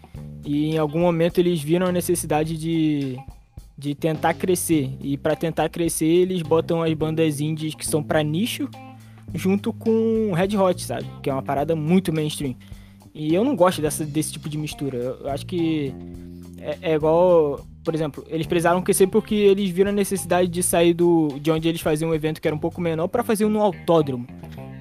e 0.43 0.73
em 0.73 0.77
algum 0.79 1.01
momento 1.01 1.37
eles 1.37 1.61
viram 1.61 1.85
a 1.85 1.91
necessidade 1.91 2.57
de, 2.57 3.15
de 3.77 3.93
tentar 3.93 4.33
crescer. 4.33 4.89
E 5.01 5.15
pra 5.15 5.35
tentar 5.35 5.69
crescer, 5.69 6.07
eles 6.07 6.41
botam 6.41 6.81
as 6.81 6.91
bandas 6.95 7.39
indies 7.39 7.75
que 7.75 7.85
são 7.85 8.01
pra 8.01 8.23
nicho 8.23 8.67
junto 9.35 9.71
com 9.71 10.31
Red 10.33 10.57
Hot, 10.57 10.81
sabe? 10.81 11.05
Que 11.21 11.29
é 11.29 11.33
uma 11.33 11.43
parada 11.43 11.75
muito 11.75 12.11
mainstream. 12.11 12.55
E 13.13 13.35
eu 13.35 13.43
não 13.43 13.55
gosto 13.55 13.83
dessa, 13.83 14.03
desse 14.03 14.31
tipo 14.31 14.49
de 14.49 14.57
mistura. 14.57 14.97
Eu, 14.97 15.13
eu 15.19 15.29
acho 15.29 15.45
que 15.45 15.93
é, 16.57 16.75
é 16.81 16.95
igual, 16.95 17.63
por 17.83 17.93
exemplo, 17.93 18.23
eles 18.27 18.47
precisaram 18.47 18.81
crescer 18.81 19.07
porque 19.07 19.35
eles 19.35 19.69
viram 19.69 19.89
a 19.89 19.93
necessidade 19.93 20.47
de 20.47 20.63
sair 20.63 20.93
do, 20.93 21.37
de 21.39 21.51
onde 21.51 21.67
eles 21.67 21.81
faziam 21.81 22.11
um 22.11 22.13
evento 22.13 22.41
que 22.41 22.47
era 22.47 22.55
um 22.55 22.59
pouco 22.59 22.79
menor 22.79 23.07
pra 23.07 23.23
fazer 23.23 23.45
um 23.45 23.49
no 23.49 23.61
autódromo. 23.61 24.25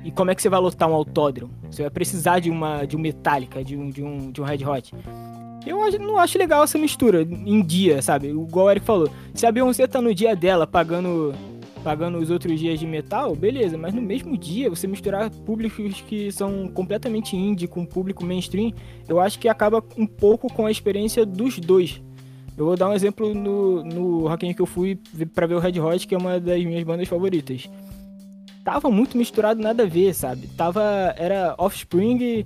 E 0.05 0.11
como 0.11 0.31
é 0.31 0.35
que 0.35 0.43
você 0.43 0.49
vai 0.49 0.61
lotar 0.61 0.89
um 0.89 0.95
autódromo? 0.95 1.53
Você 1.71 1.83
vai 1.83 1.91
precisar 1.91 2.39
de 2.39 2.51
uma 2.51 2.85
de 2.85 2.97
um 2.97 3.01
Metallica, 3.01 3.63
de 3.63 3.77
um, 3.77 3.91
de 3.91 4.03
um, 4.03 4.31
de 4.31 4.41
um 4.41 4.45
Red 4.45 4.65
Hot. 4.65 4.93
Eu 5.65 5.99
não 6.01 6.19
acho 6.19 6.39
legal 6.39 6.65
essa 6.65 6.77
mistura 6.77 7.23
em 7.23 7.63
dia, 7.63 8.03
sabe? 8.03 8.29
Igual 8.29 8.67
o 8.67 8.71
Eric 8.71 8.85
falou. 8.85 9.09
Se 9.33 9.47
a 9.47 9.53
Beyoncé 9.53 9.87
tá 9.87 10.01
no 10.01 10.13
dia 10.13 10.35
dela 10.35 10.67
pagando, 10.67 11.33
pagando 11.85 12.19
os 12.19 12.31
outros 12.31 12.59
dias 12.59 12.81
de 12.81 12.87
metal, 12.87 13.37
beleza. 13.37 13.79
Mas 13.79 13.95
no 13.95 14.03
mesmo 14.03 14.37
dia, 14.37 14.69
você 14.69 14.89
misturar 14.89 15.31
públicos 15.31 16.01
que 16.01 16.33
são 16.33 16.69
completamente 16.69 17.37
indie 17.37 17.69
com 17.69 17.87
público 17.87 18.25
mainstream, 18.25 18.73
eu 19.09 19.21
acho 19.21 19.39
que 19.39 19.49
acaba 19.49 19.85
um 19.97 20.07
pouco 20.07 20.53
com 20.53 20.67
a 20.67 20.71
experiência 20.71 21.25
dos 21.25 21.61
dois. 21.61 22.03
Eu 22.57 22.67
vou 22.67 22.77
dar 22.77 22.89
um 22.89 22.93
exemplo 22.93 23.35
no, 23.35 23.83
no 23.83 24.29
Rock 24.29 24.53
que 24.55 24.63
eu 24.63 24.67
fui 24.67 24.99
pra 25.35 25.47
ver 25.47 25.55
o 25.55 25.59
Red 25.59 25.81
Hot, 25.81 26.07
que 26.07 26.15
é 26.15 26.19
uma 26.19 26.39
das 26.39 26.63
minhas 26.65 26.85
bandas 26.85 27.09
favoritas 27.09 27.69
tava 28.65 28.91
muito 28.91 29.17
misturado, 29.17 29.61
nada 29.61 29.83
a 29.83 29.87
ver, 29.87 30.15
sabe? 30.15 30.47
Tava. 30.49 30.83
Era 31.17 31.55
Offspring, 31.59 32.45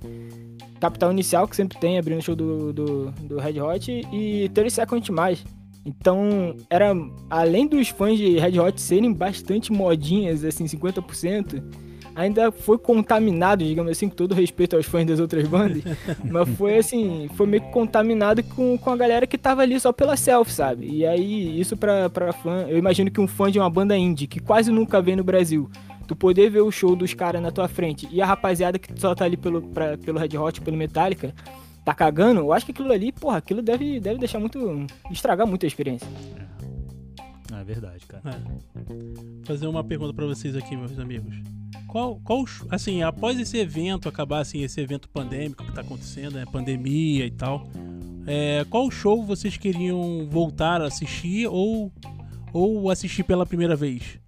Capital 0.80 1.12
Inicial, 1.12 1.46
que 1.46 1.56
sempre 1.56 1.78
tem, 1.78 1.98
abrindo 1.98 2.18
o 2.18 2.22
show 2.22 2.36
do, 2.36 2.72
do, 2.72 3.10
do 3.22 3.38
Red 3.38 3.60
Hot, 3.60 3.90
e 3.90 4.48
30 4.52 4.70
Seconds 4.70 5.10
mais. 5.10 5.44
Então, 5.84 6.56
era. 6.68 6.92
Além 7.30 7.66
dos 7.66 7.88
fãs 7.88 8.18
de 8.18 8.38
Red 8.38 8.58
Hot 8.58 8.80
serem 8.80 9.12
bastante 9.12 9.72
modinhas, 9.72 10.44
assim, 10.44 10.64
50%, 10.64 11.62
ainda 12.16 12.50
foi 12.50 12.78
contaminado, 12.78 13.62
digamos 13.62 13.92
assim, 13.92 14.08
com 14.08 14.16
todo 14.16 14.34
respeito 14.34 14.74
aos 14.74 14.86
fãs 14.86 15.04
das 15.06 15.20
outras 15.20 15.46
bandas, 15.46 15.82
mas 16.24 16.48
foi 16.56 16.78
assim, 16.78 17.28
foi 17.34 17.46
meio 17.46 17.62
que 17.62 17.70
contaminado 17.70 18.42
com, 18.42 18.78
com 18.78 18.90
a 18.90 18.96
galera 18.96 19.26
que 19.26 19.36
tava 19.36 19.60
ali 19.60 19.78
só 19.78 19.92
pela 19.92 20.16
selfie, 20.16 20.52
sabe? 20.52 20.88
E 20.90 21.06
aí, 21.06 21.60
isso 21.60 21.76
pra, 21.76 22.08
pra 22.08 22.32
fã, 22.32 22.64
eu 22.68 22.78
imagino 22.78 23.10
que 23.10 23.20
um 23.20 23.28
fã 23.28 23.50
de 23.50 23.58
uma 23.58 23.68
banda 23.68 23.96
indie, 23.96 24.26
que 24.26 24.40
quase 24.40 24.72
nunca 24.72 25.00
vem 25.02 25.14
no 25.14 25.22
Brasil, 25.22 25.70
tu 26.08 26.16
poder 26.16 26.48
ver 26.48 26.62
o 26.62 26.70
show 26.70 26.96
dos 26.96 27.12
caras 27.12 27.42
na 27.42 27.50
tua 27.50 27.68
frente 27.68 28.08
e 28.10 28.22
a 28.22 28.26
rapaziada 28.26 28.78
que 28.78 28.98
só 28.98 29.14
tá 29.14 29.26
ali 29.26 29.36
pelo, 29.36 29.60
pra, 29.60 29.98
pelo 29.98 30.18
Red 30.18 30.38
Hot, 30.38 30.60
pelo 30.62 30.76
Metallica, 30.76 31.34
tá 31.84 31.92
cagando, 31.92 32.40
eu 32.40 32.52
acho 32.52 32.64
que 32.64 32.72
aquilo 32.72 32.92
ali, 32.92 33.12
porra, 33.12 33.36
aquilo 33.36 33.60
deve, 33.60 34.00
deve 34.00 34.18
deixar 34.18 34.40
muito. 34.40 34.86
estragar 35.10 35.46
muito 35.46 35.64
a 35.64 35.66
experiência. 35.66 36.08
Verdade, 37.66 38.06
cara. 38.06 38.22
É. 38.30 39.44
Fazer 39.44 39.66
uma 39.66 39.82
pergunta 39.82 40.14
para 40.14 40.24
vocês 40.24 40.54
aqui, 40.54 40.76
meus 40.76 40.96
amigos. 41.00 41.34
Qual, 41.88 42.20
qual, 42.24 42.44
assim, 42.70 43.02
após 43.02 43.38
esse 43.40 43.58
evento 43.58 44.08
acabar, 44.08 44.38
assim, 44.38 44.62
esse 44.62 44.80
evento 44.80 45.08
pandêmico 45.08 45.64
que 45.64 45.72
tá 45.72 45.80
acontecendo, 45.80 46.34
né, 46.34 46.44
pandemia 46.50 47.26
e 47.26 47.30
tal, 47.30 47.66
é, 48.24 48.64
qual 48.70 48.88
show 48.88 49.20
vocês 49.24 49.56
queriam 49.56 50.28
voltar 50.30 50.80
a 50.80 50.86
assistir 50.86 51.48
ou, 51.48 51.92
ou 52.52 52.88
assistir 52.88 53.24
pela 53.24 53.44
primeira 53.44 53.74
vez? 53.74 54.20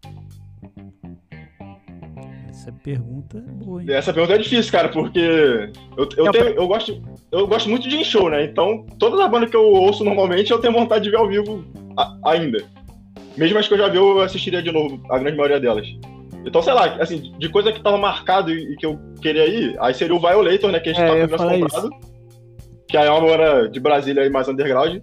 Essa 2.48 2.72
pergunta 2.72 3.38
é 3.38 3.64
boa, 3.64 3.82
hein? 3.82 3.88
Essa 3.92 4.12
pergunta 4.12 4.34
é 4.34 4.38
difícil, 4.38 4.72
cara, 4.72 4.88
porque 4.88 5.70
eu, 5.96 6.08
eu, 6.16 6.32
tenho, 6.32 6.48
eu, 6.48 6.66
gosto, 6.66 7.00
eu 7.30 7.46
gosto 7.46 7.70
muito 7.70 7.88
de 7.88 7.96
em 7.96 8.04
show, 8.04 8.28
né? 8.28 8.44
Então, 8.44 8.84
todas 8.98 9.20
as 9.20 9.30
bandas 9.30 9.48
que 9.48 9.56
eu 9.56 9.64
ouço 9.64 10.02
normalmente, 10.02 10.50
eu 10.50 10.58
tenho 10.58 10.72
vontade 10.72 11.04
de 11.04 11.10
ver 11.10 11.18
ao 11.18 11.28
vivo 11.28 11.64
a, 11.96 12.18
ainda. 12.30 12.77
Mesmo 13.38 13.58
as 13.58 13.68
que 13.68 13.74
eu 13.74 13.78
já 13.78 13.88
vi, 13.88 13.96
eu 13.96 14.20
assistiria 14.20 14.60
de 14.60 14.72
novo, 14.72 15.00
a 15.08 15.18
grande 15.18 15.36
maioria 15.36 15.60
delas. 15.60 15.86
Então, 16.44 16.60
sei 16.60 16.72
lá, 16.72 16.86
assim, 17.00 17.32
de 17.38 17.48
coisa 17.48 17.72
que 17.72 17.80
tava 17.80 17.96
marcado 17.96 18.50
e, 18.50 18.72
e 18.72 18.76
que 18.76 18.84
eu 18.84 18.98
queria 19.22 19.46
ir, 19.46 19.76
aí 19.80 19.94
seria 19.94 20.14
o 20.14 20.20
Violator, 20.20 20.72
né? 20.72 20.80
Que 20.80 20.90
a 20.90 20.92
gente 20.92 21.02
é, 21.02 21.26
tá 21.26 21.36
com 21.36 21.60
comprado. 21.60 21.90
Que 22.88 22.96
aí 22.96 23.06
é 23.06 23.10
uma 23.10 23.20
banda 23.20 23.68
de 23.68 23.78
Brasília 23.78 24.22
aí 24.22 24.30
mais 24.30 24.48
underground. 24.48 25.00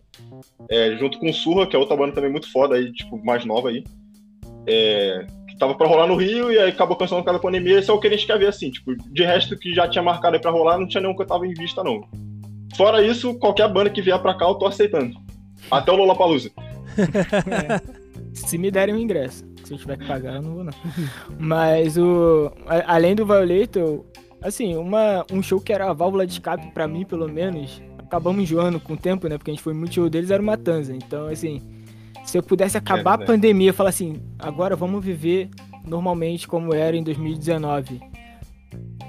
É, 0.69 0.95
junto 0.97 1.17
com 1.19 1.29
o 1.29 1.33
Surra, 1.33 1.67
que 1.67 1.75
é 1.75 1.79
outra 1.79 1.95
banda 1.95 2.13
também 2.13 2.31
muito 2.31 2.51
foda 2.51 2.75
aí, 2.75 2.91
tipo, 2.91 3.23
mais 3.23 3.45
nova 3.45 3.69
aí. 3.69 3.83
É, 4.67 5.25
tava 5.57 5.75
pra 5.75 5.87
rolar 5.87 6.07
no 6.07 6.15
Rio 6.15 6.51
e 6.51 6.59
aí 6.59 6.69
acabou 6.69 6.97
cancelando 6.97 7.23
por 7.23 7.31
causa 7.31 7.39
da 7.39 7.43
pandemia. 7.43 7.79
Esse 7.79 7.89
é 7.89 7.93
o 7.93 7.99
que 7.99 8.07
a 8.07 8.11
gente 8.11 8.25
quer 8.25 8.39
ver, 8.39 8.47
assim. 8.47 8.71
Tipo, 8.71 8.95
de 8.95 9.23
resto 9.23 9.57
que 9.57 9.73
já 9.73 9.87
tinha 9.87 10.03
marcado 10.03 10.35
aí 10.35 10.41
pra 10.41 10.51
rolar, 10.51 10.77
não 10.77 10.87
tinha 10.87 11.01
nenhum 11.01 11.15
que 11.15 11.21
eu 11.21 11.27
tava 11.27 11.45
em 11.45 11.53
vista, 11.53 11.83
não. 11.83 12.01
Fora 12.75 13.01
isso, 13.01 13.37
qualquer 13.39 13.71
banda 13.71 13.89
que 13.89 14.01
vier 14.01 14.19
pra 14.19 14.35
cá, 14.35 14.45
eu 14.45 14.55
tô 14.55 14.65
aceitando. 14.65 15.15
Até 15.69 15.91
o 15.91 15.95
Lollapalooza. 15.95 16.51
é. 16.99 18.04
Se 18.35 18.57
me 18.57 18.69
derem 18.69 18.93
o 18.93 18.99
ingresso. 18.99 19.43
Se 19.63 19.73
eu 19.73 19.77
tiver 19.77 19.97
que 19.97 20.05
pagar, 20.05 20.35
eu 20.35 20.41
não 20.41 20.53
vou, 20.53 20.63
não. 20.63 20.73
Mas 21.39 21.97
o. 21.97 22.51
Além 22.85 23.15
do 23.15 23.25
Violator, 23.25 24.05
assim, 24.41 24.75
uma, 24.75 25.25
um 25.31 25.41
show 25.41 25.59
que 25.59 25.73
era 25.73 25.89
a 25.89 25.93
válvula 25.93 26.27
de 26.27 26.33
escape 26.33 26.71
pra 26.71 26.87
mim, 26.87 27.05
pelo 27.05 27.27
menos. 27.27 27.81
Acabamos 27.97 28.43
enjoando 28.43 28.79
com 28.79 28.93
o 28.93 28.97
tempo, 28.97 29.27
né? 29.27 29.37
Porque 29.37 29.49
a 29.49 29.53
gente 29.53 29.63
foi 29.63 29.73
muito 29.73 29.95
show 29.95 30.07
deles, 30.07 30.29
era 30.29 30.41
uma 30.41 30.55
Tanza. 30.55 30.95
Então, 30.95 31.25
assim 31.27 31.59
se 32.25 32.37
eu 32.37 32.43
pudesse 32.43 32.77
acabar 32.77 33.19
é, 33.19 33.23
a 33.23 33.25
pandemia, 33.25 33.71
falar 33.71 33.89
assim, 33.89 34.19
agora 34.39 34.75
vamos 34.75 35.05
viver 35.05 35.49
normalmente 35.85 36.47
como 36.47 36.73
era 36.73 36.97
em 36.97 37.03
2019. 37.03 38.01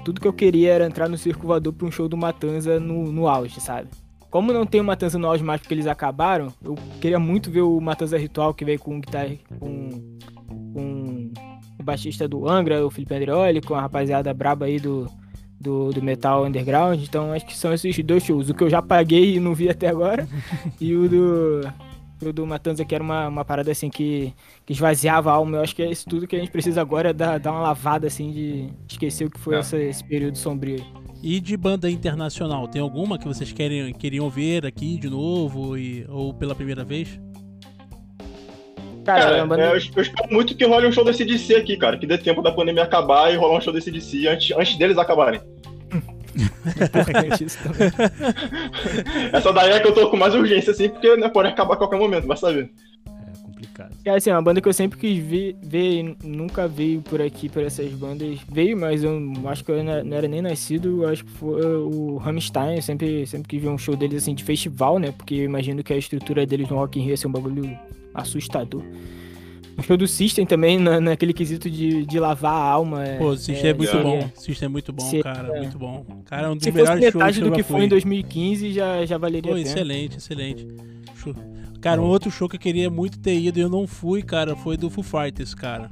Tudo 0.05 0.21
que 0.21 0.27
eu 0.27 0.33
queria 0.33 0.71
era 0.73 0.85
entrar 0.85 1.09
no 1.09 1.17
Circo 1.17 1.47
Voador 1.47 1.73
pra 1.73 1.87
um 1.87 1.91
show 1.91 2.07
do 2.07 2.15
Matanza 2.15 2.79
no, 2.79 3.11
no 3.11 3.27
auge, 3.27 3.59
sabe? 3.59 3.89
Como 4.29 4.51
não 4.51 4.65
tem 4.65 4.81
o 4.81 4.83
Matanza 4.83 5.17
no 5.17 5.27
auge 5.27 5.43
mais 5.43 5.61
porque 5.61 5.73
eles 5.73 5.87
acabaram, 5.87 6.53
eu 6.63 6.75
queria 6.99 7.19
muito 7.19 7.49
ver 7.49 7.61
o 7.61 7.79
Matanza 7.79 8.17
Ritual 8.17 8.53
que 8.53 8.65
veio 8.65 8.79
com 8.79 8.99
guitarra, 8.99 9.35
com, 9.59 10.17
com 10.73 11.31
o 11.79 11.83
baixista 11.83 12.27
do 12.27 12.47
Angra, 12.47 12.85
o 12.85 12.89
Felipe 12.89 13.15
Andreoli, 13.15 13.61
com 13.61 13.73
a 13.73 13.81
rapaziada 13.81 14.33
braba 14.33 14.65
aí 14.65 14.79
do, 14.79 15.09
do, 15.59 15.91
do 15.91 16.01
Metal 16.01 16.45
Underground. 16.45 17.01
Então 17.01 17.31
acho 17.31 17.45
que 17.45 17.57
são 17.57 17.73
esses 17.73 17.97
dois 18.03 18.23
shows. 18.23 18.49
O 18.49 18.53
que 18.53 18.63
eu 18.63 18.69
já 18.69 18.81
paguei 18.81 19.35
e 19.35 19.39
não 19.39 19.53
vi 19.53 19.69
até 19.69 19.87
agora. 19.87 20.27
e 20.79 20.93
o 20.95 21.07
do, 21.07 21.61
o 22.21 22.33
do 22.33 22.45
Matanza, 22.45 22.83
que 22.83 22.93
era 22.93 23.03
uma, 23.03 23.27
uma 23.27 23.45
parada 23.45 23.71
assim 23.71 23.89
que, 23.89 24.33
que 24.65 24.73
esvaziava 24.73 25.31
a 25.31 25.35
alma. 25.35 25.57
Eu 25.57 25.61
acho 25.61 25.75
que 25.75 25.83
é 25.83 25.89
isso 25.89 26.05
tudo 26.07 26.27
que 26.27 26.35
a 26.35 26.39
gente 26.39 26.51
precisa 26.51 26.81
agora, 26.81 27.09
é 27.09 27.13
dar, 27.13 27.39
dar 27.39 27.51
uma 27.51 27.61
lavada 27.61 28.07
assim 28.07 28.31
de 28.31 28.69
esquecer 28.89 29.25
o 29.25 29.31
que 29.31 29.39
foi 29.39 29.55
é. 29.55 29.59
essa, 29.59 29.77
esse 29.77 30.03
período 30.03 30.37
sombrio. 30.37 30.83
E 31.21 31.39
de 31.39 31.57
banda 31.57 31.89
internacional, 31.89 32.67
tem 32.67 32.81
alguma 32.81 33.17
que 33.17 33.27
vocês 33.27 33.51
querem, 33.51 33.93
queriam 33.93 34.29
ver 34.29 34.65
aqui 34.65 34.97
de 34.97 35.09
novo 35.09 35.77
e, 35.77 36.05
ou 36.09 36.33
pela 36.33 36.53
primeira 36.53 36.83
vez? 36.83 37.19
Cara, 39.03 39.21
cara 39.21 39.45
banda... 39.45 39.63
É, 39.63 39.67
eu, 39.67 39.81
eu, 39.95 40.01
espero 40.01 40.31
muito 40.31 40.55
que 40.55 40.65
role 40.65 40.87
um 40.87 40.91
show 40.91 41.03
desse 41.03 41.25
DC 41.25 41.55
aqui, 41.55 41.77
cara. 41.77 41.97
Que 41.97 42.05
dê 42.05 42.17
tempo 42.17 42.41
da 42.41 42.51
pandemia 42.51 42.83
acabar 42.83 43.33
e 43.33 43.37
rolar 43.37 43.57
um 43.57 43.61
show 43.61 43.73
desse 43.73 43.89
DC 43.89 44.27
antes, 44.27 44.55
antes 44.55 44.77
deles 44.77 44.97
acabarem. 44.97 45.41
Essa 49.33 49.53
daí 49.53 49.71
é 49.71 49.79
que 49.79 49.87
eu 49.87 49.93
tô 49.93 50.09
com 50.09 50.17
mais 50.17 50.35
urgência, 50.35 50.71
assim, 50.71 50.89
porque 50.89 51.15
né, 51.15 51.29
pode 51.29 51.49
acabar 51.49 51.73
a 51.73 51.77
qualquer 51.77 51.97
momento, 51.97 52.27
vai 52.27 52.37
saber. 52.37 52.69
É 53.77 53.83
complicado. 53.83 53.95
É 54.05 54.09
assim, 54.11 54.31
uma 54.31 54.41
banda 54.41 54.61
que 54.61 54.67
eu 54.67 54.73
sempre 54.73 54.97
quis 54.97 55.23
ver, 55.23 55.55
ver 55.61 56.15
nunca 56.23 56.67
veio 56.67 57.01
por 57.01 57.21
aqui, 57.21 57.47
por 57.47 57.63
essas 57.63 57.91
bandas. 57.91 58.39
Veio, 58.51 58.77
mas 58.77 59.03
eu 59.03 59.19
acho 59.45 59.63
que 59.63 59.71
eu 59.71 59.83
não 59.83 60.17
era 60.17 60.27
nem 60.27 60.41
nascido. 60.41 61.03
Eu 61.03 61.09
acho 61.09 61.23
que 61.23 61.31
foi 61.31 61.61
o 61.61 62.17
Rammstein. 62.17 62.77
Eu 62.77 62.81
sempre, 62.81 63.25
sempre 63.27 63.47
quis 63.47 63.61
ver 63.61 63.69
um 63.69 63.77
show 63.77 63.95
deles 63.95 64.23
assim 64.23 64.33
de 64.33 64.43
festival, 64.43 64.99
né? 64.99 65.11
Porque 65.11 65.35
eu 65.35 65.43
imagino 65.43 65.83
que 65.83 65.93
a 65.93 65.97
estrutura 65.97 66.45
deles 66.45 66.69
no 66.69 66.77
Rock 66.77 66.99
in 66.99 67.03
Rio 67.03 67.11
ia 67.11 67.17
ser 67.17 67.27
um 67.27 67.31
bagulho 67.31 67.77
assustador. 68.13 68.83
O 69.77 69.83
show 69.83 69.95
do 69.95 70.07
System 70.07 70.43
também, 70.43 70.79
na, 70.79 70.99
naquele 70.99 71.31
quesito 71.31 71.69
de, 71.69 72.03
de 72.03 72.19
lavar 72.19 72.51
a 72.51 72.63
alma. 72.63 73.05
É, 73.05 73.17
Pô, 73.19 73.29
o 73.29 73.37
System 73.37 73.67
é, 73.67 73.69
é, 73.69 73.73
muito 73.75 73.95
é, 73.95 74.03
bom. 74.03 74.31
O 74.35 74.41
System 74.41 74.65
é 74.65 74.69
muito 74.69 74.91
bom, 74.91 75.03
se, 75.03 75.21
cara. 75.21 75.55
É. 75.55 75.59
Muito 75.59 75.77
bom. 75.77 76.03
Cara, 76.25 76.47
é 76.47 76.49
um 76.49 76.55
dos 76.55 76.63
Se 76.63 76.71
melhores 76.71 77.05
fosse 77.05 77.17
metade 77.17 77.41
do 77.41 77.51
que 77.51 77.61
foi 77.61 77.83
em 77.85 77.87
2015, 77.87 78.73
já, 78.73 79.05
já 79.05 79.19
valeria 79.19 79.51
Pô, 79.51 79.57
excelente, 79.57 80.17
excelente. 80.17 80.67
Show. 81.15 81.35
Cara, 81.81 82.01
um 82.01 82.05
outro 82.05 82.31
show 82.31 82.49
que 82.49 82.55
eu 82.55 82.59
queria 82.59 82.89
muito 82.89 83.19
ter 83.19 83.39
ido 83.39 83.59
e 83.59 83.61
eu 83.61 83.69
não 83.69 83.87
fui, 83.87 84.21
cara, 84.21 84.55
foi 84.55 84.77
do 84.77 84.89
Foo 84.89 85.03
Fighters, 85.03 85.53
cara. 85.53 85.89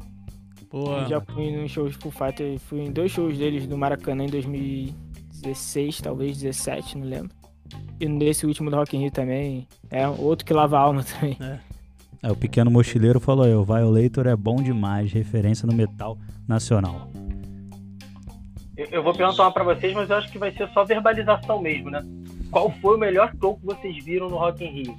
Pô. 0.69 0.91
Eu 0.91 1.08
já 1.08 1.21
fui 1.21 1.52
num 1.56 1.67
show 1.67 1.88
de 1.88 1.95
Foo 1.95 2.12
Fighters, 2.12 2.62
fui 2.63 2.82
em 2.82 2.91
dois 2.91 3.12
shows 3.12 3.38
deles 3.38 3.67
no 3.67 3.78
Maracanã 3.78 4.26
em 4.26 4.30
2016, 4.30 6.02
talvez 6.02 6.38
17, 6.38 6.98
não 6.98 7.08
lembro. 7.08 7.30
E 8.00 8.08
nesse 8.08 8.45
último 8.45 8.69
do 8.69 8.76
Rock 8.76 8.98
in 8.98 9.02
Rio 9.02 9.12
também, 9.12 9.67
é 9.89 10.08
outro 10.08 10.45
que 10.45 10.54
lava 10.54 10.78
a 10.78 10.82
alma 10.82 11.04
também. 11.06 11.38
É. 11.39 11.60
É, 12.26 12.32
o 12.32 12.36
pequeno 12.36 12.71
mochileiro 12.71 13.19
falou 13.19 13.45
aí, 13.45 13.54
o 13.54 13.63
Violator 13.63 14.26
é 14.26 14.36
bom 14.36 14.56
demais, 14.56 15.12
referência 15.12 15.67
no 15.67 15.74
metal 15.74 16.17
nacional. 16.48 17.08
Eu, 18.76 18.88
eu 18.88 19.04
vou 19.04 19.13
perguntar 19.13 19.43
uma 19.43 19.52
pra 19.52 19.63
vocês, 19.63 19.93
mas 19.93 20.10
eu 20.10 20.15
acho 20.17 20.32
que 20.32 20.39
vai 20.39 20.52
ser 20.52 20.67
só 20.69 20.84
verbalização 20.84 21.62
mesmo, 21.62 21.91
né? 21.91 22.04
Qual 22.50 22.71
foi 22.82 22.95
o 22.95 23.00
melhor 23.00 23.32
show 23.39 23.56
que 23.56 23.65
vocês 23.65 24.04
viram 24.04 24.28
no 24.28 24.38
Rock 24.38 24.63
in 24.63 24.71
Rio? 24.71 24.98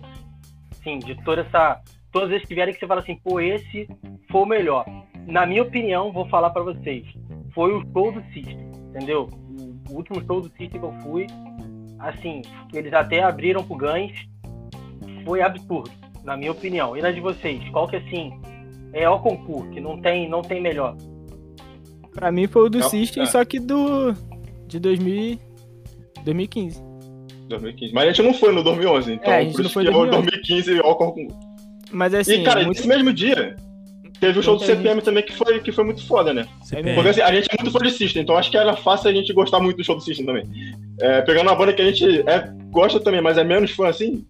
Sim, 0.86 1.00
de 1.00 1.16
toda 1.24 1.40
essa... 1.40 1.82
Todos 2.12 2.30
esses 2.30 2.46
que 2.46 2.54
vierem 2.54 2.72
que 2.72 2.78
você 2.78 2.86
fala 2.86 3.00
assim, 3.00 3.16
pô, 3.16 3.40
esse 3.40 3.88
foi 4.30 4.42
o 4.42 4.46
melhor. 4.46 4.86
Na 5.26 5.44
minha 5.44 5.62
opinião, 5.62 6.12
vou 6.12 6.26
falar 6.28 6.50
para 6.50 6.62
vocês, 6.62 7.04
foi 7.52 7.74
o 7.74 7.82
show 7.92 8.12
do 8.12 8.22
System, 8.32 8.70
entendeu? 8.88 9.28
O 9.90 9.94
último 9.94 10.24
show 10.24 10.40
do 10.40 10.48
System 10.50 10.80
que 10.80 10.86
eu 10.86 10.92
fui, 11.02 11.26
assim, 11.98 12.42
eles 12.72 12.92
até 12.92 13.22
abriram 13.22 13.64
pro 13.64 13.76
Gans, 13.76 14.12
foi 15.24 15.42
absurdo 15.42 15.90
na 16.22 16.36
minha 16.36 16.52
opinião. 16.52 16.96
E 16.96 17.02
na 17.02 17.10
de 17.10 17.20
vocês, 17.20 17.68
qual 17.70 17.88
que 17.88 17.96
assim 17.96 18.32
é 18.92 19.08
o 19.08 19.18
concurso 19.18 19.68
que 19.70 19.80
não 19.80 20.00
tem, 20.00 20.28
não 20.28 20.42
tem 20.42 20.60
melhor? 20.60 20.96
Pra 22.12 22.30
mim 22.30 22.46
foi 22.46 22.66
o 22.66 22.68
do 22.68 22.78
não, 22.78 22.88
System, 22.88 23.24
é. 23.24 23.26
só 23.26 23.44
que 23.44 23.58
do 23.58 24.12
de 24.66 24.78
2000, 24.78 25.38
2015. 26.24 26.82
2015. 27.48 27.94
Mas 27.94 28.04
a 28.04 28.06
gente 28.08 28.22
não 28.22 28.34
foi 28.34 28.52
no 28.52 28.62
2011, 28.62 29.12
então 29.12 29.32
é, 29.32 29.44
por 29.44 29.60
isso 29.60 29.78
que 29.78 29.84
2011. 29.84 29.90
é 29.90 30.18
o 30.18 30.22
2015 30.22 30.80
o 30.80 30.94
concurso. 30.94 31.36
Mas 31.90 32.14
assim, 32.14 32.40
e 32.40 32.44
cara, 32.44 32.64
muito... 32.64 32.78
esse 32.78 32.88
mesmo 32.88 33.12
dia 33.12 33.56
teve 34.20 34.38
o 34.38 34.42
show 34.42 34.56
do 34.56 34.64
CPM 34.64 34.94
gente... 34.94 35.04
também 35.04 35.22
que 35.22 35.32
foi, 35.32 35.60
que 35.60 35.72
foi 35.72 35.84
muito 35.84 36.04
foda, 36.06 36.32
né? 36.32 36.46
CPM. 36.62 36.94
Porque 36.94 37.10
assim, 37.10 37.20
a 37.20 37.32
gente 37.32 37.48
é 37.50 37.62
muito 37.62 37.72
fã 37.72 37.84
de 37.84 37.90
System, 37.90 38.22
então 38.22 38.36
acho 38.36 38.50
que 38.50 38.56
era 38.56 38.76
fácil 38.76 39.10
a 39.10 39.12
gente 39.12 39.32
gostar 39.32 39.60
muito 39.60 39.76
do 39.76 39.84
show 39.84 39.94
do 39.94 40.02
System 40.02 40.26
também. 40.26 40.44
É, 41.00 41.22
pegando 41.22 41.48
uma 41.48 41.56
banda 41.56 41.72
que 41.72 41.82
a 41.82 41.86
gente 41.86 42.20
é, 42.28 42.50
gosta 42.70 42.98
também, 43.00 43.20
mas 43.20 43.38
é 43.38 43.44
menos 43.44 43.70
fã 43.70 43.88
assim, 43.88 44.24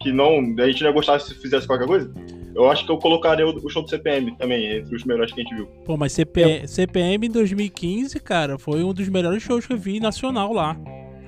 que 0.00 0.12
não 0.12 0.38
a 0.58 0.66
gente 0.66 0.82
não 0.82 0.90
ia 0.90 0.94
gostar 0.94 1.18
se 1.20 1.34
fizesse 1.34 1.66
qualquer 1.66 1.86
coisa, 1.86 2.12
eu 2.54 2.70
acho 2.70 2.84
que 2.84 2.90
eu 2.90 2.98
colocaria 2.98 3.46
o, 3.46 3.50
o 3.64 3.70
show 3.70 3.82
do 3.82 3.88
CPM 3.88 4.36
também, 4.36 4.78
entre 4.78 4.94
os 4.94 5.04
melhores 5.04 5.32
que 5.32 5.40
a 5.40 5.44
gente 5.44 5.54
viu. 5.54 5.66
Pô, 5.84 5.96
mas 5.96 6.12
CP, 6.12 6.42
é. 6.42 6.66
CPM 6.66 7.26
em 7.26 7.30
2015, 7.30 8.18
cara, 8.20 8.58
foi 8.58 8.82
um 8.82 8.92
dos 8.92 9.08
melhores 9.08 9.42
shows 9.42 9.66
que 9.66 9.72
eu 9.72 9.78
vi 9.78 10.00
nacional 10.00 10.52
lá. 10.52 10.76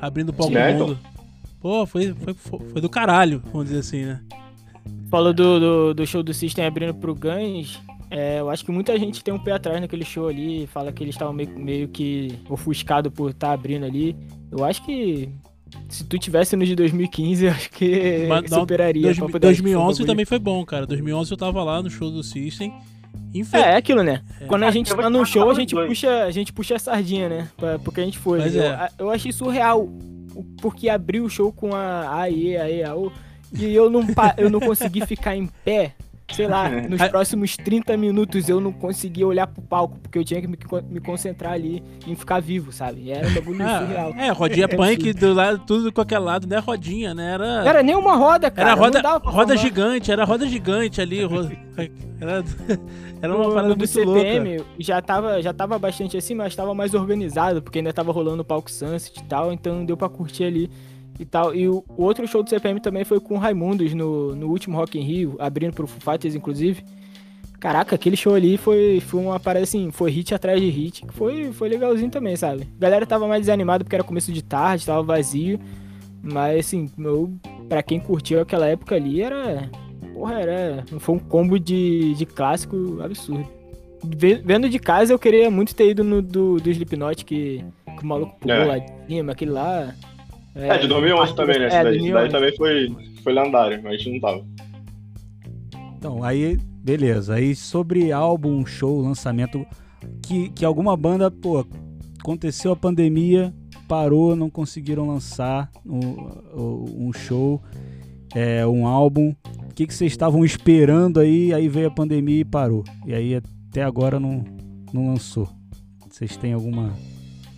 Abrindo 0.00 0.30
o 0.30 0.32
palco 0.32 0.56
é, 0.56 0.72
mundo. 0.72 0.98
Então. 1.00 1.11
Pô, 1.62 1.86
foi, 1.86 2.12
foi, 2.12 2.34
foi, 2.34 2.80
do 2.80 2.90
caralho, 2.90 3.40
vamos 3.52 3.68
dizer 3.68 3.78
assim, 3.78 4.04
né? 4.04 4.20
Falou 5.08 5.32
do, 5.32 5.60
do, 5.60 5.94
do, 5.94 6.06
show 6.06 6.22
do 6.22 6.34
System 6.34 6.66
abrindo 6.66 6.92
pro 6.92 7.14
Guns. 7.14 7.80
É, 8.10 8.40
eu 8.40 8.50
acho 8.50 8.64
que 8.64 8.72
muita 8.72 8.98
gente 8.98 9.22
tem 9.22 9.32
um 9.32 9.38
pé 9.38 9.52
atrás 9.52 9.80
naquele 9.80 10.04
show 10.04 10.28
ali, 10.28 10.66
fala 10.66 10.92
que 10.92 11.04
eles 11.04 11.14
estavam 11.14 11.32
meio, 11.32 11.56
meio 11.56 11.88
que 11.88 12.36
ofuscados 12.48 13.12
por 13.12 13.30
estar 13.30 13.48
tá 13.48 13.52
abrindo 13.52 13.86
ali. 13.86 14.16
Eu 14.50 14.64
acho 14.64 14.84
que 14.84 15.28
se 15.88 16.04
tu 16.04 16.18
tivesse 16.18 16.56
no 16.56 16.66
de 16.66 16.74
2015, 16.74 17.46
acho 17.48 17.70
que 17.70 18.26
Mas, 18.28 18.50
não, 18.50 18.60
superaria. 18.60 19.02
Dois, 19.02 19.18
2011 19.18 20.04
também 20.04 20.24
foi 20.24 20.38
bom, 20.40 20.64
cara. 20.64 20.84
2011 20.86 21.30
eu 21.30 21.36
tava 21.36 21.62
lá 21.62 21.80
no 21.80 21.88
show 21.88 22.10
do 22.10 22.24
System 22.24 22.74
Infel- 23.34 23.60
É, 23.60 23.72
é 23.72 23.76
aquilo, 23.76 24.02
né? 24.02 24.22
É. 24.40 24.46
Quando 24.46 24.64
a 24.64 24.70
gente 24.70 24.90
Eu 24.90 24.96
vou 24.96 25.04
tá 25.04 25.10
no 25.10 25.24
show, 25.24 25.50
a 25.50 25.54
gente 25.54 25.74
puxa, 25.74 26.24
a 26.24 26.30
gente 26.30 26.52
puxa 26.52 26.76
a 26.76 26.78
sardinha, 26.78 27.28
né? 27.28 27.48
Pra, 27.56 27.78
porque 27.78 28.00
a 28.00 28.04
gente 28.04 28.18
foi. 28.18 28.40
Eu, 28.40 28.62
é. 28.62 28.88
eu 28.98 29.10
achei 29.10 29.32
surreal. 29.32 29.88
Porque 30.60 30.88
abriu 30.88 31.24
o 31.24 31.30
show 31.30 31.52
com 31.52 31.74
a 31.74 32.20
AE, 32.22 32.56
AE, 32.56 32.84
AO. 32.84 33.12
E 33.52 33.74
eu 33.74 33.90
não, 33.90 34.06
eu 34.36 34.48
não 34.48 34.60
consegui 34.60 35.04
ficar 35.06 35.36
em 35.36 35.46
pé. 35.64 35.94
Sei 36.30 36.46
lá, 36.46 36.68
nos 36.88 37.02
próximos 37.08 37.56
30 37.56 37.96
minutos 37.96 38.48
eu 38.48 38.60
não 38.60 38.72
conseguia 38.72 39.26
olhar 39.26 39.46
pro 39.46 39.60
palco, 39.62 39.98
porque 39.98 40.18
eu 40.18 40.24
tinha 40.24 40.40
que 40.40 40.46
me, 40.46 40.56
co- 40.56 40.82
me 40.88 41.00
concentrar 41.00 41.52
ali 41.52 41.82
em 42.06 42.14
ficar 42.14 42.40
vivo, 42.40 42.72
sabe? 42.72 43.02
E 43.02 43.10
era 43.12 43.28
um 43.28 43.34
bagulho 43.34 43.58
surreal. 43.58 44.12
Ah, 44.16 44.26
é, 44.26 44.30
rodinha 44.30 44.68
punk 44.68 45.12
do 45.12 45.34
lado, 45.34 45.58
tudo 45.66 45.84
de 45.88 45.92
qualquer 45.92 46.18
lado, 46.18 46.46
não 46.46 46.56
é 46.56 46.60
rodinha, 46.60 47.12
né? 47.14 47.32
Era, 47.32 47.46
era 47.68 47.82
nem 47.82 47.94
uma 47.94 48.14
roda, 48.16 48.50
cara. 48.50 48.70
era 48.70 48.80
roda, 48.80 49.02
roda 49.24 49.56
gigante, 49.56 50.10
era 50.10 50.24
roda 50.24 50.46
gigante 50.46 51.00
ali. 51.00 51.22
ro- 51.24 51.50
Era, 52.20 52.44
era 53.20 53.36
uma 53.36 53.48
parada 53.52 53.74
do 53.74 53.78
muito 53.78 53.86
CPM 53.88 54.56
louca. 54.58 54.70
já 54.78 55.02
tava, 55.02 55.42
já 55.42 55.52
tava 55.52 55.78
bastante 55.78 56.16
assim, 56.16 56.34
mas 56.34 56.54
tava 56.56 56.74
mais 56.74 56.94
organizado, 56.94 57.60
porque 57.60 57.78
ainda 57.78 57.92
tava 57.92 58.12
rolando 58.12 58.42
o 58.42 58.44
palco 58.44 58.70
Sunset 58.70 59.18
e 59.20 59.24
tal, 59.24 59.52
então 59.52 59.84
deu 59.84 59.96
pra 59.96 60.08
curtir 60.08 60.44
ali 60.44 60.70
e 61.18 61.24
tal. 61.24 61.54
E 61.54 61.68
o, 61.68 61.84
outro 61.96 62.26
show 62.26 62.42
do 62.42 62.50
CPM 62.50 62.80
também 62.80 63.04
foi 63.04 63.20
com 63.20 63.34
o 63.34 63.38
Raimundos 63.38 63.92
no, 63.94 64.34
no 64.34 64.48
último 64.48 64.76
Rock 64.76 64.98
in 64.98 65.02
Rio, 65.02 65.36
abrindo 65.38 65.72
pro 65.74 65.86
Foo 65.86 66.00
Fighters, 66.12 66.34
inclusive. 66.34 66.82
Caraca, 67.60 67.94
aquele 67.94 68.16
show 68.16 68.34
ali 68.34 68.56
foi, 68.56 68.98
foi 69.00 69.20
uma 69.20 69.38
parada 69.38 69.62
assim, 69.62 69.90
foi 69.92 70.10
hit 70.10 70.34
atrás 70.34 70.60
de 70.60 70.68
hit, 70.68 71.06
que 71.06 71.12
foi, 71.14 71.52
foi 71.52 71.68
legalzinho 71.68 72.10
também, 72.10 72.34
sabe? 72.34 72.66
A 72.76 72.80
galera 72.80 73.06
tava 73.06 73.28
mais 73.28 73.42
desanimada 73.42 73.84
porque 73.84 73.94
era 73.94 74.02
começo 74.02 74.32
de 74.32 74.42
tarde, 74.42 74.84
tava 74.84 75.00
vazio, 75.04 75.60
mas 76.20 76.58
assim, 76.66 76.90
eu, 76.98 77.32
pra 77.68 77.80
quem 77.80 78.00
curtiu 78.00 78.40
aquela 78.40 78.66
época 78.66 78.96
ali, 78.96 79.22
era... 79.22 79.70
Porra, 80.12 80.40
era... 80.40 80.84
Foi 80.98 81.14
um 81.14 81.18
combo 81.20 81.56
de, 81.58 82.14
de 82.16 82.26
clássico 82.26 82.98
absurdo. 83.00 83.46
Ve- 84.04 84.42
Vendo 84.44 84.68
de 84.68 84.80
casa, 84.80 85.12
eu 85.12 85.18
queria 85.18 85.48
muito 85.48 85.72
ter 85.72 85.88
ido 85.90 86.02
no 86.02 86.20
do, 86.20 86.56
do 86.56 86.68
Slipknot, 86.68 87.24
que, 87.24 87.64
que 87.96 88.02
o 88.02 88.06
maluco 88.06 88.36
pulou 88.40 88.56
É. 88.56 88.64
lá 88.64 88.78
de 88.78 88.92
cima, 89.06 89.30
aquele 89.32 89.52
lá... 89.52 89.94
É, 90.54 90.78
de 90.78 90.86
2011 90.86 91.34
também, 91.34 91.58
né? 91.58 91.64
É, 91.64 91.68
Esse 91.68 91.82
daí, 91.82 91.96
esse 91.96 92.10
2011. 92.10 92.12
daí 92.12 92.30
também 92.30 92.56
foi, 92.56 93.12
foi 93.22 93.32
lendário, 93.32 93.80
mas 93.82 93.94
a 93.94 93.96
gente 93.96 94.12
não 94.12 94.20
tava. 94.20 94.44
Então, 95.96 96.22
aí, 96.22 96.58
beleza. 96.82 97.34
Aí 97.34 97.54
sobre 97.54 98.12
álbum, 98.12 98.66
show, 98.66 99.00
lançamento, 99.00 99.64
que, 100.22 100.50
que 100.50 100.64
alguma 100.64 100.96
banda, 100.96 101.30
pô, 101.30 101.66
aconteceu 102.20 102.72
a 102.72 102.76
pandemia, 102.76 103.54
parou, 103.88 104.36
não 104.36 104.50
conseguiram 104.50 105.06
lançar 105.06 105.70
um, 105.86 107.06
um 107.06 107.12
show, 107.12 107.62
é, 108.34 108.66
um 108.66 108.86
álbum. 108.86 109.34
O 109.70 109.74
que, 109.74 109.86
que 109.86 109.94
vocês 109.94 110.12
estavam 110.12 110.44
esperando 110.44 111.18
aí? 111.18 111.52
Aí 111.54 111.68
veio 111.68 111.88
a 111.88 111.90
pandemia 111.90 112.40
e 112.40 112.44
parou. 112.44 112.84
E 113.06 113.14
aí 113.14 113.34
até 113.34 113.82
agora 113.82 114.20
não, 114.20 114.44
não 114.92 115.08
lançou. 115.08 115.48
Vocês 116.10 116.36
têm 116.36 116.52
alguma 116.52 116.92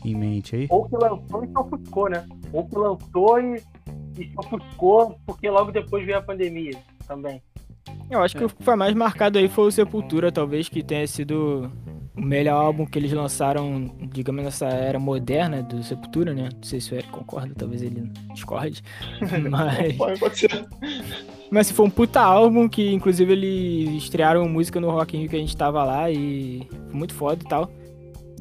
em 0.05 0.15
mente 0.15 0.57
aí? 0.57 0.67
Ou 0.71 0.89
que 0.89 0.97
lançou 0.97 1.45
e 1.45 1.49
se 1.49 1.59
ofuscou, 1.59 2.11
né? 2.11 2.27
Ou 2.53 2.65
que 2.67 2.77
lançou 2.77 3.41
e, 3.41 3.63
e 4.19 4.29
se 4.29 4.35
ofuscou 4.37 5.19
porque 5.27 5.49
logo 5.51 5.73
depois 5.73 6.05
veio 6.05 6.19
a 6.19 6.23
pandemia 6.23 6.79
também. 7.07 7.43
Eu 8.11 8.23
acho 8.23 8.37
que 8.37 8.45
o 8.45 8.49
que 8.49 8.63
foi 8.63 8.77
mais 8.77 8.95
marcado 8.95 9.39
aí 9.39 9.49
foi 9.49 9.67
o 9.67 9.71
Sepultura, 9.71 10.31
talvez, 10.31 10.69
que 10.69 10.83
tenha 10.83 11.07
sido 11.07 11.71
o 12.17 12.21
melhor 12.21 12.63
álbum 12.65 12.87
que 12.87 12.99
eles 12.99 13.13
lançaram, 13.13 13.91
digamos, 14.13 14.45
nessa 14.45 14.67
era 14.67 14.99
moderna 14.99 15.63
do 15.63 15.83
Sepultura, 15.83 16.33
né? 16.35 16.49
Não 16.55 16.63
sei 16.63 16.81
se 16.81 16.93
o 16.93 16.97
Eric 16.97 17.11
concorda, 17.11 17.53
talvez 17.57 17.83
ele 17.83 18.11
discorde. 18.33 18.83
Mas, 19.51 19.97
Pode, 19.97 20.21
pode 20.21 20.39
ser. 20.39 20.67
mas 21.51 21.71
foi 21.71 21.87
um 21.87 21.91
puta 21.91 22.21
álbum 22.21 22.69
que, 22.69 22.93
inclusive, 22.93 23.33
eles 23.33 24.03
estrearam 24.05 24.49
música 24.49 24.81
no 24.81 24.91
Rock 24.91 25.17
in 25.17 25.21
Rio 25.21 25.31
que 25.31 25.37
a 25.37 25.41
gente 25.41 25.57
tava 25.57 25.83
lá 25.85 26.11
e 26.11 26.67
foi 26.89 26.95
muito 26.99 27.15
foda 27.15 27.43
e 27.45 27.49
tal. 27.49 27.71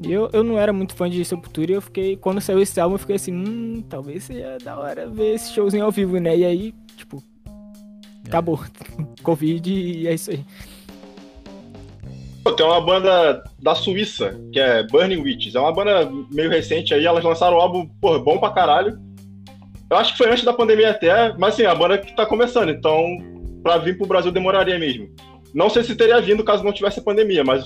E 0.02 0.12
eu, 0.12 0.28
eu 0.32 0.42
não 0.42 0.58
era 0.58 0.72
muito 0.72 0.94
fã 0.94 1.08
de 1.08 1.24
Sepultura 1.24 1.72
e 1.72 1.74
eu 1.74 1.80
fiquei, 1.80 2.16
quando 2.16 2.40
saiu 2.40 2.60
esse 2.60 2.80
álbum, 2.80 2.96
eu 2.96 2.98
fiquei 2.98 3.16
assim, 3.16 3.32
hum, 3.32 3.84
talvez 3.88 4.24
seja 4.24 4.58
da 4.62 4.78
hora 4.78 5.08
ver 5.08 5.34
esse 5.34 5.52
showzinho 5.52 5.84
ao 5.84 5.92
vivo, 5.92 6.18
né? 6.18 6.36
E 6.36 6.44
aí, 6.44 6.74
tipo, 6.96 7.22
acabou. 8.26 8.60
Covid 9.22 9.72
e 9.72 10.08
é 10.08 10.14
isso 10.14 10.30
aí. 10.30 10.44
Pô, 12.42 12.52
tem 12.52 12.66
uma 12.66 12.80
banda 12.80 13.42
da 13.62 13.74
Suíça, 13.74 14.38
que 14.52 14.60
é 14.60 14.82
Burning 14.86 15.22
Witches. 15.22 15.54
É 15.54 15.60
uma 15.60 15.72
banda 15.72 16.10
meio 16.30 16.50
recente 16.50 16.92
aí, 16.92 17.06
elas 17.06 17.24
lançaram 17.24 17.56
um 17.56 17.60
álbum, 17.60 17.88
porra, 18.00 18.18
bom 18.18 18.38
pra 18.38 18.50
caralho. 18.50 18.98
Eu 19.88 19.96
acho 19.96 20.12
que 20.12 20.18
foi 20.18 20.30
antes 20.30 20.44
da 20.44 20.52
pandemia 20.52 20.90
até, 20.90 21.32
mas 21.38 21.54
assim, 21.54 21.62
é 21.62 21.66
a 21.66 21.74
banda 21.74 21.96
que 21.96 22.14
tá 22.14 22.26
começando, 22.26 22.70
então 22.70 23.16
pra 23.62 23.78
vir 23.78 23.96
pro 23.96 24.06
Brasil 24.06 24.30
demoraria 24.30 24.78
mesmo. 24.78 25.08
Não 25.54 25.70
sei 25.70 25.84
se 25.84 25.94
teria 25.94 26.20
vindo 26.20 26.44
caso 26.44 26.64
não 26.64 26.72
tivesse 26.72 26.98
a 26.98 27.02
pandemia, 27.02 27.42
mas 27.44 27.64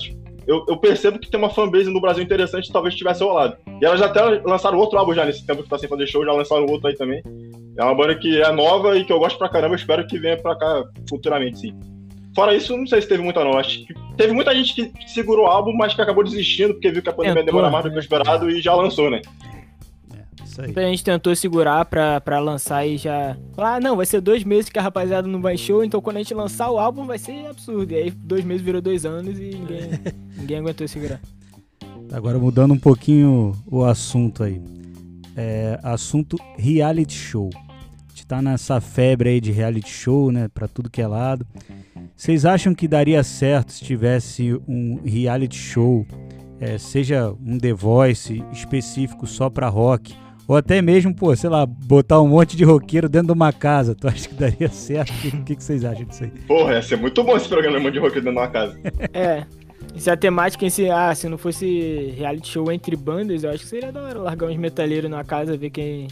eu, 0.49 0.65
eu 0.67 0.77
percebo 0.77 1.19
que 1.19 1.29
tem 1.29 1.39
uma 1.39 1.51
fanbase 1.51 1.91
no 1.91 2.01
Brasil 2.01 2.23
interessante, 2.23 2.71
talvez 2.71 2.95
tivesse 2.95 3.23
rolado. 3.23 3.55
E 3.79 3.85
elas 3.85 3.99
já 3.99 4.07
até 4.07 4.19
lançaram 4.43 4.79
outro 4.79 4.97
álbum 4.97 5.13
já 5.13 5.23
nesse 5.23 5.45
tempo 5.45 5.61
que 5.61 5.69
tá 5.69 5.77
sem 5.77 5.87
fazer 5.87 6.07
show, 6.07 6.25
já 6.25 6.33
lançaram 6.33 6.65
outro 6.65 6.87
aí 6.87 6.95
também. 6.95 7.21
É 7.77 7.83
uma 7.83 7.93
banda 7.93 8.15
que 8.15 8.41
é 8.41 8.51
nova 8.51 8.97
e 8.97 9.05
que 9.05 9.13
eu 9.13 9.19
gosto 9.19 9.37
pra 9.37 9.47
caramba, 9.47 9.75
espero 9.75 10.07
que 10.07 10.17
venha 10.17 10.37
pra 10.37 10.57
cá 10.57 10.83
futuramente, 11.07 11.59
sim. 11.59 11.79
Fora 12.35 12.55
isso, 12.55 12.75
não 12.75 12.87
sei 12.87 12.99
se 12.99 13.07
teve 13.07 13.21
muita 13.21 13.43
não. 13.43 13.59
Acho 13.59 13.85
que 13.85 13.93
teve 14.17 14.33
muita 14.33 14.55
gente 14.55 14.73
que 14.73 14.91
segurou 15.07 15.45
o 15.45 15.47
álbum, 15.47 15.71
mas 15.73 15.93
que 15.93 16.01
acabou 16.01 16.23
desistindo, 16.23 16.73
porque 16.73 16.91
viu 16.91 17.03
que 17.03 17.09
a 17.09 17.13
pandemia 17.13 17.43
demora 17.43 17.69
mais 17.69 17.85
do 17.85 17.91
que 17.91 17.97
o 17.97 17.99
esperado 17.99 18.49
e 18.49 18.59
já 18.59 18.73
lançou, 18.73 19.11
né? 19.11 19.21
Isso 20.59 20.61
aí. 20.61 20.65
Muita 20.67 20.81
gente 20.83 21.03
tentou 21.03 21.35
segurar 21.35 21.85
pra, 21.85 22.19
pra 22.19 22.39
lançar 22.39 22.85
e 22.85 22.97
já. 22.97 23.37
Falar, 23.53 23.75
ah, 23.75 23.79
não, 23.79 23.95
vai 23.95 24.05
ser 24.05 24.19
dois 24.19 24.43
meses 24.43 24.69
que 24.69 24.77
a 24.77 24.81
rapaziada 24.81 25.27
não 25.27 25.41
vai 25.41 25.57
show, 25.57 25.83
então 25.83 26.01
quando 26.01 26.17
a 26.17 26.19
gente 26.19 26.33
lançar 26.33 26.69
o 26.69 26.77
álbum 26.77 27.05
vai 27.05 27.17
ser 27.17 27.47
absurdo. 27.47 27.91
E 27.91 27.95
aí 27.95 28.11
dois 28.11 28.43
meses 28.43 28.61
virou 28.61 28.81
dois 28.81 29.05
anos 29.05 29.39
e 29.39 29.51
ninguém, 29.55 29.89
ninguém 30.37 30.57
aguentou 30.57 30.87
segurar. 30.87 31.21
Agora 32.11 32.37
mudando 32.39 32.73
um 32.73 32.79
pouquinho 32.79 33.53
o 33.65 33.83
assunto 33.83 34.43
aí. 34.43 34.61
É, 35.35 35.79
assunto 35.83 36.37
reality 36.57 37.13
show. 37.13 37.49
A 37.55 38.09
gente 38.09 38.27
tá 38.27 38.41
nessa 38.41 38.81
febre 38.81 39.29
aí 39.29 39.39
de 39.39 39.51
reality 39.51 39.89
show, 39.89 40.31
né? 40.31 40.49
Pra 40.53 40.67
tudo 40.67 40.89
que 40.89 41.01
é 41.01 41.07
lado. 41.07 41.45
Vocês 42.15 42.45
acham 42.45 42.75
que 42.75 42.87
daria 42.87 43.23
certo 43.23 43.71
se 43.71 43.85
tivesse 43.85 44.59
um 44.67 44.99
reality 45.05 45.57
show, 45.57 46.05
é, 46.59 46.77
seja 46.77 47.33
um 47.45 47.57
The 47.57 47.71
Voice 47.71 48.43
específico 48.51 49.25
só 49.25 49.49
pra 49.49 49.69
rock, 49.69 50.13
ou 50.49 50.55
até 50.57 50.81
mesmo, 50.81 51.13
pô, 51.13 51.35
sei 51.35 51.47
lá, 51.49 51.63
botar 51.63 52.19
um 52.19 52.27
monte 52.27 52.57
de 52.57 52.63
roqueiro 52.63 53.07
dentro 53.07 53.27
de 53.27 53.33
uma 53.33 53.53
casa? 53.53 53.93
Tu 53.93 54.07
acha 54.07 54.27
que 54.27 54.33
daria 54.33 54.67
certo? 54.73 55.11
O 55.27 55.43
que, 55.43 55.55
que 55.55 55.63
vocês 55.63 55.85
acham 55.85 56.03
disso 56.05 56.23
aí? 56.23 56.31
Porra, 56.47 56.73
ia 56.73 56.81
ser 56.81 56.97
muito 56.97 57.23
bom 57.23 57.37
esse 57.37 57.47
programa 57.47 57.91
de 57.91 57.99
rock 57.99 58.15
dentro 58.15 58.31
de 58.31 58.37
uma 58.37 58.47
casa. 58.47 58.75
É. 59.13 59.45
E 59.95 59.99
se 60.01 60.09
a 60.09 60.17
temática 60.17 60.65
em 60.65 60.69
si, 60.69 60.89
ah, 60.89 61.13
se 61.13 61.29
não 61.29 61.37
fosse 61.37 62.13
reality 62.17 62.47
show 62.47 62.71
entre 62.71 62.95
bandas, 62.95 63.43
eu 63.43 63.49
acho 63.51 63.59
que 63.59 63.69
seria 63.69 63.91
da 63.91 64.01
hora 64.01 64.19
largar 64.19 64.47
uns 64.49 64.57
metaleiros 64.57 65.09
na 65.09 65.23
casa, 65.23 65.55
ver 65.55 65.69
quem. 65.69 66.07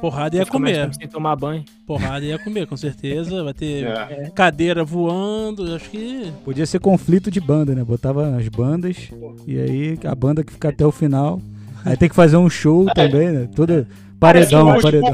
Porrada 0.00 0.36
ia 0.36 0.44
comer. 0.46 0.92
sem 0.94 1.06
tomar 1.08 1.34
banho. 1.36 1.64
Porrada 1.86 2.24
ia 2.24 2.38
comer, 2.38 2.66
com 2.66 2.76
certeza. 2.76 3.42
Vai 3.44 3.54
ter 3.54 3.84
É. 3.86 4.30
cadeira 4.34 4.84
voando. 4.84 5.74
Acho 5.74 5.88
que. 5.90 6.32
Podia 6.44 6.66
ser 6.66 6.80
conflito 6.80 7.30
de 7.30 7.40
banda, 7.40 7.74
né? 7.74 7.82
Botava 7.84 8.36
as 8.36 8.48
bandas 8.48 9.08
e 9.46 9.58
aí 9.58 9.98
a 10.04 10.14
banda 10.14 10.42
que 10.44 10.52
fica 10.52 10.68
até 10.68 10.84
o 10.86 10.92
final. 10.92 11.40
Aí 11.84 11.96
tem 11.96 12.08
que 12.08 12.14
fazer 12.14 12.36
um 12.36 12.48
show 12.50 12.86
também, 12.94 13.30
né? 13.30 13.48
Tudo 13.54 13.86
paredão, 14.20 14.74
É, 14.74 14.80
paredão. 14.80 15.12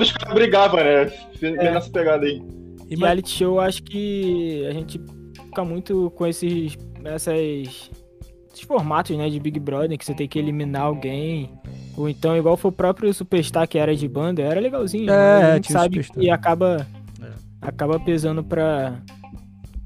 os 0.00 0.12
caras 0.12 0.34
brigavam, 0.34 0.76
né? 0.82 1.12
Vem 1.40 1.56
É. 1.56 1.72
nessa 1.72 1.90
pegada 1.90 2.24
aí. 2.26 2.42
Ima- 2.90 3.06
Reality 3.06 3.30
show, 3.30 3.54
eu 3.54 3.60
acho 3.60 3.82
que 3.82 4.66
a 4.68 4.72
gente 4.72 5.00
fica 5.46 5.64
muito 5.64 6.10
com 6.14 6.26
esses, 6.26 6.76
essas, 7.04 7.38
esses 7.38 8.60
formatos, 8.66 9.16
né, 9.16 9.28
de 9.30 9.40
Big 9.40 9.58
Brother, 9.58 9.96
que 9.96 10.04
você 10.04 10.14
tem 10.14 10.28
que 10.28 10.38
eliminar 10.38 10.82
alguém. 10.82 11.50
Ou 11.96 12.08
então, 12.08 12.36
igual 12.36 12.56
foi 12.56 12.70
o 12.70 12.72
próprio 12.72 13.12
Superstar, 13.14 13.66
que 13.68 13.78
era 13.78 13.94
de 13.96 14.06
banda, 14.06 14.42
era 14.42 14.60
legalzinho. 14.60 15.10
É, 15.10 15.40
mas 15.40 15.44
a 15.50 15.54
gente 15.56 15.72
sabe 15.72 15.94
Superstar. 16.02 16.18
que 16.22 16.30
acaba, 16.30 16.86
É. 17.22 17.28
acaba 17.62 17.98
pesando 17.98 18.44
pra, 18.44 19.00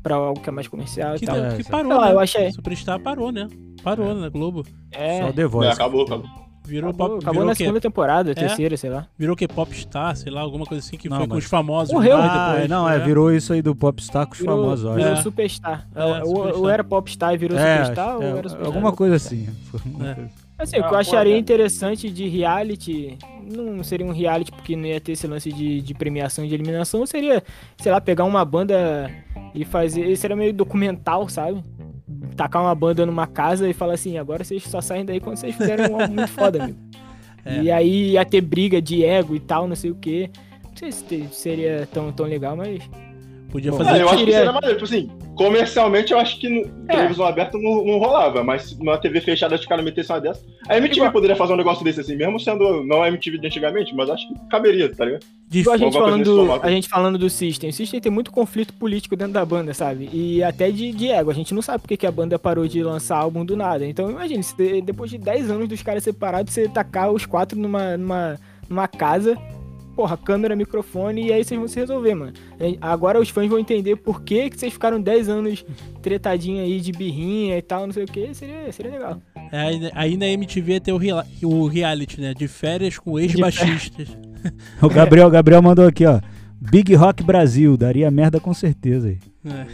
pra 0.02 0.16
algo 0.16 0.40
que 0.40 0.48
é 0.48 0.52
mais 0.52 0.66
comercial 0.66 1.14
que, 1.16 1.24
e 1.24 1.26
tal. 1.26 1.36
deu- 1.36 1.44
É, 1.44 1.56
que 1.56 1.64
parou, 1.64 1.90
Sei 1.92 2.00
lá, 2.00 2.06
né? 2.06 2.12
eu 2.14 2.18
achei. 2.20 2.50
Superstar 2.52 2.98
parou, 2.98 3.30
né? 3.30 3.46
Parou 3.82 4.14
na 4.14 4.28
Globo. 4.28 4.64
É, 4.92 5.22
Só 5.22 5.32
The 5.32 5.42
É, 5.42 5.46
Voice. 5.46 5.70
acabou, 5.72 6.02
acabou. 6.02 6.26
Virou 6.66 6.90
acabou, 6.90 7.08
pop. 7.08 7.18
acabou 7.22 7.32
virou 7.32 7.46
na 7.46 7.52
o 7.52 7.56
quê? 7.56 7.64
segunda 7.64 7.80
temporada, 7.80 8.34
terceira, 8.34 8.76
sei 8.76 8.90
lá. 8.90 9.06
Virou 9.18 9.34
que 9.34 9.48
Popstar, 9.48 10.14
sei 10.16 10.30
lá, 10.30 10.42
alguma 10.42 10.66
coisa 10.66 10.84
assim 10.86 10.98
que 10.98 11.08
Não, 11.08 11.16
foi 11.16 11.26
com 11.26 11.34
mas- 11.36 11.44
os 11.44 11.48
famosos. 11.48 11.94
Morreu 11.94 12.18
Ah, 12.18 12.50
depois, 12.52 12.68
não, 12.68 12.86
é, 12.86 12.98
né? 12.98 13.04
virou 13.06 13.32
isso 13.32 13.54
aí 13.54 13.62
do 13.62 13.74
Popstar 13.74 14.26
com 14.26 14.34
os 14.34 14.38
Virou, 14.38 14.56
famosos, 14.60 14.84
eu 14.84 14.92
virou. 14.94 15.12
É. 15.12 15.16
Superstar. 15.16 15.88
É, 15.94 16.04
ou, 16.04 16.26
Superstar. 16.26 16.60
ou 16.60 16.68
era 16.68 16.84
Popstar 16.84 17.32
e 17.32 17.38
virou 17.38 17.56
É, 17.58 17.78
Superstar, 17.84 18.16
ou 18.16 18.22
é, 18.22 18.26
era 18.26 18.36
Superstar. 18.50 18.66
alguma 18.66 18.92
coisa 18.92 19.16
assim. 19.16 19.46
Foi 19.70 19.80
uma 19.86 20.10
É. 20.10 20.14
coisa- 20.14 20.30
Assim, 20.58 20.76
o 20.76 20.80
que 20.80 20.88
Ah, 20.88 20.92
eu 20.92 20.96
acharia 20.98 21.32
né? 21.34 21.38
interessante 21.38 22.10
de 22.10 22.28
reality, 22.28 23.16
não 23.50 23.82
seria 23.84 24.04
um 24.04 24.10
reality 24.12 24.50
porque 24.50 24.74
não 24.76 24.84
ia 24.86 25.00
ter 25.00 25.12
esse 25.12 25.24
lance 25.26 25.50
de, 25.52 25.80
de 25.80 25.94
premiação 25.94 26.44
e 26.44 26.48
de 26.48 26.54
eliminação, 26.54 27.06
seria, 27.06 27.42
sei 27.78 27.92
lá, 27.92 28.00
pegar 28.00 28.24
uma 28.24 28.44
banda 28.44 29.08
e 29.54 29.64
fazer. 29.64 30.14
Seria 30.16 30.34
meio 30.36 30.52
documental, 30.52 31.28
sabe? 31.28 31.62
Tacar 32.36 32.62
uma 32.62 32.74
banda 32.74 33.04
numa 33.04 33.26
casa 33.26 33.68
e 33.68 33.72
falar 33.72 33.94
assim, 33.94 34.18
agora 34.18 34.44
vocês 34.44 34.62
só 34.64 34.80
saem 34.80 35.04
daí 35.04 35.20
quando 35.20 35.36
vocês 35.36 35.54
fizerem 35.54 35.90
um 35.90 36.00
álbum 36.00 36.14
muito 36.14 36.30
foda, 36.30 36.62
amigo. 36.62 36.78
É. 37.44 37.62
E 37.62 37.70
aí 37.70 38.10
ia 38.12 38.24
ter 38.24 38.40
briga 38.40 38.80
de 38.80 39.04
ego 39.04 39.34
e 39.34 39.40
tal, 39.40 39.66
não 39.66 39.76
sei 39.76 39.90
o 39.90 39.94
quê. 39.94 40.30
Não 40.64 40.76
sei 40.76 40.92
se 40.92 41.28
seria 41.32 41.88
tão, 41.92 42.12
tão 42.12 42.26
legal, 42.26 42.56
mas. 42.56 42.82
Podia 43.50 43.72
fazer. 43.72 43.90
É, 43.98 44.02
eu 44.02 44.08
acho 44.08 44.24
que 44.24 44.32
seria 44.32 44.52
maneiro. 44.52 44.74
Tipo 44.76 44.84
assim, 44.84 45.10
comercialmente 45.34 46.12
eu 46.12 46.18
acho 46.18 46.38
que 46.38 46.48
no, 46.48 46.60
É. 46.88 46.96
televisão 46.96 47.24
aberta 47.24 47.56
não, 47.58 47.84
não 47.84 47.98
rolava, 47.98 48.44
mas 48.44 48.76
numa 48.78 48.98
TV 48.98 49.20
fechada 49.20 49.54
os 49.54 49.64
caras 49.64 49.84
metessem 49.84 50.14
uma 50.14 50.20
dessa. 50.20 50.42
A 50.68 50.76
MTV 50.76 50.96
Igual- 50.96 51.12
poderia 51.12 51.34
fazer 51.36 51.52
um 51.54 51.56
negócio 51.56 51.82
desse 51.84 52.00
assim, 52.00 52.14
mesmo 52.16 52.38
sendo 52.38 52.84
não 52.84 53.02
a 53.02 53.08
MTV 53.08 53.38
de 53.38 53.46
antigamente, 53.46 53.94
mas 53.94 54.10
acho 54.10 54.28
que 54.28 54.34
caberia, 54.50 54.94
tá 54.94 55.04
ligado? 55.04 55.24
de 55.50 55.64
a 55.70 55.76
gente, 55.78 55.94
falando 55.94 56.52
a 56.62 56.70
gente 56.70 56.88
falando 56.90 57.16
do 57.16 57.30
System. 57.30 57.70
O 57.70 57.72
System 57.72 58.00
tem 58.00 58.12
muito 58.12 58.30
conflito 58.30 58.74
político 58.74 59.16
dentro 59.16 59.32
da 59.32 59.44
banda, 59.46 59.72
sabe? 59.72 60.10
E 60.12 60.42
até 60.42 60.70
de, 60.70 60.92
de 60.92 61.08
ego. 61.08 61.30
A 61.30 61.34
gente 61.34 61.54
não 61.54 61.62
sabe 61.62 61.80
porque 61.80 61.96
que 61.96 62.06
a 62.06 62.12
banda 62.12 62.38
parou 62.38 62.68
de 62.68 62.82
lançar 62.82 63.16
álbum 63.16 63.46
do 63.46 63.56
nada. 63.56 63.86
Então 63.86 64.10
imagine, 64.10 64.42
se 64.42 64.82
depois 64.82 65.10
de 65.10 65.16
10 65.16 65.50
anos 65.50 65.66
dos 65.66 65.80
caras 65.82 66.02
separados, 66.04 66.52
você 66.52 66.68
tacar 66.68 67.10
os 67.10 67.24
quatro 67.24 67.58
numa, 67.58 67.96
numa, 67.96 68.38
numa 68.68 68.86
casa, 68.86 69.38
porra, 69.98 70.16
câmera, 70.16 70.54
microfone, 70.54 71.26
e 71.26 71.32
aí 71.32 71.42
vocês 71.42 71.58
vão 71.58 71.66
se 71.66 71.74
resolver, 71.80 72.14
mano. 72.14 72.32
E 72.60 72.78
Agora 72.80 73.18
os 73.20 73.30
fãs 73.30 73.48
vão 73.50 73.58
entender 73.58 73.96
por 73.96 74.22
que, 74.22 74.48
que 74.48 74.56
vocês 74.56 74.72
ficaram 74.72 75.00
10 75.00 75.28
anos 75.28 75.64
tretadinho 76.00 76.62
aí 76.62 76.78
de 76.80 76.92
birrinha 76.92 77.58
e 77.58 77.62
tal, 77.62 77.84
não 77.84 77.92
sei 77.92 78.04
o 78.04 78.06
que. 78.06 78.32
Seria, 78.32 78.70
seria 78.70 78.92
legal. 78.92 79.20
É, 79.50 79.90
aí, 79.94 80.16
na 80.16 80.28
MTV 80.28 80.78
tem 80.78 80.94
o, 80.94 80.98
rea- 80.98 81.24
o 81.42 81.66
reality, 81.66 82.20
né? 82.20 82.32
De 82.32 82.46
férias 82.46 82.96
com 82.96 83.18
ex-baixistas. 83.18 84.08
O 84.80 84.88
Gabriel, 84.88 85.26
o 85.26 85.30
Gabriel 85.30 85.60
mandou 85.60 85.84
aqui, 85.88 86.06
ó. 86.06 86.20
Big 86.60 86.94
Rock 86.94 87.24
Brasil, 87.24 87.76
daria 87.76 88.08
merda 88.08 88.38
com 88.38 88.54
certeza 88.54 89.08
aí. 89.08 89.18
É. 89.44 89.66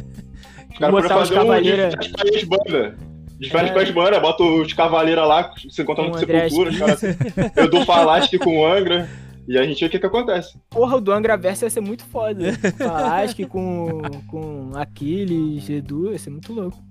Os 0.72 0.78
caras 0.78 0.94
Botar 1.02 1.18
os 1.18 1.28
fazer 1.28 1.34
um 1.34 1.36
cavaleira- 1.42 1.88
de 1.90 1.96
férias 2.08 2.12
com 2.12 2.22
a 2.22 2.28
ex-banda. 2.34 2.96
De 3.38 3.50
férias 3.50 3.70
É. 3.70 3.72
com 3.74 3.78
a 3.78 3.82
ex-banda, 3.82 4.20
bota 4.20 4.42
os 4.42 4.72
cavaleiros 4.72 5.28
lá, 5.28 5.52
se 5.68 5.82
encontrando 5.82 6.10
Com 6.12 6.16
com 6.16 6.20
o 6.20 6.24
André 6.24 6.48
Sepultura, 6.48 6.70
os 6.70 6.78
caras. 6.78 7.02
Eu 7.56 7.70
dou 7.70 7.84
Falasque 7.84 8.38
com 8.38 8.58
o 8.60 8.66
Angra, 8.66 9.06
e 9.48 9.58
a 9.58 9.64
gente 9.64 9.80
vê 9.80 9.86
o 9.86 9.90
que 9.90 9.98
que 9.98 10.06
acontece. 10.06 10.58
Porra, 10.70 10.96
o 10.96 11.00
do 11.00 11.12
Angra 11.12 11.36
Verso 11.36 11.64
ia 11.64 11.70
ser 11.70 11.80
muito 11.80 12.04
foda. 12.04 12.52
Falasque 12.76 13.46
com, 13.46 14.02
com 14.28 14.72
Aquiles, 14.74 15.68
Edu, 15.68 16.12
ia 16.12 16.18
ser 16.18 16.30
muito 16.30 16.52
louco. 16.52 16.82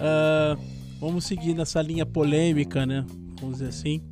Ah, 0.00 0.56
vamos 1.00 1.24
seguir 1.24 1.54
nessa 1.54 1.82
linha 1.82 2.06
polêmica, 2.06 2.86
né? 2.86 3.04
Vamos 3.40 3.58
dizer 3.58 3.68
assim. 3.68 4.02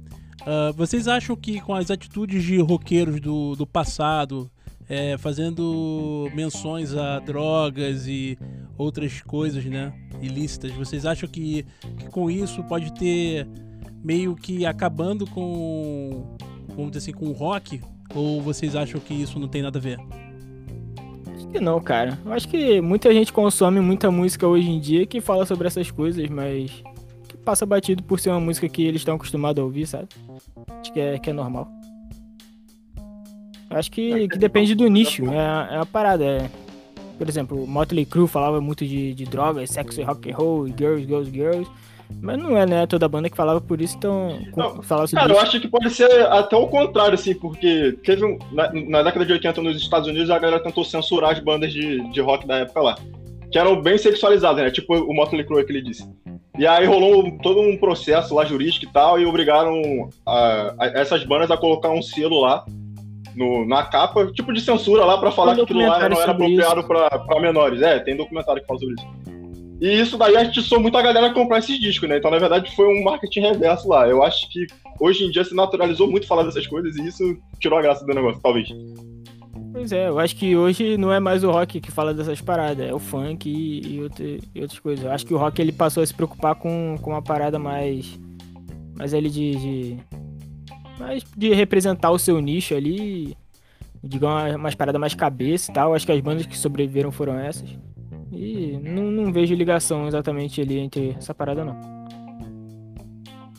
Ah, 0.47 0.73
vocês 0.77 1.09
acham 1.09 1.35
que 1.35 1.61
com 1.61 1.75
as 1.75 1.91
atitudes 1.91 2.43
de 2.43 2.59
roqueiros 2.61 3.21
do, 3.21 3.57
do 3.57 3.67
passado, 3.67 4.51
é, 4.89 5.17
fazendo 5.17 6.29
menções 6.35 6.95
a 6.95 7.19
drogas 7.21 8.07
e 8.07 8.39
outras 8.77 9.23
coisas, 9.23 9.65
né? 9.65 9.93
Ilícitas, 10.21 10.73
vocês 10.73 11.07
acham 11.07 11.29
que, 11.29 11.65
que 11.99 12.07
com 12.11 12.31
isso 12.31 12.63
pode 12.65 12.93
ter 12.95 13.49
meio 14.05 14.35
que 14.35 14.67
acabando 14.67 15.27
com, 15.27 16.37
vamos 16.77 16.93
dizer 16.93 17.11
assim, 17.11 17.13
com 17.13 17.27
o 17.27 17.33
rock? 17.33 17.81
Ou 18.15 18.41
vocês 18.43 18.77
acham 18.77 19.01
que 19.01 19.15
isso 19.15 19.39
não 19.39 19.49
tem 19.49 19.63
nada 19.63 19.79
a 19.79 19.83
ver? 19.83 19.99
Acho 21.35 21.49
que 21.49 21.61
não, 21.61 21.81
cara. 21.81 22.19
Eu 22.25 22.33
acho 22.33 22.49
que 22.49 22.81
muita 22.81 23.13
gente 23.13 23.33
consome 23.33 23.81
muita 23.81 24.11
música 24.11 24.47
hoje 24.47 24.71
em 24.71 24.79
dia 24.79 25.07
que 25.07 25.21
fala 25.21 25.47
sobre 25.47 25.67
essas 25.67 25.91
coisas, 25.91 26.29
mas 26.29 26.71
que 27.29 27.37
passa 27.39 27.65
batido 27.65 28.03
por 28.03 28.21
ser 28.21 28.31
uma 28.31 28.41
música 28.41 28.69
que 28.69 28.83
eles 28.85 29.01
estão 29.01 29.17
acostumados 29.17 29.61
a 29.61 29.65
ouvir, 29.65 29.87
sabe? 29.87 30.09
Acho 30.81 30.93
que 30.93 31.01
é, 31.01 31.19
que 31.19 31.31
é 31.31 31.33
normal. 31.33 31.69
Eu 33.71 33.79
acho 33.79 33.91
que, 33.91 34.29
que 34.29 34.39
depende 34.39 34.75
do 34.75 34.87
nicho, 34.89 35.25
é, 35.31 35.75
é 35.75 35.77
uma 35.77 35.87
parada. 35.87 36.25
É. 36.25 36.51
Por 37.17 37.29
exemplo, 37.29 37.63
o 37.63 37.67
Motley 37.67 38.05
Crue 38.05 38.29
falava 38.29 38.61
muito 38.61 38.85
de, 38.87 39.15
de 39.15 39.25
drogas, 39.25 39.71
sexo 39.71 40.01
e 40.01 40.05
rock 40.05 40.31
and 40.31 40.37
roll, 40.37 40.69
e 40.69 40.75
girls, 40.77 41.07
girls, 41.07 41.31
girls. 41.31 41.71
Mas 42.21 42.39
não 42.39 42.57
é, 42.57 42.67
né, 42.67 42.87
toda 42.87 43.09
banda 43.09 43.29
que 43.31 43.37
falava 43.37 43.61
por 43.61 43.81
isso, 43.81 43.97
então 43.97 44.39
Não, 44.57 44.83
falava 44.83 45.07
sobre 45.07 45.21
Cara, 45.21 45.33
eu 45.33 45.37
isso. 45.37 45.47
acho 45.47 45.61
que 45.61 45.69
pode 45.69 45.91
ser 45.91 46.11
até 46.27 46.57
o 46.57 46.67
contrário, 46.69 47.15
assim, 47.15 47.35
porque 47.35 47.97
teve 48.05 48.25
um, 48.25 48.39
na, 48.53 48.71
na 48.73 49.03
década 49.03 49.25
de 49.27 49.33
80 49.33 49.61
nos 49.63 49.77
Estados 49.77 50.09
Unidos 50.09 50.31
a 50.31 50.39
galera 50.39 50.63
tentou 50.63 50.85
censurar 50.85 51.33
as 51.33 51.39
bandas 51.41 51.73
de, 51.73 52.01
de 52.11 52.21
rock 52.21 52.47
da 52.47 52.59
época 52.59 52.81
lá. 52.81 52.99
Que 53.51 53.59
eram 53.59 53.81
bem 53.83 53.99
sexualizadas, 53.99 54.65
né? 54.65 54.71
Tipo 54.71 54.95
o 54.95 55.15
Motley 55.15 55.45
Crue 55.45 55.65
que 55.65 55.73
ele 55.73 55.83
disse. 55.83 56.09
E 56.59 56.67
aí 56.67 56.87
rolou 56.87 57.25
um- 57.27 57.39
todo 57.39 57.61
um 57.61 57.77
processo 57.77 58.35
lá 58.35 58.45
jurídico 58.45 58.85
e 58.87 58.89
tal, 58.93 59.19
e 59.21 59.27
obrigaram 59.27 60.09
a- 60.27 60.75
a- 60.79 60.87
essas 60.95 61.25
bandas 61.25 61.51
a 61.51 61.57
colocar 61.57 61.91
um 61.91 62.01
selo 62.03 62.41
lá 62.41 62.65
no- 63.35 63.67
na 63.67 63.83
capa, 63.85 64.27
tipo 64.33 64.53
de 64.53 64.61
censura 64.61 65.05
lá 65.05 65.19
pra 65.19 65.31
falar 65.31 65.55
que 65.55 65.63
aquilo 65.63 65.81
lá 65.81 66.09
não 66.09 66.21
era 66.21 66.31
apropriado 66.33 67.27
pra 67.27 67.41
menores. 67.41 67.83
É, 67.83 67.99
tem 67.99 68.17
documentário 68.17 68.61
que 68.63 68.69
fala 68.69 68.79
sobre 68.81 68.95
isso. 68.95 69.07
E 69.83 70.01
isso 70.01 70.17
daí 70.17 70.37
atiçou 70.37 70.79
muito 70.79 70.97
a 70.97 71.03
galera 71.03 71.27
a 71.27 71.35
comprar 71.35 71.59
esses 71.59 71.77
discos, 71.77 72.09
né? 72.09 72.19
Então, 72.19 72.31
na 72.31 72.39
verdade, 72.39 72.73
foi 72.77 72.87
um 72.87 73.03
marketing 73.03 73.41
reverso 73.41 73.89
lá. 73.89 74.09
Eu 74.09 74.23
acho 74.23 74.49
que 74.49 74.65
hoje 75.01 75.25
em 75.25 75.31
dia 75.33 75.43
se 75.43 75.57
naturalizou 75.57 76.09
muito 76.09 76.25
falar 76.25 76.45
dessas 76.45 76.69
coisas 76.69 76.95
e 76.95 77.09
isso 77.09 77.37
tirou 77.59 77.77
a 77.81 77.83
graça 77.83 78.07
do 78.07 78.15
negócio, 78.15 78.41
talvez. 78.41 78.69
Pois 79.73 79.91
é, 79.91 80.07
eu 80.07 80.21
acho 80.21 80.37
que 80.37 80.55
hoje 80.55 80.97
não 80.97 81.13
é 81.13 81.19
mais 81.19 81.43
o 81.43 81.51
rock 81.51 81.81
que 81.81 81.91
fala 81.91 82.15
dessas 82.15 82.41
paradas, 82.41 82.89
é 82.89 82.95
o 82.95 83.01
funk 83.01 83.51
e, 83.51 83.81
e, 83.99 84.41
e 84.55 84.61
outras 84.63 84.79
coisas. 84.79 85.05
Eu 85.05 85.11
acho 85.11 85.27
que 85.27 85.35
o 85.35 85.37
rock 85.37 85.61
ele 85.61 85.73
passou 85.73 86.01
a 86.01 86.07
se 86.07 86.15
preocupar 86.15 86.55
com, 86.55 86.97
com 87.03 87.11
uma 87.11 87.23
parada 87.23 87.59
mais. 87.59 88.21
mais 88.97 89.13
ali 89.13 89.29
de. 89.29 89.57
de 89.57 89.97
mais 90.97 91.25
de 91.37 91.53
representar 91.55 92.13
o 92.13 92.21
seu 92.21 92.41
nicho 92.41 92.73
ali. 92.73 93.37
Digamos, 94.01 94.55
umas 94.55 94.77
paradas 94.77 95.01
mais 95.01 95.15
cabeça 95.15 95.73
e 95.73 95.75
tal. 95.75 95.93
Acho 95.93 96.07
que 96.07 96.13
as 96.13 96.21
bandas 96.21 96.47
que 96.47 96.57
sobreviveram 96.57 97.11
foram 97.11 97.37
essas. 97.37 97.69
E 98.33 98.79
não, 98.83 99.05
não 99.05 99.33
vejo 99.33 99.55
ligação 99.55 100.07
exatamente 100.07 100.61
ali 100.61 100.79
entre 100.79 101.11
essa 101.11 101.35
parada, 101.35 101.65
não. 101.65 101.79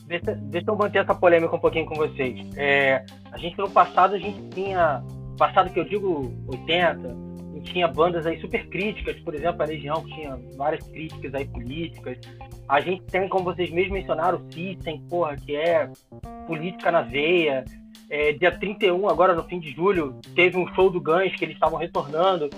Deixa, 0.07 0.35
deixa 0.35 0.69
eu 0.69 0.75
manter 0.75 0.99
essa 0.99 1.13
polêmica 1.13 1.55
um 1.55 1.59
pouquinho 1.59 1.85
com 1.85 1.95
vocês. 1.95 2.39
É, 2.57 3.05
a 3.31 3.37
gente 3.37 3.57
no 3.57 3.69
passado 3.69 4.15
a 4.15 4.19
gente 4.19 4.41
tinha, 4.49 5.03
passado 5.37 5.71
que 5.71 5.79
eu 5.79 5.83
digo 5.83 6.33
80, 6.47 7.07
a 7.07 7.55
gente 7.55 7.71
tinha 7.71 7.87
bandas 7.87 8.25
aí 8.25 8.39
super 8.41 8.67
críticas, 8.67 9.19
por 9.21 9.33
exemplo 9.35 9.61
a 9.61 9.65
Legião 9.65 10.03
que 10.03 10.13
tinha 10.13 10.39
várias 10.57 10.85
críticas 10.87 11.33
aí 11.33 11.45
políticas. 11.45 12.17
A 12.67 12.79
gente 12.79 13.03
tem, 13.03 13.27
como 13.29 13.45
vocês 13.45 13.69
mesmos 13.69 13.93
mencionaram, 13.93 14.39
o 14.39 14.53
System, 14.53 15.01
porra, 15.09 15.35
que 15.35 15.55
é 15.55 15.89
política 16.47 16.91
na 16.91 17.01
veia. 17.01 17.63
É, 18.09 18.33
dia 18.33 18.51
31, 18.51 19.09
agora 19.09 19.33
no 19.33 19.43
fim 19.43 19.59
de 19.59 19.71
julho, 19.71 20.19
teve 20.35 20.57
um 20.57 20.67
show 20.75 20.89
do 20.89 21.01
Guns 21.01 21.35
que 21.35 21.45
eles 21.45 21.55
estavam 21.55 21.79
retornando. 21.79 22.49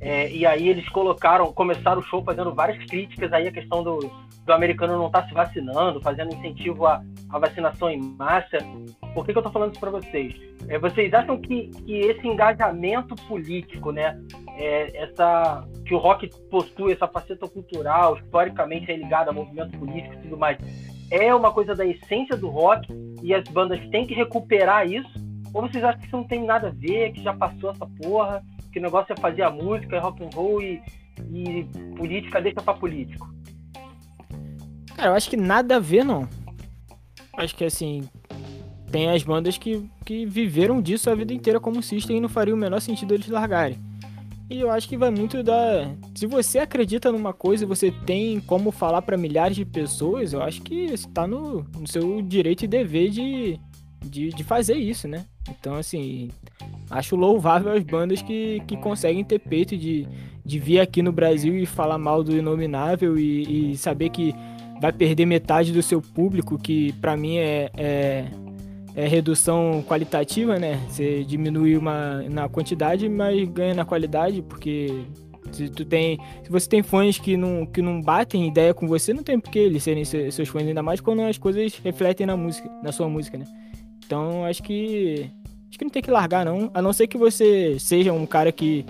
É, 0.00 0.30
e 0.30 0.44
aí 0.44 0.68
eles 0.68 0.88
colocaram, 0.90 1.52
começaram 1.52 2.00
o 2.00 2.04
show 2.04 2.22
fazendo 2.22 2.54
várias 2.54 2.84
críticas 2.86 3.32
aí 3.32 3.48
a 3.48 3.52
questão 3.52 3.82
do, 3.82 3.98
do 4.44 4.52
americano 4.52 4.96
não 4.96 5.06
estar 5.06 5.26
se 5.26 5.34
vacinando, 5.34 6.00
fazendo 6.00 6.34
incentivo 6.34 6.86
à, 6.86 7.02
à 7.30 7.38
vacinação 7.38 7.90
em 7.90 8.00
massa. 8.00 8.58
Por 9.14 9.24
que, 9.24 9.32
que 9.32 9.38
eu 9.38 9.40
estou 9.40 9.52
falando 9.52 9.72
isso 9.72 9.80
para 9.80 9.90
vocês? 9.90 10.34
É, 10.68 10.78
vocês 10.78 11.12
acham 11.12 11.40
que, 11.40 11.68
que 11.68 11.98
esse 12.00 12.26
engajamento 12.26 13.14
político, 13.26 13.90
né, 13.90 14.18
é, 14.56 15.04
essa, 15.04 15.66
que 15.84 15.94
o 15.94 15.98
rock 15.98 16.28
possui 16.50 16.92
essa 16.92 17.08
faceta 17.08 17.48
cultural, 17.48 18.16
historicamente 18.16 18.90
é 18.90 18.96
ligado 18.96 19.28
a 19.28 19.32
movimento 19.32 19.78
político 19.78 20.14
e 20.14 20.18
tudo 20.18 20.36
mais, 20.36 20.58
é 21.10 21.34
uma 21.34 21.52
coisa 21.52 21.74
da 21.74 21.86
essência 21.86 22.36
do 22.36 22.48
rock 22.48 22.88
e 23.22 23.34
as 23.34 23.44
bandas 23.44 23.80
têm 23.88 24.06
que 24.06 24.14
recuperar 24.14 24.86
isso? 24.86 25.26
Ou 25.54 25.62
vocês 25.62 25.82
acham 25.82 26.00
que 26.00 26.06
isso 26.06 26.16
não 26.16 26.24
tem 26.24 26.44
nada 26.44 26.68
a 26.68 26.70
ver, 26.70 27.12
que 27.12 27.22
já 27.22 27.32
passou 27.32 27.70
essa 27.70 27.86
porra, 28.02 28.42
que 28.76 28.80
o 28.80 28.82
negócio 28.82 29.14
é 29.14 29.16
fazer 29.16 29.40
a 29.40 29.50
música, 29.50 29.96
é 29.96 29.98
rock 29.98 30.22
and 30.22 30.28
roll 30.34 30.60
e, 30.60 30.82
e 31.32 31.64
política 31.96 32.42
deixa 32.42 32.60
pra 32.60 32.74
político? 32.74 33.26
Cara, 34.94 35.08
eu 35.08 35.14
acho 35.14 35.30
que 35.30 35.36
nada 35.36 35.76
a 35.76 35.80
ver, 35.80 36.04
não. 36.04 36.28
Acho 37.38 37.56
que 37.56 37.64
assim. 37.64 38.06
Tem 38.92 39.10
as 39.10 39.22
bandas 39.22 39.56
que, 39.56 39.88
que 40.04 40.26
viveram 40.26 40.80
disso 40.80 41.10
a 41.10 41.14
vida 41.14 41.32
inteira 41.32 41.58
como 41.58 41.82
System 41.82 42.18
e 42.18 42.20
não 42.20 42.28
faria 42.28 42.54
o 42.54 42.56
menor 42.56 42.80
sentido 42.80 43.14
eles 43.14 43.28
largarem. 43.28 43.78
E 44.48 44.60
eu 44.60 44.70
acho 44.70 44.88
que 44.88 44.96
vai 44.96 45.10
muito 45.10 45.42
da. 45.42 45.90
Se 46.14 46.26
você 46.26 46.58
acredita 46.58 47.10
numa 47.10 47.32
coisa 47.32 47.64
e 47.64 47.66
você 47.66 47.90
tem 47.90 48.40
como 48.40 48.70
falar 48.70 49.00
pra 49.00 49.16
milhares 49.16 49.56
de 49.56 49.64
pessoas, 49.64 50.34
eu 50.34 50.42
acho 50.42 50.60
que 50.60 50.84
está 50.84 51.26
no, 51.26 51.62
no 51.78 51.86
seu 51.86 52.20
direito 52.20 52.64
e 52.64 52.68
dever 52.68 53.08
de, 53.08 53.58
de, 54.04 54.28
de 54.28 54.44
fazer 54.44 54.76
isso, 54.76 55.08
né? 55.08 55.24
Então, 55.48 55.74
assim, 55.74 56.30
acho 56.90 57.16
louvável 57.16 57.72
as 57.72 57.82
bandas 57.82 58.22
que, 58.22 58.62
que 58.66 58.76
conseguem 58.76 59.24
ter 59.24 59.38
peito 59.38 59.76
de, 59.76 60.06
de 60.44 60.58
vir 60.58 60.80
aqui 60.80 61.02
no 61.02 61.12
Brasil 61.12 61.56
e 61.56 61.66
falar 61.66 61.98
mal 61.98 62.22
do 62.22 62.36
Inominável 62.36 63.18
e, 63.18 63.72
e 63.72 63.76
saber 63.76 64.10
que 64.10 64.34
vai 64.80 64.92
perder 64.92 65.26
metade 65.26 65.72
do 65.72 65.82
seu 65.82 66.00
público, 66.02 66.58
que 66.58 66.92
pra 66.94 67.16
mim 67.16 67.36
é, 67.38 67.70
é, 67.76 68.24
é 68.94 69.08
redução 69.08 69.82
qualitativa, 69.86 70.58
né? 70.58 70.78
Você 70.88 71.24
diminui 71.24 71.76
uma, 71.76 72.22
na 72.22 72.48
quantidade, 72.48 73.08
mas 73.08 73.48
ganha 73.48 73.74
na 73.74 73.84
qualidade, 73.84 74.42
porque 74.42 75.02
se 75.50 75.68
tu 75.70 75.84
tem. 75.84 76.18
Se 76.44 76.50
você 76.50 76.68
tem 76.68 76.82
fãs 76.82 77.18
que 77.18 77.36
não, 77.36 77.64
que 77.64 77.80
não 77.80 78.00
batem 78.02 78.46
ideia 78.46 78.74
com 78.74 78.86
você, 78.86 79.14
não 79.14 79.22
tem 79.22 79.40
por 79.40 79.50
que 79.50 79.58
eles 79.58 79.82
serem 79.82 80.04
se- 80.04 80.30
seus 80.30 80.48
fãs, 80.48 80.66
ainda 80.66 80.82
mais 80.82 81.00
quando 81.00 81.22
as 81.22 81.38
coisas 81.38 81.78
refletem 81.82 82.26
na 82.26 82.36
música, 82.36 82.68
na 82.82 82.92
sua 82.92 83.08
música, 83.08 83.38
né? 83.38 83.46
Então 84.04 84.44
acho 84.44 84.62
que. 84.62 85.30
Acho 85.68 85.78
que 85.78 85.84
não 85.84 85.90
tem 85.90 86.02
que 86.02 86.10
largar, 86.10 86.44
não. 86.44 86.70
A 86.72 86.80
não 86.80 86.92
ser 86.92 87.06
que 87.06 87.18
você 87.18 87.78
seja 87.78 88.12
um 88.12 88.26
cara 88.26 88.52
que 88.52 88.84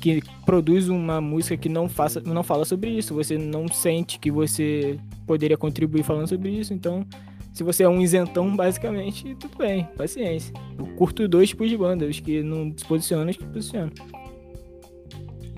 que 0.00 0.22
produz 0.46 0.88
uma 0.88 1.20
música 1.20 1.56
que 1.56 1.68
não 1.68 1.88
faça 1.88 2.20
não 2.20 2.42
fala 2.42 2.64
sobre 2.64 2.90
isso, 2.90 3.14
você 3.14 3.36
não 3.36 3.66
sente 3.68 4.18
que 4.18 4.30
você 4.30 4.98
poderia 5.26 5.56
contribuir 5.56 6.04
falando 6.04 6.28
sobre 6.28 6.50
isso, 6.50 6.72
então 6.72 7.04
se 7.52 7.64
você 7.64 7.82
é 7.82 7.88
um 7.88 8.00
isentão, 8.00 8.54
basicamente, 8.54 9.34
tudo 9.34 9.58
bem, 9.58 9.82
paciência. 9.96 10.54
Eu 10.78 10.86
curto 10.94 11.26
dois 11.26 11.48
tipos 11.48 11.68
de 11.68 11.76
banda, 11.76 12.06
os 12.06 12.20
que 12.20 12.40
não 12.40 12.72
se 12.76 12.84
posicionam 12.84 13.28
os 13.28 13.36
que 13.36 13.44
posicionam. 13.44 13.90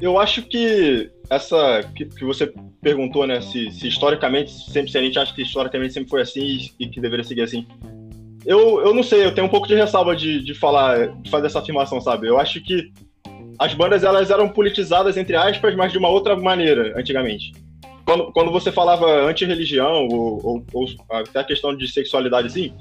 eu 0.00 0.18
acho 0.18 0.42
que 0.42 1.10
essa 1.28 1.82
que, 1.94 2.06
que 2.06 2.24
você 2.24 2.50
perguntou, 2.80 3.26
né, 3.26 3.42
se, 3.42 3.70
se, 3.70 3.86
historicamente 3.86 4.50
sempre 4.50 4.90
se 4.90 4.96
a 4.96 5.02
gente 5.02 5.18
acha 5.18 5.34
que 5.34 5.42
historicamente 5.42 5.92
sempre 5.92 6.08
foi 6.08 6.22
assim 6.22 6.40
e, 6.40 6.84
e, 6.84 6.88
que 6.88 7.00
deveria 7.00 7.22
seguir 7.22 7.42
assim. 7.42 7.66
Eu, 8.50 8.84
eu 8.84 8.92
não 8.92 9.04
sei, 9.04 9.24
eu 9.24 9.32
tenho 9.32 9.46
um 9.46 9.50
pouco 9.50 9.68
de 9.68 9.76
ressalva 9.76 10.16
de, 10.16 10.42
de 10.42 10.54
falar, 10.54 11.06
de 11.22 11.30
fazer 11.30 11.46
essa 11.46 11.60
afirmação, 11.60 12.00
sabe? 12.00 12.26
Eu 12.26 12.36
acho 12.36 12.60
que 12.60 12.90
as 13.56 13.74
bandas 13.74 14.02
elas 14.02 14.28
eram 14.28 14.48
politizadas 14.48 15.16
entre 15.16 15.36
aspas, 15.36 15.76
mas 15.76 15.92
de 15.92 15.98
uma 15.98 16.08
outra 16.08 16.36
maneira 16.36 16.92
antigamente. 16.98 17.52
Quando, 18.04 18.32
quando 18.32 18.50
você 18.50 18.72
falava 18.72 19.06
anti-religião 19.06 20.08
ou, 20.08 20.44
ou, 20.44 20.66
ou 20.72 20.86
até 21.12 21.38
a 21.38 21.44
questão 21.44 21.76
de 21.76 21.86
sexualidade 21.86 22.48
assim, 22.48 22.74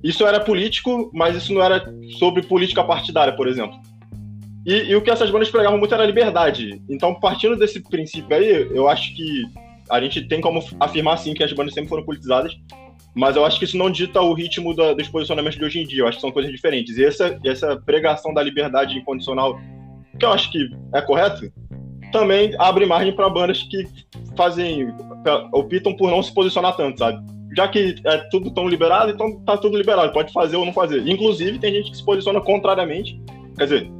isso 0.00 0.24
era 0.24 0.38
político, 0.38 1.10
mas 1.12 1.34
isso 1.34 1.52
não 1.52 1.60
era 1.60 1.92
sobre 2.20 2.42
política 2.42 2.84
partidária, 2.84 3.34
por 3.34 3.48
exemplo. 3.48 3.76
E, 4.64 4.90
e, 4.90 4.94
o 4.94 5.02
que 5.02 5.10
essas 5.10 5.28
bandas 5.28 5.50
pregavam 5.50 5.76
muito 5.76 5.92
era 5.92 6.06
liberdade. 6.06 6.80
Então, 6.88 7.18
partindo 7.18 7.56
desse 7.56 7.80
princípio 7.80 8.36
aí, 8.36 8.68
eu 8.72 8.88
acho 8.88 9.12
que 9.16 9.42
a 9.90 10.00
gente 10.00 10.22
tem 10.28 10.40
como 10.40 10.62
afirmar, 10.78 11.16
sim, 11.16 11.34
que 11.34 11.42
as 11.42 11.52
bandas 11.52 11.74
sempre 11.74 11.88
foram 11.88 12.04
politizadas, 12.04 12.54
mas 13.14 13.36
eu 13.36 13.44
acho 13.44 13.58
que 13.58 13.64
isso 13.64 13.76
não 13.76 13.90
dita 13.90 14.20
o 14.20 14.32
ritmo 14.32 14.74
da, 14.74 14.94
dos 14.94 15.08
posicionamentos 15.08 15.58
de 15.58 15.64
hoje 15.64 15.80
em 15.80 15.86
dia. 15.86 16.02
Eu 16.02 16.08
acho 16.08 16.18
que 16.18 16.22
são 16.22 16.30
coisas 16.30 16.50
diferentes. 16.52 16.96
E 16.96 17.04
essa, 17.04 17.38
essa 17.44 17.76
pregação 17.76 18.32
da 18.32 18.42
liberdade 18.42 18.96
incondicional, 18.96 19.58
que 20.18 20.24
eu 20.24 20.32
acho 20.32 20.50
que 20.50 20.68
é 20.94 21.02
correto, 21.02 21.50
também 22.12 22.54
abre 22.58 22.86
margem 22.86 23.14
para 23.14 23.28
bandas 23.28 23.62
que 23.62 23.86
fazem, 24.36 24.88
optam 25.52 25.96
por 25.96 26.10
não 26.10 26.22
se 26.22 26.32
posicionar 26.32 26.76
tanto, 26.76 26.98
sabe? 26.98 27.24
Já 27.56 27.66
que 27.66 27.96
é 28.04 28.18
tudo 28.30 28.50
tão 28.52 28.68
liberado, 28.68 29.10
então 29.10 29.40
tá 29.44 29.56
tudo 29.56 29.76
liberado, 29.76 30.12
pode 30.12 30.32
fazer 30.32 30.56
ou 30.56 30.64
não 30.64 30.72
fazer. 30.72 31.06
Inclusive, 31.06 31.58
tem 31.58 31.74
gente 31.74 31.90
que 31.90 31.96
se 31.96 32.04
posiciona 32.04 32.40
contrariamente, 32.40 33.20
quer 33.56 33.64
dizer, 33.64 33.90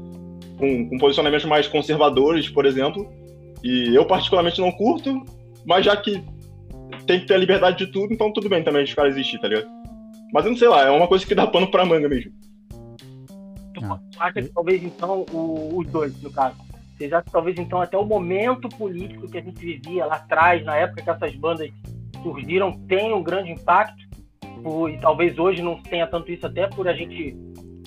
com, 0.56 0.88
com 0.88 0.98
posicionamentos 0.98 1.46
mais 1.46 1.66
conservadores, 1.66 2.48
por 2.48 2.64
exemplo. 2.64 3.08
E 3.62 3.94
eu 3.94 4.04
particularmente 4.04 4.60
não 4.60 4.70
curto, 4.70 5.24
mas 5.66 5.84
já 5.84 5.96
que 5.96 6.22
tem 7.06 7.20
que 7.20 7.26
ter 7.26 7.34
a 7.34 7.38
liberdade 7.38 7.84
de 7.84 7.92
tudo, 7.92 8.12
então 8.12 8.32
tudo 8.32 8.48
bem 8.48 8.62
também 8.62 8.84
os 8.84 8.94
caras 8.94 9.14
existir, 9.14 9.40
tá 9.40 9.48
ligado? 9.48 9.68
Mas 10.32 10.44
eu 10.44 10.50
não 10.52 10.58
sei 10.58 10.68
lá, 10.68 10.84
é 10.84 10.90
uma 10.90 11.08
coisa 11.08 11.26
que 11.26 11.34
dá 11.34 11.46
pano 11.46 11.70
pra 11.70 11.84
manga 11.84 12.08
mesmo. 12.08 12.32
Ah. 13.82 13.98
Acha 14.18 14.42
que 14.42 14.48
talvez 14.48 14.82
então 14.82 15.24
o, 15.32 15.78
os 15.78 15.86
dois, 15.88 16.20
no 16.22 16.30
caso. 16.30 16.56
Vocês 16.96 17.12
acham 17.12 17.24
que 17.24 17.32
talvez 17.32 17.58
então 17.58 17.80
até 17.80 17.96
o 17.96 18.04
momento 18.04 18.68
político 18.68 19.28
que 19.28 19.38
a 19.38 19.40
gente 19.40 19.58
vivia 19.58 20.04
lá 20.04 20.16
atrás, 20.16 20.64
na 20.64 20.76
época 20.76 21.02
que 21.02 21.10
essas 21.10 21.34
bandas 21.34 21.70
surgiram, 22.22 22.72
tem 22.86 23.12
um 23.12 23.22
grande 23.22 23.50
impacto? 23.50 24.08
Por, 24.62 24.90
e 24.90 24.98
talvez 24.98 25.38
hoje 25.38 25.62
não 25.62 25.82
tenha 25.82 26.06
tanto 26.06 26.30
isso, 26.30 26.46
até 26.46 26.66
por 26.66 26.86
a 26.86 26.92
gente, 26.92 27.34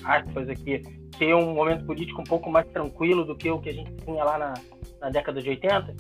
aspas 0.04 0.49
aqui, 0.49 0.82
ter 1.20 1.36
um 1.36 1.54
momento 1.54 1.86
político 1.86 2.22
um 2.22 2.24
pouco 2.24 2.49
mais 2.49 2.68
tranquilo 2.72 3.24
do 3.24 3.36
que 3.36 3.49
o 3.49 3.60
que 3.60 3.70
a 3.70 3.74
gente 3.74 3.93
tinha 4.04 4.24
lá 4.24 4.39
na, 4.39 4.54
na 4.99 5.10
década 5.12 5.39
de 5.39 5.49
80? 5.49 5.95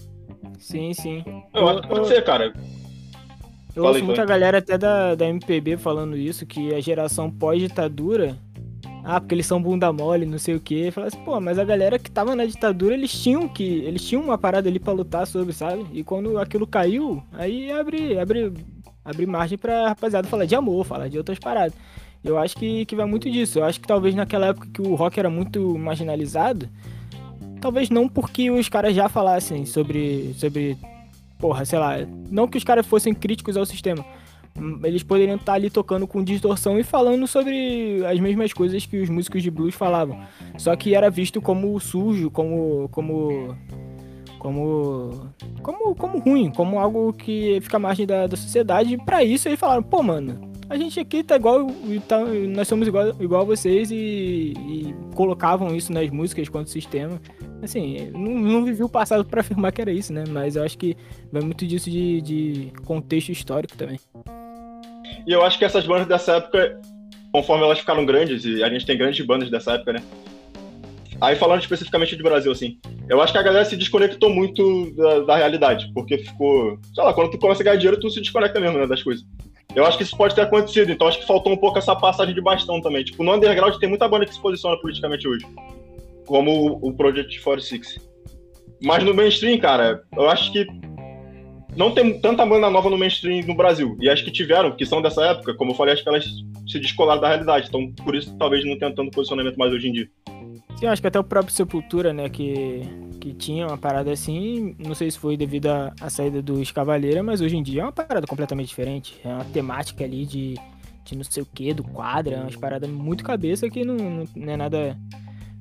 Sim, 0.57 0.93
sim. 0.93 1.23
Eu 1.53 1.69
acho 1.69 1.81
que 1.83 1.87
pode 1.87 2.07
ser, 2.07 2.23
cara. 2.23 2.51
Eu 3.75 3.83
ouço 3.83 4.03
muita 4.03 4.23
galera 4.23 4.59
até 4.59 4.77
da, 4.77 5.15
da 5.15 5.27
MPB 5.27 5.77
falando 5.77 6.15
isso, 6.15 6.45
que 6.45 6.73
a 6.73 6.79
geração 6.79 7.29
pós-ditadura. 7.29 8.37
Ah, 9.03 9.19
porque 9.19 9.35
eles 9.35 9.45
são 9.45 9.61
bunda 9.61 9.91
mole, 9.91 10.25
não 10.25 10.37
sei 10.37 10.55
o 10.55 10.59
quê. 10.59 10.89
Fala 10.91 11.07
assim, 11.07 11.17
pô, 11.25 11.39
mas 11.41 11.59
a 11.59 11.65
galera 11.65 11.99
que 11.99 12.09
tava 12.09 12.35
na 12.35 12.45
ditadura, 12.45 12.93
eles 12.93 13.11
tinham 13.11 13.49
que. 13.49 13.63
Eles 13.63 14.03
tinham 14.05 14.23
uma 14.23 14.37
parada 14.37 14.69
ali 14.69 14.79
para 14.79 14.93
lutar 14.93 15.27
sobre, 15.27 15.53
sabe? 15.53 15.85
E 15.91 16.03
quando 16.03 16.37
aquilo 16.37 16.65
caiu, 16.65 17.21
aí 17.33 17.69
abre, 17.71 18.17
abre, 18.17 18.53
abre 19.03 19.25
margem 19.25 19.57
pra 19.57 19.89
rapaziada 19.89 20.27
falar 20.27 20.45
de 20.45 20.55
amor, 20.55 20.85
falar 20.85 21.09
de 21.09 21.17
outras 21.17 21.37
paradas. 21.37 21.73
Eu 22.23 22.37
acho 22.37 22.55
que, 22.55 22.85
que 22.85 22.95
vai 22.95 23.05
muito 23.05 23.29
disso. 23.29 23.59
Eu 23.59 23.65
acho 23.65 23.81
que 23.81 23.87
talvez 23.87 24.15
naquela 24.15 24.47
época 24.47 24.69
que 24.73 24.81
o 24.81 24.95
rock 24.95 25.19
era 25.19 25.29
muito 25.29 25.77
marginalizado, 25.77 26.69
talvez 27.59 27.89
não 27.89 28.07
porque 28.07 28.49
os 28.49 28.69
caras 28.69 28.95
já 28.95 29.09
falassem 29.09 29.65
sobre, 29.65 30.33
sobre 30.35 30.77
porra, 31.43 31.65
sei 31.65 31.77
lá, 31.77 31.97
não 32.31 32.47
que 32.47 32.57
os 32.57 32.63
caras 32.63 32.87
fossem 32.87 33.13
críticos 33.13 33.57
ao 33.57 33.65
sistema, 33.65 34.05
eles 34.81 35.03
poderiam 35.03 35.35
estar 35.35 35.55
ali 35.55 35.69
tocando 35.69 36.07
com 36.07 36.23
distorção 36.23 36.79
e 36.79 36.83
falando 36.83 37.27
sobre 37.27 38.01
as 38.05 38.17
mesmas 38.17 38.53
coisas 38.53 38.85
que 38.85 39.01
os 39.01 39.09
músicos 39.09 39.43
de 39.43 39.51
blues 39.51 39.75
falavam. 39.75 40.21
Só 40.57 40.73
que 40.73 40.95
era 40.95 41.09
visto 41.09 41.41
como 41.41 41.77
sujo, 41.81 42.31
como 42.31 42.87
como 42.93 43.57
como 44.39 45.33
como 45.61 45.95
como 45.95 46.19
ruim, 46.19 46.49
como 46.49 46.79
algo 46.79 47.11
que 47.11 47.59
fica 47.61 47.75
à 47.75 47.79
margem 47.79 48.07
da, 48.07 48.25
da 48.25 48.37
sociedade. 48.37 48.93
E 48.93 48.97
para 48.97 49.21
isso 49.21 49.49
eles 49.49 49.59
falaram, 49.59 49.83
pô, 49.83 50.01
mano, 50.01 50.52
a 50.73 50.77
gente 50.77 50.99
aqui 50.99 51.23
tá 51.23 51.35
igual, 51.35 51.67
tá, 52.07 52.19
nós 52.19 52.67
somos 52.67 52.87
igual, 52.87 53.09
igual 53.19 53.41
a 53.41 53.45
vocês 53.45 53.91
e, 53.91 54.53
e 54.57 54.95
colocavam 55.13 55.75
isso 55.75 55.93
nas 55.93 56.09
músicas 56.09 56.49
quanto 56.49 56.71
sistema. 56.71 57.21
Assim, 57.61 58.09
não, 58.11 58.31
não 58.31 58.65
vivi 58.65 58.83
o 58.83 58.89
passado 58.89 59.23
para 59.23 59.41
afirmar 59.41 59.71
que 59.71 59.81
era 59.81 59.91
isso, 59.91 60.11
né? 60.11 60.23
Mas 60.27 60.55
eu 60.55 60.63
acho 60.63 60.75
que 60.75 60.97
vai 61.31 61.43
muito 61.43 61.67
disso 61.67 61.91
de, 61.91 62.21
de 62.21 62.73
contexto 62.85 63.31
histórico 63.31 63.77
também. 63.77 63.99
E 65.27 65.31
eu 65.31 65.45
acho 65.45 65.59
que 65.59 65.65
essas 65.65 65.85
bandas 65.85 66.07
dessa 66.07 66.37
época, 66.37 66.81
conforme 67.31 67.63
elas 67.65 67.77
ficaram 67.77 68.03
grandes, 68.03 68.43
e 68.43 68.63
a 68.63 68.69
gente 68.69 68.83
tem 68.83 68.97
grandes 68.97 69.23
bandas 69.23 69.51
dessa 69.51 69.73
época, 69.73 69.93
né? 69.93 70.03
Aí 71.21 71.35
falando 71.35 71.61
especificamente 71.61 72.17
de 72.17 72.23
Brasil, 72.23 72.51
assim, 72.51 72.79
eu 73.07 73.21
acho 73.21 73.31
que 73.31 73.37
a 73.37 73.43
galera 73.43 73.63
se 73.63 73.77
desconectou 73.77 74.31
muito 74.31 74.91
da, 74.95 75.19
da 75.19 75.37
realidade, 75.37 75.91
porque 75.93 76.17
ficou, 76.17 76.79
sei 76.95 77.03
lá, 77.03 77.13
quando 77.13 77.29
tu 77.29 77.37
começa 77.37 77.61
a 77.61 77.63
ganhar 77.63 77.77
dinheiro, 77.77 78.01
tu 78.01 78.09
se 78.09 78.19
desconecta 78.19 78.59
mesmo, 78.59 78.79
né, 78.79 78.87
das 78.87 79.03
coisas. 79.03 79.23
Eu 79.75 79.85
acho 79.85 79.97
que 79.97 80.03
isso 80.03 80.15
pode 80.15 80.35
ter 80.35 80.41
acontecido, 80.41 80.91
então 80.91 81.07
acho 81.07 81.19
que 81.19 81.25
faltou 81.25 81.51
um 81.51 81.57
pouco 81.57 81.79
essa 81.79 81.95
passagem 81.95 82.33
de 82.33 82.41
bastão 82.41 82.79
também. 82.79 83.03
Tipo, 83.03 83.23
no 83.23 83.33
underground 83.33 83.75
tem 83.77 83.89
muita 83.89 84.07
banda 84.07 84.25
que 84.25 84.33
se 84.33 84.41
posiciona 84.41 84.77
politicamente 84.77 85.27
hoje, 85.27 85.45
como 86.25 86.79
o 86.81 86.93
Project 86.93 87.41
46. 87.41 87.99
Mas 88.83 89.03
no 89.03 89.13
mainstream, 89.13 89.57
cara, 89.57 90.03
eu 90.15 90.29
acho 90.29 90.51
que 90.51 90.67
não 91.75 91.91
tem 91.91 92.19
tanta 92.19 92.45
banda 92.45 92.69
nova 92.69 92.89
no 92.89 92.97
mainstream 92.97 93.45
no 93.47 93.55
Brasil. 93.55 93.97
E 93.99 94.09
acho 94.09 94.23
que 94.23 94.31
tiveram, 94.31 94.71
que 94.71 94.85
são 94.85 95.01
dessa 95.01 95.25
época, 95.25 95.55
como 95.55 95.71
eu 95.71 95.75
falei, 95.75 95.93
acho 95.93 96.03
que 96.03 96.09
elas 96.09 96.25
se 96.67 96.79
descolaram 96.79 97.21
da 97.21 97.27
realidade. 97.27 97.67
Então, 97.67 97.91
por 98.03 98.15
isso, 98.15 98.35
talvez 98.37 98.63
não 98.65 98.77
tenha 98.77 98.93
tanto 98.93 99.11
posicionamento 99.11 99.57
mais 99.57 99.73
hoje 99.73 99.87
em 99.87 99.91
dia. 99.93 100.09
Sim, 100.83 100.87
acho 100.87 101.01
que 101.01 101.07
até 101.07 101.17
o 101.17 101.23
próprio 101.23 101.53
Sepultura, 101.53 102.11
né, 102.11 102.27
que, 102.27 102.81
que 103.21 103.33
tinha 103.33 103.65
uma 103.65 103.77
parada 103.77 104.11
assim, 104.11 104.75
não 104.77 104.93
sei 104.93 105.09
se 105.09 105.17
foi 105.17 105.37
devido 105.37 105.67
à 105.67 106.09
saída 106.09 106.41
dos 106.41 106.73
Cavaleiros, 106.73 107.23
mas 107.23 107.39
hoje 107.39 107.55
em 107.55 107.63
dia 107.63 107.83
é 107.83 107.85
uma 107.85 107.91
parada 107.93 108.27
completamente 108.27 108.67
diferente. 108.67 109.17
É 109.23 109.29
uma 109.29 109.45
temática 109.45 110.03
ali 110.03 110.25
de, 110.25 110.55
de 111.05 111.15
não 111.15 111.23
sei 111.23 111.41
o 111.41 111.45
que, 111.45 111.73
do 111.73 111.85
quadro, 111.85 112.33
é 112.33 112.37
uma 112.37 112.51
parada 112.59 112.85
muito 112.85 113.23
cabeça 113.23 113.69
que 113.69 113.85
não, 113.85 113.95
não, 113.95 114.25
não 114.35 114.51
é 114.51 114.57
nada. 114.57 114.97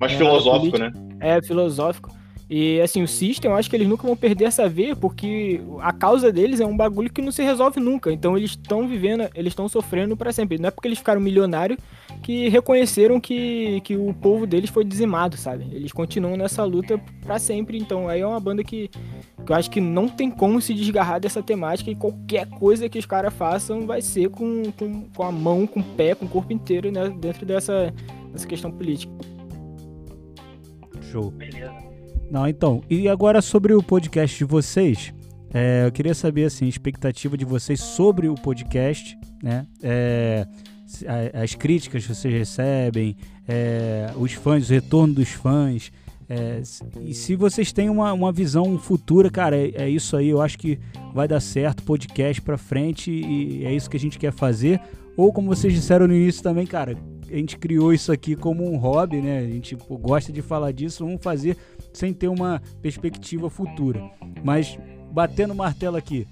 Mais 0.00 0.12
é 0.12 0.16
filosófico, 0.16 0.76
nada 0.76 0.92
né? 0.98 1.16
É, 1.20 1.40
filosófico. 1.40 2.10
E 2.48 2.80
assim, 2.80 3.02
o 3.02 3.08
System, 3.08 3.50
eu 3.50 3.56
acho 3.56 3.70
que 3.70 3.76
eles 3.76 3.88
nunca 3.88 4.06
vão 4.06 4.16
perder 4.16 4.44
essa 4.44 4.68
veia, 4.68 4.94
porque 4.94 5.60
a 5.80 5.92
causa 5.92 6.30
deles 6.30 6.60
é 6.60 6.66
um 6.66 6.76
bagulho 6.76 7.10
que 7.10 7.22
não 7.22 7.32
se 7.32 7.42
resolve 7.42 7.80
nunca. 7.80 8.12
Então 8.12 8.36
eles 8.36 8.50
estão 8.50 8.86
vivendo, 8.86 9.28
eles 9.34 9.52
estão 9.52 9.68
sofrendo 9.68 10.16
para 10.16 10.32
sempre. 10.32 10.58
Não 10.58 10.68
é 10.68 10.70
porque 10.70 10.88
eles 10.88 10.98
ficaram 10.98 11.20
milionários 11.20 11.78
que 12.22 12.48
reconheceram 12.48 13.20
que, 13.20 13.80
que 13.82 13.96
o 13.96 14.12
povo 14.14 14.46
deles 14.46 14.70
foi 14.70 14.84
dizimado, 14.84 15.36
sabe? 15.36 15.66
Eles 15.72 15.92
continuam 15.92 16.36
nessa 16.36 16.62
luta 16.64 17.00
para 17.22 17.38
sempre. 17.38 17.78
Então 17.78 18.08
aí 18.08 18.20
é 18.20 18.26
uma 18.26 18.40
banda 18.40 18.62
que, 18.62 18.88
que 19.46 19.52
eu 19.52 19.56
acho 19.56 19.70
que 19.70 19.80
não 19.80 20.08
tem 20.08 20.30
como 20.30 20.60
se 20.60 20.74
desgarrar 20.74 21.20
dessa 21.20 21.42
temática 21.42 21.90
e 21.90 21.94
qualquer 21.94 22.46
coisa 22.46 22.88
que 22.88 22.98
os 22.98 23.06
caras 23.06 23.32
façam 23.32 23.86
vai 23.86 24.02
ser 24.02 24.28
com, 24.28 24.64
com, 24.78 25.08
com 25.08 25.22
a 25.22 25.32
mão, 25.32 25.66
com 25.66 25.80
o 25.80 25.84
pé, 25.84 26.14
com 26.14 26.26
o 26.26 26.28
corpo 26.28 26.52
inteiro 26.52 26.92
né, 26.92 27.08
dentro 27.08 27.46
dessa, 27.46 27.94
dessa 28.30 28.46
questão 28.46 28.70
política. 28.70 29.12
Show. 31.10 31.30
Beleza. 31.30 31.81
Não, 32.32 32.48
então, 32.48 32.82
e 32.88 33.10
agora 33.10 33.42
sobre 33.42 33.74
o 33.74 33.82
podcast 33.82 34.38
de 34.38 34.44
vocês, 34.44 35.12
é, 35.52 35.84
eu 35.84 35.92
queria 35.92 36.14
saber, 36.14 36.44
assim, 36.44 36.64
a 36.64 36.68
expectativa 36.68 37.36
de 37.36 37.44
vocês 37.44 37.78
sobre 37.78 38.26
o 38.26 38.34
podcast, 38.34 39.18
né? 39.42 39.66
É, 39.82 40.46
as 41.34 41.54
críticas 41.54 42.06
que 42.06 42.14
vocês 42.14 42.32
recebem, 42.32 43.18
é, 43.46 44.10
os 44.16 44.32
fãs, 44.32 44.70
o 44.70 44.72
retorno 44.72 45.12
dos 45.12 45.28
fãs. 45.28 45.92
É, 46.26 46.62
e 47.02 47.12
se 47.12 47.36
vocês 47.36 47.70
têm 47.70 47.90
uma, 47.90 48.14
uma 48.14 48.32
visão 48.32 48.78
futura, 48.78 49.28
cara, 49.30 49.54
é, 49.54 49.70
é, 49.74 49.90
isso 49.90 50.16
aí, 50.16 50.30
eu 50.30 50.40
acho 50.40 50.58
que 50.58 50.78
vai 51.12 51.28
dar 51.28 51.38
certo, 51.38 51.82
podcast 51.82 52.40
pra 52.40 52.56
frente 52.56 53.10
e 53.10 53.62
é 53.66 53.74
isso 53.74 53.90
que 53.90 53.96
a 53.98 54.00
gente 54.00 54.18
quer 54.18 54.32
fazer. 54.32 54.80
Ou 55.18 55.30
como 55.34 55.54
vocês 55.54 55.74
disseram 55.74 56.08
no 56.08 56.14
início 56.14 56.42
também, 56.42 56.66
cara, 56.66 56.96
a 57.30 57.36
gente 57.36 57.58
criou 57.58 57.92
isso 57.92 58.10
aqui 58.10 58.34
como 58.34 58.70
um 58.70 58.76
hobby, 58.76 59.20
né? 59.20 59.40
A 59.40 59.50
gente 59.50 59.74
gosta 59.74 60.32
de 60.32 60.40
falar 60.40 60.72
disso, 60.72 61.04
vamos 61.04 61.22
fazer 61.22 61.56
sem 61.92 62.12
ter 62.12 62.28
uma 62.28 62.60
perspectiva 62.80 63.48
futura. 63.50 64.10
Mas 64.44 64.78
batendo 65.12 65.52
o 65.52 65.56
martelo 65.56 65.96
aqui, 65.96 66.26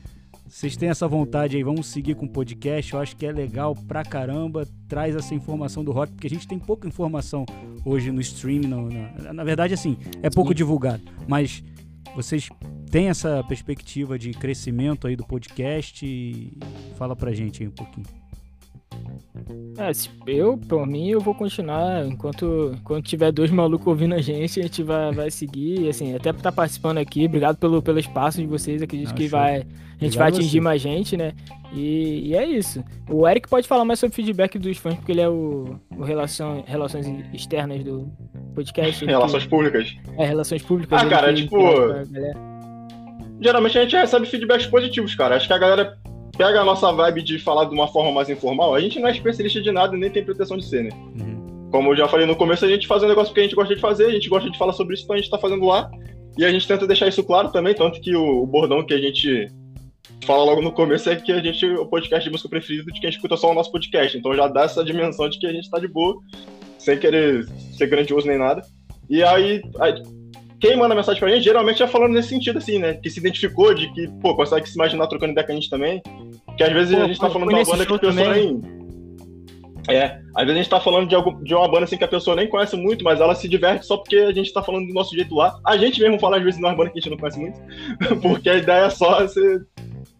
vocês 0.49 0.77
têm 0.77 0.89
essa 0.89 1.07
vontade 1.07 1.57
aí, 1.57 1.63
vamos 1.63 1.87
seguir 1.87 2.17
com 2.17 2.27
o 2.27 2.29
podcast, 2.29 2.93
eu 2.93 3.01
acho 3.01 3.17
que 3.17 3.25
é 3.25 3.31
legal 3.31 3.75
pra 3.87 4.03
caramba, 4.03 4.67
traz 4.89 5.15
essa 5.15 5.33
informação 5.33 5.85
do 5.85 5.93
rock, 5.93 6.13
porque 6.13 6.27
a 6.27 6.31
gente 6.31 6.49
tem 6.49 6.59
pouca 6.59 6.89
informação 6.89 7.47
hoje 7.85 8.11
no 8.11 8.21
stream, 8.21 8.63
no, 8.63 8.89
na, 8.91 9.33
na 9.33 9.45
verdade 9.45 9.75
assim, 9.75 9.97
é 10.23 10.29
pouco 10.29 10.51
Sim. 10.51 10.57
divulgado, 10.57 11.03
mas 11.29 11.63
vocês 12.17 12.49
têm 12.91 13.09
essa 13.09 13.45
perspectiva 13.45 14.19
de 14.19 14.33
crescimento 14.33 15.07
aí 15.07 15.15
do 15.15 15.25
podcast? 15.25 16.05
E 16.05 16.59
fala 16.97 17.15
pra 17.15 17.33
gente 17.33 17.63
aí 17.63 17.69
um 17.69 17.73
pouquinho. 17.73 18.20
É, 19.79 19.91
eu, 20.27 20.59
por 20.59 20.87
mim, 20.87 21.09
eu 21.09 21.21
vou 21.21 21.35
continuar. 21.35 22.05
Enquanto, 22.07 22.73
enquanto 22.77 23.05
tiver 23.07 23.33
dois 23.33 23.51
malucos 23.51 23.87
ouvindo 23.87 24.15
a 24.15 24.21
gente, 24.21 24.61
a 24.61 24.63
gente 24.65 24.83
vai, 24.83 25.13
vai 25.13 25.31
seguir. 25.31 25.89
Assim, 25.89 26.15
até 26.15 26.33
por 26.33 26.39
estar 26.39 26.53
participando 26.53 26.99
aqui. 26.99 27.25
Obrigado 27.27 27.57
pelo, 27.57 27.81
pelo 27.81 27.99
espaço 27.99 28.41
de 28.41 28.47
vocês. 28.47 28.83
Acredito 28.83 29.15
que 29.15 29.27
vai, 29.27 29.57
a 29.57 29.59
gente 29.59 29.67
Obrigado 29.97 30.17
vai 30.19 30.29
atingir 30.29 30.51
você. 30.59 30.61
mais 30.61 30.83
gente, 30.83 31.17
né? 31.17 31.33
E, 31.73 32.29
e 32.29 32.37
é 32.37 32.45
isso. 32.47 32.85
O 33.09 33.27
Eric 33.27 33.49
pode 33.49 33.67
falar 33.67 33.85
mais 33.85 33.99
sobre 34.01 34.15
feedback 34.15 34.59
dos 34.59 34.77
fãs, 34.77 34.97
porque 34.97 35.13
ele 35.13 35.21
é 35.21 35.29
o, 35.29 35.77
o 35.97 36.03
relação, 36.03 36.63
relações 36.67 37.07
externas 37.33 37.83
do 37.85 38.11
podcast. 38.55 39.05
Relações 39.05 39.45
que- 39.45 39.49
públicas. 39.49 39.97
É, 40.19 40.25
relações 40.27 40.63
públicas. 40.63 41.01
Ah, 41.01 41.09
cara, 41.09 41.33
que 41.33 41.43
tipo. 41.43 41.57
Geralmente 43.41 43.79
a 43.79 43.83
gente 43.83 43.97
recebe 43.97 44.27
feedbacks 44.27 44.67
positivos, 44.67 45.15
cara. 45.15 45.37
Acho 45.37 45.47
que 45.47 45.53
a 45.55 45.59
galera 45.59 45.97
pega 46.41 46.63
a 46.63 46.65
nossa 46.65 46.91
vibe 46.91 47.21
de 47.21 47.39
falar 47.39 47.67
de 47.67 47.75
uma 47.75 47.87
forma 47.87 48.11
mais 48.11 48.31
informal. 48.31 48.75
A 48.75 48.81
gente 48.81 48.99
não 48.99 49.09
é 49.09 49.11
especialista 49.11 49.61
de 49.61 49.71
nada, 49.71 49.95
nem 49.95 50.09
tem 50.09 50.25
pretensão 50.25 50.57
de 50.57 50.65
ser, 50.65 50.85
né? 50.85 50.91
Uhum. 51.21 51.69
Como 51.71 51.93
eu 51.93 51.97
já 51.99 52.09
falei 52.09 52.25
no 52.25 52.35
começo, 52.35 52.65
a 52.65 52.69
gente 52.69 52.87
faz 52.87 53.03
um 53.03 53.09
negócio 53.09 53.35
que 53.35 53.41
a 53.41 53.43
gente 53.43 53.55
gosta 53.55 53.75
de 53.75 53.81
fazer, 53.81 54.07
a 54.07 54.11
gente 54.11 54.27
gosta 54.27 54.51
de 54.51 54.57
falar 54.57 54.73
sobre 54.73 54.95
isso, 54.95 55.05
então 55.05 55.17
a 55.17 55.19
gente 55.19 55.29
tá 55.29 55.37
fazendo 55.37 55.67
lá. 55.67 55.91
E 56.39 56.45
a 56.47 56.51
gente 56.51 56.67
tenta 56.67 56.87
deixar 56.87 57.09
isso 57.09 57.23
claro 57.23 57.51
também, 57.51 57.75
tanto 57.75 58.01
que 58.01 58.17
o, 58.17 58.43
o 58.43 58.47
bordão 58.47 58.83
que 58.83 58.95
a 58.95 58.99
gente 58.99 59.49
fala 60.25 60.43
logo 60.43 60.63
no 60.63 60.73
começo 60.73 61.11
é 61.11 61.17
que 61.17 61.31
a 61.31 61.43
gente 61.43 61.67
o 61.67 61.85
podcast 61.85 62.25
de 62.25 62.31
música 62.31 62.49
preferido 62.49 62.91
de 62.91 63.01
quem 63.03 63.11
escuta 63.11 63.37
só 63.37 63.51
o 63.51 63.55
nosso 63.55 63.71
podcast. 63.71 64.17
Então 64.17 64.35
já 64.35 64.49
dá 64.49 64.63
essa 64.63 64.83
dimensão 64.83 65.29
de 65.29 65.39
que 65.39 65.47
a 65.47 65.53
gente 65.53 65.69
tá 65.69 65.79
de 65.79 65.89
boa, 65.89 66.17
sem 66.79 66.99
querer 66.99 67.47
ser 67.77 67.87
grandioso 67.87 68.27
nem 68.27 68.39
nada. 68.39 68.63
E 69.11 69.23
aí, 69.23 69.61
aí, 69.79 70.03
quem 70.61 70.77
manda 70.77 70.95
mensagem 70.95 71.19
pra 71.19 71.31
gente, 71.31 71.43
geralmente 71.43 71.83
é 71.83 71.87
falando 71.87 72.13
nesse 72.13 72.29
sentido, 72.29 72.59
assim, 72.59 72.79
né? 72.79 72.93
Que 72.93 73.09
se 73.09 73.19
identificou, 73.19 73.73
de 73.73 73.91
que, 73.95 74.07
pô, 74.21 74.37
consegue 74.37 74.69
se 74.69 74.75
imaginar 74.75 75.07
trocando 75.07 75.33
ideia 75.33 75.47
com 75.47 75.53
a 75.53 75.55
gente 75.55 75.71
também. 75.71 76.03
Que 76.61 76.65
às 76.65 76.73
vezes 76.75 76.95
Pô, 76.95 77.03
a 77.03 77.07
gente 77.07 77.19
tá 77.19 77.31
falando 77.31 77.49
de 77.49 77.55
uma 77.55 77.65
banda 77.65 77.87
que 77.87 77.95
a 77.95 77.99
pessoa 77.99 78.27
também. 78.27 78.61
nem. 78.61 78.81
É, 79.89 80.21
às 80.37 80.45
vezes 80.45 80.51
a 80.51 80.63
gente 80.63 80.69
tá 80.69 80.79
falando 80.79 81.09
de, 81.09 81.15
algum, 81.15 81.43
de 81.43 81.55
uma 81.55 81.67
banda 81.67 81.85
assim 81.85 81.97
que 81.97 82.05
a 82.05 82.09
pessoa 82.09 82.37
nem 82.37 82.51
conhece 82.51 82.77
muito, 82.77 83.03
mas 83.03 83.19
ela 83.19 83.35
se 83.35 83.49
diverte 83.49 83.87
só 83.87 83.97
porque 83.97 84.17
a 84.17 84.31
gente 84.31 84.53
tá 84.53 84.63
falando 84.63 84.87
do 84.87 84.93
nosso 84.93 85.17
jeito 85.17 85.35
lá. 85.35 85.59
A 85.65 85.79
gente 85.79 85.99
mesmo 86.03 86.21
fala 86.21 86.37
às 86.37 86.43
vezes 86.43 86.61
de 86.61 86.67
uma 86.67 86.77
banda 86.77 86.91
que 86.91 86.99
a 86.99 87.01
gente 87.01 87.09
não 87.09 87.17
conhece 87.17 87.41
muito, 87.41 87.59
porque 88.21 88.51
a 88.51 88.57
ideia 88.57 88.85
é 88.85 88.91
só 88.91 89.23
você 89.23 89.63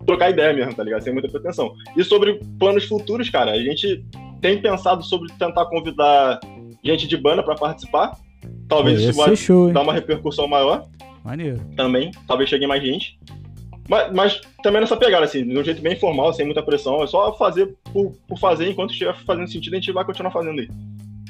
trocar 0.07 0.31
ideia 0.31 0.55
mesmo, 0.55 0.75
tá 0.75 0.83
ligado? 0.83 1.03
Sem 1.03 1.13
muita 1.13 1.29
pretensão. 1.29 1.75
E 1.95 2.03
sobre 2.03 2.41
planos 2.59 2.87
futuros, 2.87 3.29
cara, 3.29 3.51
a 3.51 3.63
gente 3.63 4.03
tem 4.41 4.63
pensado 4.63 5.03
sobre 5.03 5.31
tentar 5.39 5.67
convidar 5.67 6.41
gente 6.83 7.07
de 7.07 7.19
banda 7.19 7.43
pra 7.43 7.55
participar. 7.55 8.17
Talvez 8.67 8.99
Ia 8.99 9.11
isso 9.11 9.37
show, 9.37 9.69
hein? 9.69 9.75
dar 9.75 9.83
uma 9.83 9.93
repercussão 9.93 10.49
maior 10.49 10.87
Maneiro. 11.23 11.61
também. 11.77 12.11
Talvez 12.27 12.49
chegue 12.49 12.67
mais 12.67 12.83
gente. 12.83 13.19
Mas, 13.89 14.13
mas 14.13 14.41
também 14.63 14.81
nessa 14.81 14.97
pegada, 14.97 15.25
assim, 15.25 15.45
de 15.45 15.59
um 15.59 15.65
jeito 15.65 15.83
bem 15.83 15.95
informal, 15.95 16.33
sem 16.33 16.45
muita 16.45 16.63
pressão. 16.63 17.03
É 17.03 17.07
só 17.07 17.37
fazer 17.37 17.75
por, 17.93 18.13
por 18.29 18.39
fazer, 18.39 18.69
enquanto 18.71 18.93
estiver 18.93 19.15
fazendo 19.25 19.51
sentido, 19.51 19.75
a 19.75 19.77
gente 19.77 19.93
vai 19.93 20.05
continuar 20.05 20.31
fazendo 20.31 20.61
aí. 20.61 20.69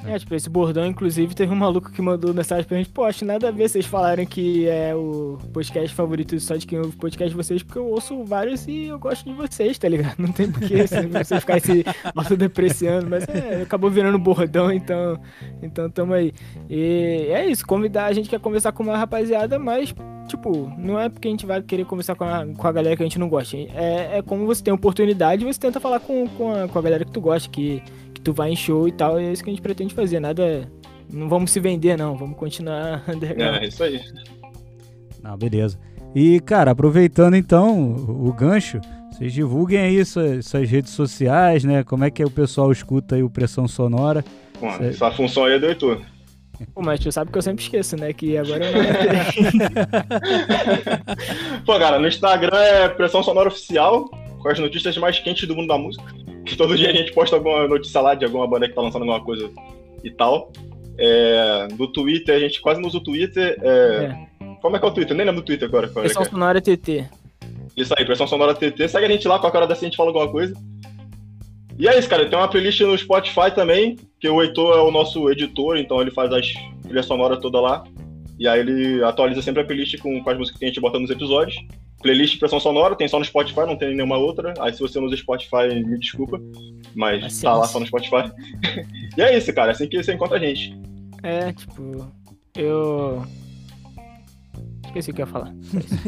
É, 0.05 0.19
tipo, 0.19 0.35
esse 0.35 0.49
bordão, 0.49 0.87
inclusive, 0.87 1.35
teve 1.35 1.53
um 1.53 1.57
maluco 1.57 1.91
que 1.91 2.01
mandou 2.01 2.33
mensagem 2.33 2.65
pra 2.65 2.77
gente, 2.77 2.91
acho 3.01 3.25
nada 3.25 3.49
a 3.49 3.51
ver 3.51 3.69
vocês 3.69 3.85
falarem 3.85 4.27
que 4.27 4.67
é 4.69 4.95
o 4.95 5.39
podcast 5.53 5.95
favorito 5.95 6.39
só 6.41 6.57
de 6.57 6.67
quem 6.67 6.79
ouve 6.79 6.97
podcast 6.97 7.31
de 7.31 7.37
vocês, 7.37 7.63
porque 7.63 7.79
eu 7.79 7.87
ouço 7.87 8.25
vários 8.25 8.67
e 8.67 8.87
eu 8.87 8.99
gosto 8.99 9.25
de 9.25 9.33
vocês, 9.35 9.79
tá 9.79 9.89
ligado? 9.89 10.17
Não 10.19 10.33
tem 10.33 10.51
porquê 10.51 10.87
você 10.87 11.07
você 11.07 11.41
ficar 11.41 11.61
se 11.61 11.85
autodepreciando, 12.15 13.09
mas 13.09 13.27
é, 13.29 13.63
acabou 13.63 13.91
virando 13.91 14.19
bordão, 14.19 14.73
então, 14.73 15.21
então 15.63 15.91
tamo 15.91 16.15
aí. 16.15 16.33
E 16.69 17.29
é 17.31 17.47
isso, 17.47 17.67
convidar, 17.67 18.07
a 18.07 18.13
gente 18.13 18.29
quer 18.29 18.41
conversar 18.41 18.73
com 18.73 18.83
uma 18.83 18.97
rapaziada, 18.97 19.59
mas, 19.59 19.95
tipo, 20.29 20.73
não 20.79 20.99
é 20.99 21.09
porque 21.09 21.29
a 21.29 21.31
gente 21.31 21.47
vai 21.47 21.63
querer 21.63 21.85
conversar 21.85 22.15
com 22.15 22.25
a, 22.25 22.47
com 22.47 22.67
a 22.67 22.73
galera 22.73 22.97
que 22.97 23.03
a 23.03 23.07
gente 23.07 23.19
não 23.19 23.29
gosta, 23.29 23.57
é, 23.57 24.19
é 24.19 24.23
como 24.23 24.47
você 24.47 24.63
tem 24.63 24.73
oportunidade, 24.73 25.45
você 25.45 25.61
tenta 25.61 25.79
falar 25.79 26.01
com, 26.01 26.27
com, 26.29 26.53
a, 26.53 26.69
com 26.69 26.79
a 26.79 26.83
galera 26.83 27.05
que 27.05 27.13
tu 27.13 27.21
gosta, 27.21 27.49
que 27.49 27.83
tu 28.23 28.33
vai 28.33 28.51
em 28.51 28.57
show 28.57 28.89
e 28.89 28.93
tal, 28.93 29.18
é 29.18 29.33
isso 29.33 29.43
que 29.43 29.51
a 29.51 29.53
gente 29.53 29.62
pretende 29.62 29.95
fazer. 29.95 30.21
Nada. 30.21 30.71
Não 31.12 31.29
vamos 31.29 31.51
se 31.51 31.61
vender, 31.61 31.97
não. 31.97 32.16
Vamos 32.16 32.37
continuar 32.37 33.03
underground. 33.09 33.62
É, 33.62 33.66
isso 33.66 33.83
aí. 33.83 34.01
Não, 35.23 35.37
beleza. 35.37 35.79
E, 36.14 36.41
cara, 36.41 36.73
aproveitando 36.73 37.37
então 37.37 37.95
o, 37.95 38.33
gancho, 38.33 38.81
vocês 39.12 39.33
divulguem 39.33 39.79
aí 39.79 40.05
suas, 40.05 40.47
suas 40.47 40.68
redes 40.68 40.93
sociais, 40.93 41.64
né? 41.64 41.85
Como 41.85 42.05
é 42.05 42.11
que 42.11 42.25
o 42.25 42.31
pessoal 42.31 42.73
escuta 42.73 43.14
aí 43.14 43.23
o 43.23 43.31
Pressão 43.31 43.68
Sonora. 43.68 44.25
Bom, 44.61 44.73
Sei. 44.77 44.89
essa 44.89 45.11
função 45.12 45.45
aí 45.45 45.55
é 45.55 45.59
do 45.59 45.66
Heitor. 45.66 46.03
Pô, 46.75 46.83
mas 46.83 47.01
tu 47.01 47.11
sabe 47.11 47.31
que 47.31 47.39
eu 47.39 47.43
sempre 47.43 47.62
esqueço, 47.62 47.97
né? 47.97 48.12
Que 48.12 48.37
agora 48.37 48.66
eu 48.66 48.73
não 48.73 48.83
Pô, 51.64 51.79
cara, 51.79 51.99
no 51.99 52.07
Instagram 52.07 52.59
é 52.59 52.87
Pressão 52.89 53.23
Sonora 53.23 53.49
Oficial, 53.49 54.11
com 54.41 54.49
as 54.49 54.59
notícias 54.59 54.99
mais 54.99 55.18
quentes 55.18 55.49
do 55.49 55.57
mundo 55.57 55.68
da 55.68 55.79
música. 55.79 56.05
Todo 56.57 56.77
dia 56.77 56.91
a 56.91 56.93
gente 56.93 57.13
posta 57.13 57.37
alguma 57.37 57.67
notícia 57.67 58.01
lá 58.01 58.15
de 58.15 58.25
alguma 58.25 58.47
banda 58.47 58.69
que 58.69 58.75
tá 58.75 58.83
lançando 58.83 59.03
alguma 59.03 59.25
coisa 59.25 59.51
e 60.03 60.11
tal. 60.11 60.53
É, 60.99 61.69
do 61.73 61.89
Twitter, 61.89 62.37
a 62.37 62.41
gente 62.41 62.61
quase 62.61 62.81
não 62.81 62.89
usa 62.89 62.99
o 62.99 63.03
Twitter. 63.03 63.59
é, 63.63 64.27
É. 64.41 64.57
Como 64.61 64.77
é 64.77 64.79
que 64.79 64.85
é 64.85 64.89
o 64.89 64.93
Twitter? 64.93 65.17
Nem 65.17 65.27
lembro 65.27 65.41
do 65.41 65.47
Twitter 65.47 65.69
agora. 65.69 65.89
Qual 65.89 66.05
é 66.05 66.09
Pressão 66.09 66.23
é? 66.23 66.27
sonora 66.27 66.61
TT. 66.61 67.09
Isso 67.77 67.95
aí, 67.97 68.05
Pressão 68.05 68.27
Sonora 68.27 68.55
TT. 68.55 68.89
Segue 68.89 69.07
a 69.07 69.09
gente 69.09 69.27
lá, 69.27 69.39
qualquer 69.39 69.59
hora 69.59 69.67
dessa 69.67 69.85
a 69.85 69.89
gente 69.89 69.97
fala 69.97 70.11
alguma 70.11 70.29
coisa. 70.29 70.55
E 71.79 71.89
é 71.89 71.99
isso, 71.99 72.09
cara. 72.09 72.29
Tem 72.29 72.39
uma 72.39 72.49
playlist 72.49 72.81
no 72.83 72.97
Spotify 72.97 73.51
também, 73.55 73.97
que 74.21 74.29
o 74.29 74.43
Heitor 74.43 74.77
é 74.77 74.83
o 74.83 74.91
nosso 74.91 75.31
editor, 75.31 75.79
então 75.79 76.01
ele 76.01 76.11
faz 76.11 76.31
as 76.33 76.53
trilhas 76.83 77.07
sonoras 77.07 77.39
toda 77.39 77.61
lá. 77.61 77.85
E 78.39 78.47
aí 78.47 78.61
ele 78.61 79.03
atualiza 79.03 79.41
sempre 79.41 79.63
a 79.63 79.65
playlist 79.65 79.99
com, 79.99 80.23
com 80.23 80.31
as 80.31 80.37
músicas 80.37 80.59
que 80.59 80.65
a 80.65 80.69
gente 80.69 80.81
bota 80.81 80.99
nos 80.99 81.11
episódios. 81.11 81.57
Playlist 82.03 82.39
Pressão 82.39 82.59
Sonora, 82.61 82.97
tem 82.97 83.07
só 83.09 83.19
no 83.19 83.25
Spotify, 83.25 83.61
não 83.61 83.77
tem 83.77 83.95
nenhuma 83.95 84.17
outra. 84.17 84.55
Aí 84.61 84.73
se 84.73 84.81
você 84.81 84.99
não 84.99 85.07
usa 85.07 85.17
Spotify, 85.17 85.83
me 85.85 85.99
desculpa. 85.99 86.41
Mas 86.95 87.21
Paciência. 87.21 87.49
tá 87.51 87.57
lá 87.57 87.67
só 87.67 87.79
no 87.81 87.87
Spotify. 87.87 88.31
e 89.17 89.21
é 89.23 89.37
isso, 89.37 89.53
cara. 89.55 89.71
É 89.71 89.73
assim 89.73 89.89
que 89.89 90.03
você 90.03 90.13
encontra 90.15 90.37
a 90.37 90.41
gente. 90.41 90.75
É, 91.23 91.53
tipo. 91.53 92.11
Eu. 92.57 93.23
Esqueci 94.87 95.11
o 95.11 95.15
que 95.15 95.23
eu 95.23 95.27
ia 95.27 95.33
falar. 95.33 95.55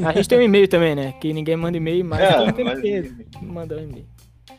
A 0.04 0.12
gente 0.12 0.28
tem 0.28 0.38
um 0.38 0.42
e-mail 0.42 0.66
também, 0.66 0.94
né? 0.94 1.12
Que 1.20 1.32
ninguém 1.32 1.56
manda 1.56 1.76
e-mail, 1.76 2.04
mas 2.04 2.20
É, 2.20 2.64
mas- 2.64 3.42
mandar 3.42 3.76
um 3.76 3.82
e-mail. 3.84 4.06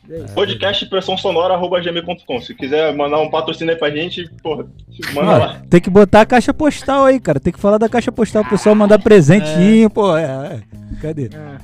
É. 0.10 0.24
Podcast 0.34 0.86
pressão 0.88 1.18
sonora.gmail.com. 1.18 2.42
Se 2.42 2.54
quiser 2.54 2.94
mandar 2.94 3.20
um 3.20 3.30
patrocínio 3.30 3.74
aí 3.74 3.80
pra 3.80 3.90
gente, 3.90 4.30
porra, 4.42 4.68
manda 5.14 5.30
Ó, 5.32 5.38
lá. 5.38 5.62
tem 5.70 5.80
que 5.80 5.90
botar 5.90 6.22
a 6.22 6.26
caixa 6.26 6.54
postal 6.54 7.06
aí, 7.06 7.20
cara. 7.20 7.40
Tem 7.40 7.54
que 7.54 7.60
falar 7.60 7.78
da 7.78 7.88
caixa 7.88 8.12
postal, 8.12 8.44
o 8.44 8.50
pessoal 8.50 8.76
mandar 8.76 9.00
presentinho, 9.00 9.90
pô. 9.90 10.16
É, 10.18 10.24
é. 10.24 10.62
Cadê? 11.02 11.30
Ah, 11.34 11.58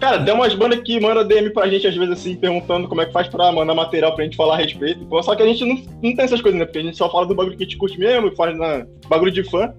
Cara, 0.00 0.22
tem 0.22 0.34
umas 0.34 0.54
bandas 0.54 0.80
que 0.80 1.00
mandam 1.00 1.26
DM 1.26 1.50
pra 1.50 1.68
gente, 1.68 1.86
às 1.86 1.96
vezes, 1.96 2.12
assim, 2.12 2.36
perguntando 2.36 2.86
como 2.86 3.00
é 3.00 3.06
que 3.06 3.12
faz 3.12 3.28
pra 3.28 3.50
mandar 3.50 3.74
material 3.74 4.14
pra 4.14 4.24
gente 4.24 4.36
falar 4.36 4.54
a 4.54 4.58
respeito. 4.58 5.06
Pô, 5.06 5.22
Só 5.22 5.34
que 5.34 5.42
a 5.42 5.46
gente 5.46 5.64
não, 5.64 5.76
não 6.02 6.14
tem 6.14 6.24
essas 6.24 6.42
coisas, 6.42 6.58
né? 6.58 6.66
Porque 6.66 6.80
a 6.80 6.82
gente 6.82 6.98
só 6.98 7.10
fala 7.10 7.26
do 7.26 7.34
bagulho 7.34 7.56
que 7.56 7.62
a 7.62 7.66
gente 7.66 7.78
curte 7.78 7.98
mesmo, 7.98 8.34
faz 8.36 8.56
na 8.58 8.84
bagulho 9.08 9.32
de 9.32 9.42
fã. 9.44 9.72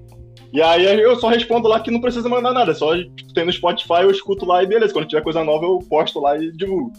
E 0.52 0.62
aí 0.62 0.86
eu 1.00 1.16
só 1.18 1.28
respondo 1.28 1.68
lá 1.68 1.80
que 1.80 1.92
não 1.92 2.02
precisa 2.02 2.28
mandar 2.28 2.54
nada. 2.54 2.74
Só 2.74 2.96
tipo, 2.98 3.34
tem 3.34 3.46
no 3.46 3.52
Spotify, 3.52 4.02
eu 4.02 4.12
escuto 4.12 4.46
lá 4.46 4.64
e 4.64 4.68
beleza. 4.68 4.92
Quando 4.94 5.08
tiver 5.08 5.22
coisa 5.22 5.44
nova, 5.44 5.66
eu 5.66 5.80
posto 5.88 6.20
lá 6.20 6.38
e 6.38 6.52
divulgo. 6.52 6.92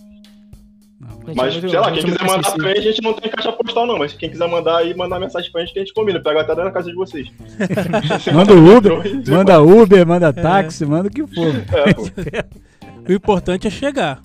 Não, 1.01 1.11
Gente, 1.27 1.37
Mas, 1.37 1.53
muito- 1.55 1.71
sei 1.71 1.79
lá, 1.79 1.93
quem 1.93 2.03
quiser 2.03 2.25
mandar 2.27 2.53
pra 2.53 2.69
gente, 2.75 2.79
a 2.79 2.83
gente 2.91 3.03
não 3.03 3.13
tem 3.15 3.31
caixa 3.31 3.53
postal, 3.53 3.87
não. 3.87 3.99
Mas 3.99 4.13
quem 4.15 4.29
quiser 4.31 4.49
mandar 4.49 4.79
aí, 4.79 4.97
mandar 4.97 5.21
mensagem 5.21 5.51
pra 5.53 5.61
gente 5.61 5.73
que 5.73 5.79
a 5.79 5.83
gente 5.83 5.95
combina. 5.95 6.21
Pega 6.21 6.41
até 6.41 6.55
na 6.57 6.71
casa 6.73 6.89
de 6.91 6.95
vocês. 6.97 7.29
Manda 8.35 8.55
o 8.55 8.77
Uber, 8.77 8.93
manda 9.29 9.63
Uber, 9.63 10.07
manda 10.07 10.33
táxi, 10.33 10.85
manda 10.85 11.09
o 11.09 11.11
que 11.11 11.25
for. 11.27 11.55
É. 12.35 12.45
O 13.09 13.13
importante 13.15 13.67
é 13.67 13.71
chegar. 13.71 14.21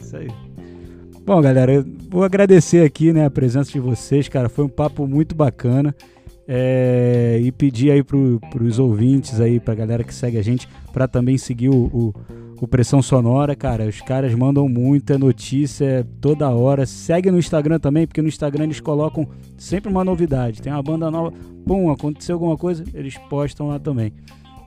Isso 0.00 0.16
aí. 0.16 0.28
Bom, 1.24 1.40
galera, 1.40 1.72
eu 1.74 1.84
vou 2.08 2.24
agradecer 2.24 2.84
aqui, 2.84 3.12
né, 3.12 3.26
a 3.26 3.30
presença 3.30 3.70
de 3.72 3.78
vocês, 3.80 4.28
cara. 4.28 4.48
Foi 4.48 4.64
um 4.64 4.68
papo 4.68 5.06
muito 5.06 5.34
bacana. 5.34 5.94
É, 6.48 7.40
e 7.42 7.50
pedir 7.50 7.90
aí 7.90 8.04
pro, 8.04 8.40
pros 8.52 8.78
ouvintes 8.78 9.40
aí, 9.40 9.58
pra 9.58 9.74
galera 9.74 10.04
que 10.04 10.14
segue 10.14 10.38
a 10.38 10.42
gente, 10.42 10.68
pra 10.96 11.06
também 11.06 11.36
seguir 11.36 11.68
o, 11.68 11.74
o, 11.74 12.14
o 12.58 12.66
Pressão 12.66 13.02
Sonora, 13.02 13.54
cara. 13.54 13.84
Os 13.84 14.00
caras 14.00 14.34
mandam 14.34 14.66
muito, 14.66 15.12
é 15.12 15.18
notícia 15.18 16.08
toda 16.22 16.48
hora. 16.48 16.86
Segue 16.86 17.30
no 17.30 17.38
Instagram 17.38 17.78
também, 17.78 18.06
porque 18.06 18.22
no 18.22 18.28
Instagram 18.28 18.64
eles 18.64 18.80
colocam 18.80 19.28
sempre 19.58 19.90
uma 19.90 20.02
novidade. 20.02 20.62
Tem 20.62 20.72
uma 20.72 20.82
banda 20.82 21.10
nova, 21.10 21.34
pum, 21.66 21.90
aconteceu 21.90 22.36
alguma 22.36 22.56
coisa, 22.56 22.82
eles 22.94 23.18
postam 23.28 23.68
lá 23.68 23.78
também, 23.78 24.10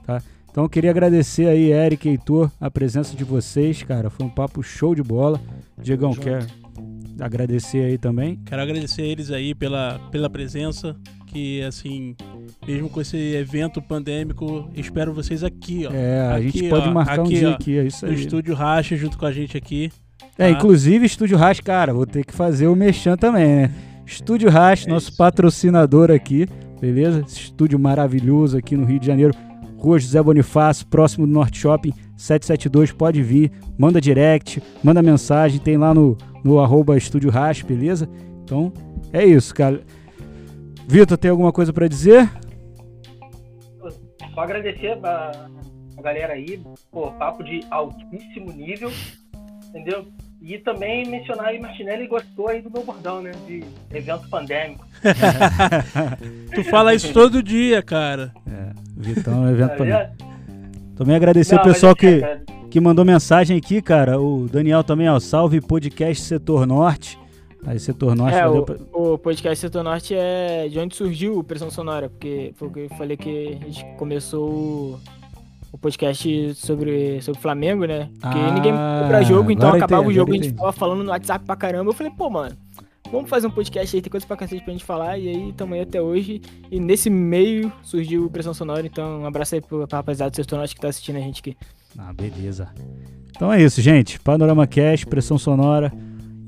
tá? 0.06 0.22
Então 0.48 0.62
eu 0.62 0.70
queria 0.70 0.90
agradecer 0.90 1.48
aí, 1.48 1.72
Eric 1.72 2.06
e 2.06 2.12
Heitor, 2.12 2.48
a 2.60 2.70
presença 2.70 3.16
de 3.16 3.24
vocês, 3.24 3.82
cara. 3.82 4.08
Foi 4.08 4.24
um 4.24 4.30
papo 4.30 4.62
show 4.62 4.94
de 4.94 5.02
bola. 5.02 5.40
Diegão, 5.82 6.14
quer 6.14 6.46
agradecer 7.18 7.82
aí 7.82 7.98
também? 7.98 8.38
Quero 8.46 8.62
agradecer 8.62 9.02
eles 9.02 9.32
aí 9.32 9.52
pela, 9.52 9.98
pela 10.12 10.30
presença. 10.30 10.96
Que 11.32 11.62
assim, 11.62 12.16
mesmo 12.66 12.88
com 12.88 13.00
esse 13.00 13.16
evento 13.16 13.80
pandêmico, 13.80 14.68
espero 14.74 15.12
vocês 15.12 15.44
aqui, 15.44 15.86
ó. 15.86 15.92
É, 15.92 16.20
a 16.22 16.36
Aqui, 16.36 16.50
gente 16.50 16.68
pode 16.68 16.88
ó, 16.88 16.92
marcar 16.92 17.20
um 17.20 17.24
aqui, 17.24 17.34
dia 17.34 17.50
ó, 17.50 17.52
aqui, 17.54 17.78
é 17.78 17.84
isso 17.84 18.04
No 18.04 18.12
aí. 18.12 18.18
estúdio 18.18 18.54
Racha 18.54 18.96
junto 18.96 19.16
com 19.16 19.26
a 19.26 19.32
gente 19.32 19.56
aqui. 19.56 19.90
É, 20.36 20.44
tá? 20.44 20.50
inclusive 20.50 21.04
Estúdio 21.06 21.36
Rash, 21.36 21.60
cara, 21.60 21.92
vou 21.92 22.06
ter 22.06 22.24
que 22.24 22.32
fazer 22.32 22.66
o 22.66 22.74
Mechan 22.74 23.16
também, 23.16 23.46
né? 23.46 23.70
Estúdio 24.06 24.48
Rash, 24.50 24.86
É 24.86 24.90
nosso 24.90 25.08
isso. 25.10 25.16
patrocinador 25.18 26.10
aqui, 26.10 26.48
beleza? 26.80 27.22
Esse 27.26 27.38
estúdio 27.40 27.78
maravilhoso 27.78 28.56
aqui 28.56 28.76
no 28.76 28.84
Rio 28.84 28.98
de 28.98 29.06
Janeiro. 29.06 29.32
Rua 29.76 29.98
José 29.98 30.22
Bonifácio, 30.22 30.86
próximo 30.86 31.26
do 31.26 31.32
Norte 31.32 31.58
Shopping, 31.58 31.92
772, 32.16 32.92
pode 32.92 33.22
vir, 33.22 33.50
manda 33.78 34.00
direct, 34.00 34.62
manda 34.82 35.02
mensagem, 35.02 35.58
tem 35.60 35.76
lá 35.76 35.94
no 35.94 36.16
no 36.42 36.58
arroba 36.58 36.96
Estúdio 36.96 37.30
Rash, 37.30 37.62
beleza? 37.62 38.08
Então, 38.44 38.72
é 39.12 39.24
isso, 39.24 39.54
cara. 39.54 39.82
Vitor, 40.90 41.16
tem 41.16 41.30
alguma 41.30 41.52
coisa 41.52 41.72
para 41.72 41.86
dizer? 41.86 42.28
Só 44.34 44.40
agradecer 44.40 44.98
a, 45.04 45.48
a 45.96 46.02
galera 46.02 46.32
aí, 46.32 46.60
pô, 46.90 47.12
papo 47.12 47.44
de 47.44 47.64
altíssimo 47.70 48.50
nível, 48.50 48.90
entendeu? 49.68 50.08
E 50.42 50.58
também 50.58 51.06
mencionar 51.06 51.46
aí, 51.46 51.60
Martinelli 51.60 52.08
gostou 52.08 52.48
aí 52.48 52.60
do 52.60 52.68
meu 52.72 52.82
bordão, 52.82 53.22
né? 53.22 53.30
De 53.46 53.62
evento 53.94 54.28
pandêmico. 54.28 54.84
tu 56.52 56.64
fala 56.64 56.92
isso 56.92 57.12
todo 57.12 57.40
dia, 57.40 57.82
cara. 57.82 58.32
É, 58.50 58.72
Vitão 58.96 59.46
é 59.46 59.52
evento 59.52 59.70
Tá 59.70 59.76
pandêmico. 59.76 60.16
Também 60.96 61.14
agradecer 61.14 61.54
Não, 61.54 61.62
o 61.62 61.66
pessoal 61.66 61.94
mas, 61.96 62.00
que, 62.00 62.68
que 62.68 62.80
mandou 62.80 63.04
mensagem 63.04 63.56
aqui, 63.56 63.80
cara. 63.80 64.20
O 64.20 64.48
Daniel 64.48 64.82
também, 64.82 65.08
ó. 65.08 65.20
Salve 65.20 65.60
podcast 65.60 66.24
Setor 66.24 66.66
Norte. 66.66 67.16
Aí, 67.66 67.78
Setor 67.78 68.14
Norte. 68.16 68.34
É, 68.36 68.46
o, 68.48 68.62
pra- 68.62 68.76
o 68.92 69.18
podcast 69.18 69.58
Setor 69.60 69.82
Norte 69.84 70.14
é 70.14 70.66
de 70.68 70.78
onde 70.78 70.96
surgiu 70.96 71.38
o 71.38 71.44
Pressão 71.44 71.70
Sonora, 71.70 72.08
porque 72.08 72.52
foi 72.56 72.68
o 72.68 72.70
que 72.70 72.80
eu 72.80 72.88
falei 72.96 73.16
que 73.16 73.58
a 73.60 73.64
gente 73.66 73.84
começou 73.98 74.48
o, 74.50 75.00
o 75.72 75.78
podcast 75.78 76.54
sobre, 76.54 77.20
sobre 77.20 77.40
Flamengo, 77.40 77.84
né? 77.84 78.08
Porque 78.20 78.38
Ah, 78.38 78.50
ninguém 78.52 78.72
compra 78.72 79.22
jogo, 79.22 79.50
então 79.50 79.68
acabava 79.68 80.02
entendi, 80.04 80.12
o 80.12 80.14
jogo, 80.20 80.32
a 80.32 80.34
agora 80.34 80.44
gente 80.48 80.56
tava 80.56 80.72
falando 80.72 81.04
no 81.04 81.10
WhatsApp 81.10 81.44
pra 81.44 81.54
caramba. 81.56 81.90
Eu 81.90 81.94
falei, 81.94 82.10
pô, 82.16 82.30
mano, 82.30 82.56
vamos 83.12 83.28
fazer 83.28 83.46
um 83.46 83.50
podcast 83.50 83.94
aí, 83.94 84.00
tem 84.02 84.10
coisa 84.10 84.26
pra 84.26 84.36
cacete 84.38 84.64
pra 84.64 84.72
gente 84.72 84.84
falar, 84.84 85.18
e 85.18 85.28
aí 85.28 85.52
tamo 85.52 85.74
aí 85.74 85.80
até 85.82 86.00
hoje. 86.00 86.40
E 86.70 86.80
nesse 86.80 87.10
meio 87.10 87.70
surgiu 87.82 88.24
o 88.24 88.30
Pressão 88.30 88.54
Sonora, 88.54 88.86
então 88.86 89.20
um 89.20 89.26
abraço 89.26 89.54
aí 89.54 89.60
pro, 89.60 89.86
pra 89.86 89.98
rapaziada 89.98 90.30
do 90.30 90.36
Setor 90.36 90.56
Norte 90.58 90.74
que 90.74 90.80
tá 90.80 90.88
assistindo 90.88 91.16
a 91.16 91.20
gente 91.20 91.40
aqui. 91.40 91.56
Ah, 91.98 92.10
beleza. 92.12 92.68
Então 93.36 93.52
é 93.52 93.62
isso, 93.62 93.82
gente. 93.82 94.18
Panorama 94.18 94.66
Cash, 94.66 95.04
Pressão 95.04 95.36
Sonora. 95.38 95.92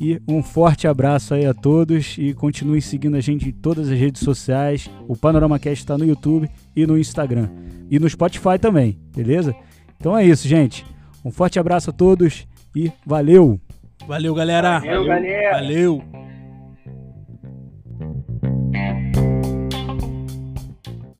E 0.03 0.21
um 0.27 0.43
forte 0.43 0.89
abraço 0.89 1.33
aí 1.33 1.47
a 1.47 1.55
todos. 1.55 2.17
E 2.19 2.35
continuem 2.35 2.81
seguindo 2.81 3.17
a 3.17 3.21
gente 3.21 3.49
em 3.49 3.53
todas 3.53 3.89
as 3.89 3.97
redes 3.97 4.21
sociais. 4.21 4.91
O 5.07 5.17
Panorama 5.17 5.61
Cash 5.61 5.79
está 5.79 5.97
no 5.97 6.05
YouTube 6.05 6.51
e 6.75 6.85
no 6.85 6.99
Instagram. 6.99 7.49
E 7.89 8.01
no 8.01 8.11
Spotify 8.11 8.59
também, 8.61 8.99
beleza? 9.15 9.55
Então 10.01 10.19
é 10.19 10.27
isso, 10.27 10.49
gente. 10.49 10.85
Um 11.25 11.31
forte 11.31 11.57
abraço 11.57 11.91
a 11.91 11.93
todos 11.93 12.49
e 12.75 12.91
valeu! 13.07 13.61
Valeu, 14.05 14.35
galera. 14.35 14.81
Valeu, 14.81 15.05
galera. 15.05 15.53
Valeu. 15.53 16.22